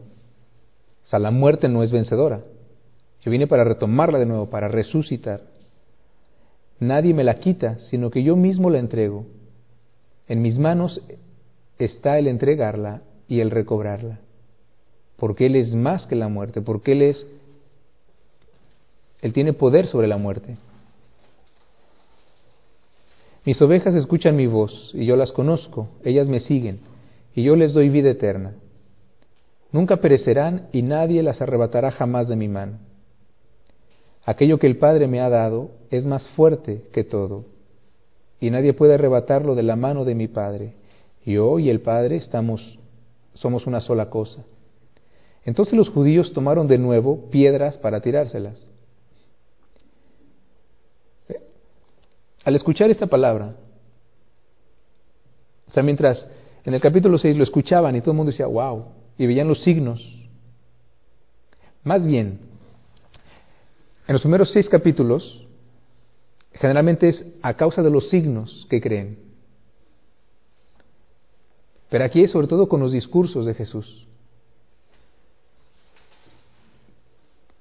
sea, 1.13 1.19
la 1.19 1.31
muerte 1.31 1.69
no 1.69 1.83
es 1.83 1.91
vencedora. 1.91 2.41
Yo 3.21 3.31
vine 3.31 3.47
para 3.47 3.63
retomarla 3.63 4.17
de 4.17 4.25
nuevo, 4.25 4.49
para 4.49 4.67
resucitar. 4.67 5.41
Nadie 6.87 7.13
me 7.13 7.23
la 7.23 7.39
quita, 7.39 7.79
sino 7.89 8.09
que 8.09 8.23
yo 8.23 8.35
mismo 8.35 8.69
la 8.69 8.79
entrego. 8.79 9.25
En 10.27 10.41
mis 10.41 10.57
manos 10.57 11.01
está 11.79 12.17
el 12.17 12.27
entregarla 12.27 13.01
y 13.27 13.39
el 13.39 13.51
recobrarla. 13.51 14.19
Porque 15.17 15.45
Él 15.45 15.55
es 15.55 15.73
más 15.73 16.05
que 16.07 16.15
la 16.15 16.27
muerte, 16.27 16.61
porque 16.61 16.93
Él 16.93 17.01
es, 17.03 17.25
Él 19.21 19.33
tiene 19.33 19.53
poder 19.53 19.87
sobre 19.87 20.07
la 20.07 20.17
muerte. 20.17 20.57
Mis 23.45 23.61
ovejas 23.61 23.95
escuchan 23.95 24.35
mi 24.35 24.47
voz 24.47 24.91
y 24.93 25.05
yo 25.05 25.15
las 25.15 25.31
conozco, 25.31 25.89
ellas 26.03 26.27
me 26.27 26.39
siguen 26.39 26.79
y 27.35 27.43
yo 27.43 27.55
les 27.55 27.73
doy 27.73 27.89
vida 27.89 28.09
eterna 28.09 28.53
Nunca 29.73 29.97
perecerán 29.97 30.67
y 30.71 30.83
nadie 30.83 31.23
las 31.23 31.41
arrebatará 31.41 31.91
jamás 31.91 32.29
de 32.29 32.35
mi 32.35 32.47
mano. 32.47 32.77
Aquello 34.25 34.57
que 34.57 34.67
el 34.67 34.77
Padre 34.77 35.07
me 35.07 35.19
ha 35.19 35.29
dado 35.29 35.71
es 35.89 36.05
más 36.05 36.27
fuerte 36.29 36.87
que 36.93 37.03
todo, 37.03 37.45
y 38.39 38.49
nadie 38.49 38.73
puede 38.73 38.95
arrebatarlo 38.95 39.55
de 39.55 39.63
la 39.63 39.75
mano 39.75 40.05
de 40.05 40.15
mi 40.15 40.27
Padre. 40.27 40.73
Yo 41.25 41.59
y 41.59 41.69
el 41.69 41.81
Padre 41.81 42.17
estamos, 42.17 42.79
somos 43.33 43.67
una 43.67 43.81
sola 43.81 44.09
cosa. 44.09 44.43
Entonces 45.45 45.73
los 45.73 45.89
judíos 45.89 46.31
tomaron 46.33 46.67
de 46.67 46.77
nuevo 46.77 47.29
piedras 47.29 47.77
para 47.77 48.01
tirárselas. 48.01 48.61
Al 52.45 52.55
escuchar 52.55 52.91
esta 52.91 53.07
palabra, 53.07 53.55
o 55.67 55.71
sea, 55.71 55.83
mientras 55.83 56.27
en 56.65 56.73
el 56.73 56.81
capítulo 56.81 57.17
6 57.17 57.37
lo 57.37 57.43
escuchaban 57.43 57.95
y 57.95 58.01
todo 58.01 58.11
el 58.11 58.17
mundo 58.17 58.31
decía, 58.31 58.47
wow, 58.47 58.85
y 59.17 59.25
veían 59.25 59.47
los 59.47 59.63
signos. 59.63 60.01
Más 61.83 62.05
bien, 62.05 62.39
en 64.07 64.13
los 64.13 64.21
primeros 64.21 64.51
seis 64.51 64.67
capítulos, 64.67 65.47
generalmente 66.53 67.09
es 67.09 67.25
a 67.41 67.53
causa 67.53 67.81
de 67.81 67.89
los 67.89 68.09
signos 68.09 68.67
que 68.69 68.81
creen. 68.81 69.17
Pero 71.89 72.03
aquí 72.03 72.23
es 72.23 72.31
sobre 72.31 72.47
todo 72.47 72.67
con 72.67 72.79
los 72.79 72.91
discursos 72.91 73.45
de 73.45 73.53
Jesús. 73.53 74.07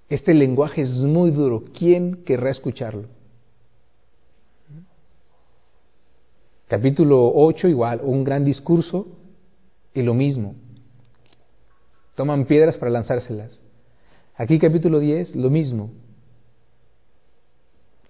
Este 0.09 0.34
lenguaje 0.34 0.82
es 0.82 0.90
muy 0.90 1.30
duro. 1.30 1.64
¿Quién 1.78 2.24
querrá 2.24 2.51
escucharlo? 2.51 3.09
Capítulo 6.68 7.32
8 7.34 7.68
igual, 7.68 8.01
un 8.03 8.24
gran 8.24 8.45
discurso 8.45 9.07
y 9.95 10.03
lo 10.03 10.14
mismo. 10.14 10.55
Toman 12.14 12.47
piedras 12.47 12.76
para 12.76 12.90
lanzárselas. 12.90 13.51
Aquí 14.36 14.59
capítulo 14.59 14.99
10, 14.99 15.36
lo 15.36 15.51
mismo. 15.51 15.90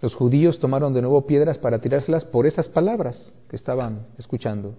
Los 0.03 0.15
judíos 0.17 0.59
tomaron 0.59 0.93
de 0.93 1.01
nuevo 1.01 1.27
piedras 1.27 1.59
para 1.59 1.81
tirárselas 1.81 2.25
por 2.25 2.47
esas 2.47 2.69
palabras 2.69 3.17
que 3.49 3.55
estaban 3.55 4.09
escuchando. 4.19 4.75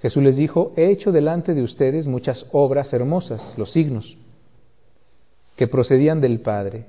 Jesús 0.00 0.22
les 0.22 0.36
dijo, 0.36 0.72
he 0.76 0.90
hecho 0.90 1.10
delante 1.10 1.52
de 1.52 1.64
ustedes 1.64 2.06
muchas 2.06 2.46
obras 2.52 2.92
hermosas, 2.92 3.42
los 3.58 3.72
signos, 3.72 4.16
que 5.56 5.66
procedían 5.66 6.20
del 6.20 6.40
Padre. 6.40 6.86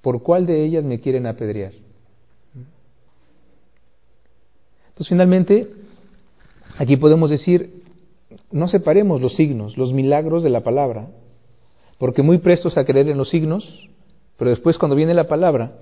¿Por 0.00 0.22
cuál 0.22 0.46
de 0.46 0.64
ellas 0.64 0.84
me 0.84 0.98
quieren 0.98 1.26
apedrear? 1.26 1.72
finalmente, 5.08 5.66
aquí 6.76 6.98
podemos 6.98 7.30
decir, 7.30 7.84
no 8.52 8.68
separemos 8.68 9.22
los 9.22 9.34
signos, 9.34 9.78
los 9.78 9.94
milagros 9.94 10.42
de 10.42 10.50
la 10.50 10.60
palabra, 10.60 11.08
porque 11.96 12.20
muy 12.20 12.36
prestos 12.36 12.76
a 12.76 12.84
creer 12.84 13.08
en 13.08 13.16
los 13.16 13.30
signos, 13.30 13.88
pero 14.40 14.52
después 14.52 14.78
cuando 14.78 14.96
viene 14.96 15.12
la 15.12 15.28
palabra, 15.28 15.72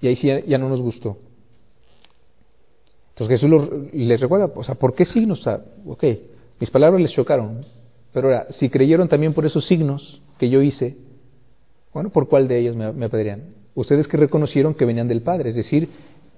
y 0.00 0.06
ahí 0.06 0.16
sí 0.16 0.26
ya, 0.46 0.56
no 0.56 0.70
nos 0.70 0.80
gustó. 0.80 1.18
Entonces 3.10 3.38
Jesús 3.38 3.68
les 3.92 4.18
recuerda, 4.22 4.50
o 4.54 4.64
sea, 4.64 4.76
¿por 4.76 4.94
qué 4.94 5.04
signos? 5.04 5.46
ok, 5.86 6.02
mis 6.58 6.70
palabras 6.70 6.98
les 6.98 7.12
chocaron, 7.12 7.60
pero 8.14 8.28
ahora, 8.28 8.46
si 8.52 8.70
creyeron 8.70 9.06
también 9.10 9.34
por 9.34 9.44
esos 9.44 9.66
signos 9.66 10.22
que 10.38 10.48
yo 10.48 10.62
hice, 10.62 10.96
bueno, 11.92 12.08
¿por 12.08 12.26
cuál 12.26 12.48
de 12.48 12.58
ellos 12.58 12.74
me, 12.74 12.90
me 12.94 13.04
apedrean? 13.04 13.42
Ustedes 13.74 14.08
que 14.08 14.16
reconocieron 14.16 14.72
que 14.72 14.86
venían 14.86 15.06
del 15.06 15.20
Padre, 15.20 15.50
es 15.50 15.56
decir, 15.56 15.90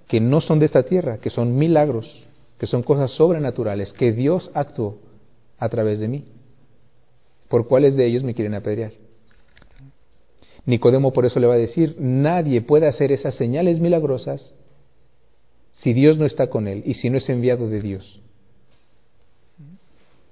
que 0.09 0.19
no 0.19 0.41
son 0.41 0.59
de 0.59 0.67
esta 0.67 0.83
tierra, 0.83 1.19
que 1.19 1.31
son 1.31 1.57
milagros, 1.57 2.13
que 2.59 2.67
son 2.67 2.83
cosas 2.83 3.13
sobrenaturales, 3.13 3.93
que 3.93 4.11
Dios 4.11 4.51
actuó 4.53 4.99
a 5.61 5.69
través 5.69 6.01
de 6.01 6.09
mí. 6.09 6.25
¿Por 7.49 7.69
cuáles 7.69 7.95
de 7.95 8.05
ellos 8.05 8.25
me 8.25 8.35
quieren 8.35 8.55
apedrear? 8.57 8.91
Nicodemo 10.69 11.15
por 11.15 11.25
eso 11.25 11.41
le 11.41 11.47
va 11.47 11.55
a 11.55 11.59
decir, 11.59 11.97
nadie 11.99 12.61
puede 12.61 12.87
hacer 12.87 13.11
esas 13.11 13.35
señales 13.37 13.81
milagrosas 13.81 14.53
si 15.79 15.95
Dios 15.95 16.19
no 16.19 16.27
está 16.27 16.49
con 16.49 16.69
él 16.69 16.83
y 16.85 16.93
si 16.93 17.09
no 17.09 17.17
es 17.17 17.27
enviado 17.31 17.71
de 17.71 17.81
Dios. 17.81 18.21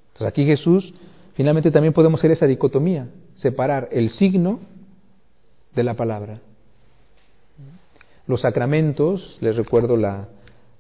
Entonces 0.08 0.26
aquí 0.26 0.44
Jesús, 0.44 0.92
finalmente 1.32 1.70
también 1.70 1.94
podemos 1.94 2.20
hacer 2.20 2.32
esa 2.32 2.44
dicotomía, 2.44 3.08
separar 3.36 3.88
el 3.92 4.10
signo 4.10 4.60
de 5.74 5.84
la 5.84 5.94
palabra. 5.94 6.42
Los 8.26 8.42
sacramentos, 8.42 9.38
les 9.40 9.56
recuerdo 9.56 9.96
la, 9.96 10.28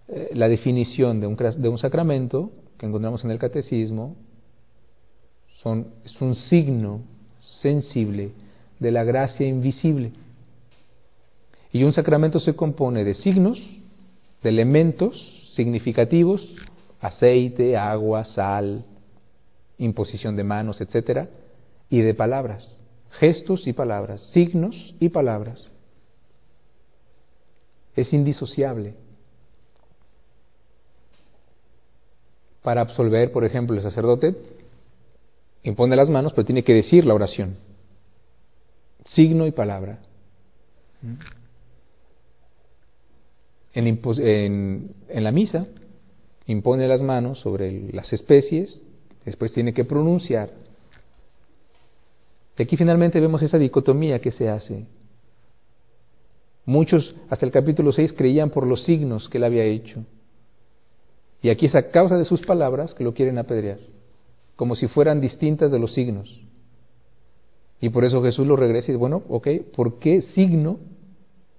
eh, 0.08 0.32
la 0.34 0.48
definición 0.48 1.18
de 1.18 1.28
un, 1.28 1.36
de 1.36 1.68
un, 1.70 1.78
sacramento 1.78 2.50
que 2.76 2.84
encontramos 2.84 3.24
en 3.24 3.30
el 3.30 3.38
catecismo, 3.38 4.16
son, 5.62 5.86
es 6.04 6.20
un 6.20 6.34
signo 6.34 7.00
sensible 7.62 8.32
de 8.78 8.90
la 8.90 9.04
gracia 9.04 9.46
invisible. 9.46 10.12
Y 11.72 11.84
un 11.84 11.92
sacramento 11.92 12.40
se 12.40 12.54
compone 12.54 13.04
de 13.04 13.14
signos, 13.14 13.58
de 14.42 14.48
elementos 14.48 15.14
significativos, 15.54 16.46
aceite, 17.00 17.76
agua, 17.76 18.24
sal, 18.24 18.84
imposición 19.78 20.36
de 20.36 20.44
manos, 20.44 20.80
etcétera, 20.80 21.28
y 21.90 22.00
de 22.00 22.14
palabras, 22.14 22.76
gestos 23.12 23.66
y 23.66 23.72
palabras, 23.72 24.22
signos 24.32 24.94
y 25.00 25.08
palabras 25.08 25.70
es 27.96 28.12
indisociable. 28.12 28.94
Para 32.62 32.82
absolver, 32.82 33.32
por 33.32 33.44
ejemplo, 33.44 33.76
el 33.76 33.82
sacerdote 33.82 34.36
impone 35.62 35.96
las 35.96 36.10
manos, 36.10 36.32
pero 36.32 36.44
tiene 36.44 36.62
que 36.62 36.74
decir 36.74 37.06
la 37.06 37.14
oración. 37.14 37.56
Signo 39.06 39.46
y 39.46 39.52
palabra. 39.52 39.98
En, 43.74 44.94
la 45.08 45.32
misa 45.32 45.66
impone 46.46 46.88
las 46.88 47.02
manos 47.02 47.40
sobre 47.40 47.92
las 47.92 48.12
especies, 48.12 48.80
después 49.24 49.52
tiene 49.52 49.72
que 49.72 49.84
pronunciar. 49.84 50.50
Y 52.58 52.62
aquí 52.62 52.76
finalmente 52.76 53.20
vemos 53.20 53.42
esa 53.42 53.58
dicotomía 53.58 54.18
que 54.20 54.32
se 54.32 54.48
hace 54.48 54.86
Muchos 56.66 57.14
hasta 57.30 57.46
el 57.46 57.52
capítulo 57.52 57.92
6 57.92 58.12
creían 58.12 58.50
por 58.50 58.66
los 58.66 58.82
signos 58.82 59.28
que 59.28 59.38
él 59.38 59.44
había 59.44 59.62
hecho. 59.62 60.04
Y 61.40 61.48
aquí 61.48 61.66
es 61.66 61.74
a 61.76 61.90
causa 61.90 62.16
de 62.16 62.24
sus 62.24 62.44
palabras 62.44 62.92
que 62.92 63.04
lo 63.04 63.14
quieren 63.14 63.38
apedrear, 63.38 63.78
como 64.56 64.74
si 64.74 64.88
fueran 64.88 65.20
distintas 65.20 65.70
de 65.70 65.78
los 65.78 65.94
signos. 65.94 66.42
Y 67.80 67.90
por 67.90 68.04
eso 68.04 68.22
Jesús 68.22 68.46
lo 68.46 68.56
regresa 68.56 68.86
y 68.86 68.92
dice, 68.92 68.98
bueno, 68.98 69.22
ok, 69.28 69.48
¿por 69.74 69.98
qué 69.98 70.22
signo 70.22 70.78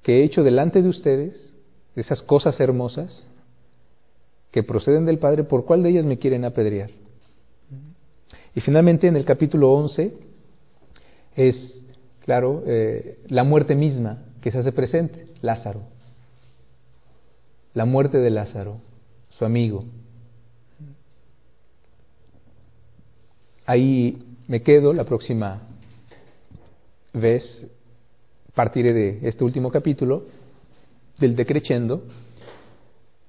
que 0.01 0.19
he 0.19 0.23
hecho 0.23 0.43
delante 0.43 0.81
de 0.81 0.89
ustedes, 0.89 1.33
de 1.95 2.01
esas 2.01 2.21
cosas 2.23 2.59
hermosas 2.59 3.25
que 4.51 4.63
proceden 4.63 5.05
del 5.05 5.19
Padre, 5.19 5.43
por 5.43 5.65
cuál 5.65 5.83
de 5.83 5.89
ellas 5.89 6.05
me 6.05 6.17
quieren 6.17 6.45
apedrear? 6.45 6.89
Y 8.55 8.61
finalmente 8.61 9.07
en 9.07 9.15
el 9.15 9.25
capítulo 9.25 9.71
11 9.73 10.13
es, 11.35 11.85
claro, 12.25 12.63
eh, 12.65 13.19
la 13.27 13.43
muerte 13.43 13.75
misma 13.75 14.23
que 14.41 14.51
se 14.51 14.57
hace 14.57 14.71
presente, 14.71 15.27
Lázaro. 15.41 15.81
La 17.75 17.85
muerte 17.85 18.17
de 18.17 18.31
Lázaro, 18.31 18.81
su 19.29 19.45
amigo. 19.45 19.83
Ahí 23.67 24.17
me 24.47 24.63
quedo, 24.63 24.93
la 24.93 25.03
próxima 25.03 25.61
vez 27.13 27.67
partiré 28.53 28.93
de 28.93 29.19
este 29.27 29.43
último 29.43 29.71
capítulo, 29.71 30.25
del 31.19 31.35
decrechendo, 31.35 32.03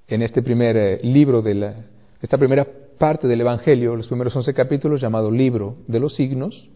en 0.07 0.21
este 0.21 0.41
primer 0.41 0.75
eh, 0.77 0.99
libro 1.03 1.41
de 1.41 1.53
la, 1.53 1.75
esta 2.21 2.37
primera 2.37 2.65
parte 2.97 3.27
del 3.27 3.41
Evangelio, 3.41 3.95
los 3.95 4.07
primeros 4.07 4.35
once 4.35 4.53
capítulos, 4.53 5.01
llamado 5.01 5.31
libro 5.31 5.77
de 5.87 5.99
los 5.99 6.15
signos, 6.15 6.69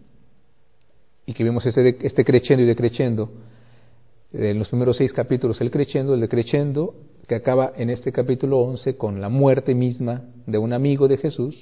y 1.26 1.34
que 1.34 1.44
vemos 1.44 1.66
este, 1.66 1.98
este 2.06 2.24
crescendo 2.24 2.64
y 2.64 2.68
decrechendo. 2.68 3.32
En 4.32 4.58
los 4.58 4.70
primeros 4.70 4.98
seis 4.98 5.14
capítulos 5.14 5.62
el 5.62 5.70
crescendo, 5.70 6.14
el 6.14 6.22
decreciendo, 6.22 6.96
que 7.28 7.36
acaba 7.36 7.74
en 7.76 7.90
este 7.90 8.12
capítulo 8.12 8.60
11 8.60 8.98
con 8.98 9.22
la 9.22 9.30
muerte 9.30 9.76
misma 9.76 10.24
de 10.46 10.58
un 10.58 10.74
amigo 10.74 11.08
de 11.08 11.18
Jesús, 11.18 11.56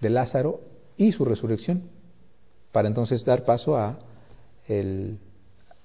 de 0.00 0.10
Lázaro, 0.10 0.60
y 0.96 1.12
su 1.12 1.24
resurrección, 1.24 1.82
para 2.72 2.88
entonces 2.88 3.24
dar 3.24 3.44
paso 3.44 3.76
a, 3.76 3.98
el, 4.66 5.18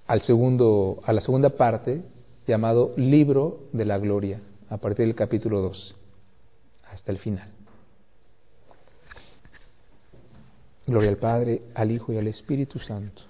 al 0.07 0.21
segundo, 0.21 1.01
a 1.03 1.13
la 1.13 1.21
segunda 1.21 1.49
parte 1.49 2.01
llamado 2.47 2.93
libro 2.95 3.67
de 3.73 3.85
la 3.85 3.97
gloria, 3.97 4.39
a 4.69 4.77
partir 4.77 5.05
del 5.05 5.15
capítulo 5.15 5.61
2 5.61 5.95
hasta 6.91 7.11
el 7.11 7.17
final. 7.19 7.49
Gloria 10.87 11.09
al 11.09 11.17
Padre, 11.17 11.61
al 11.75 11.91
Hijo 11.91 12.13
y 12.13 12.17
al 12.17 12.27
Espíritu 12.27 12.79
Santo 12.79 13.23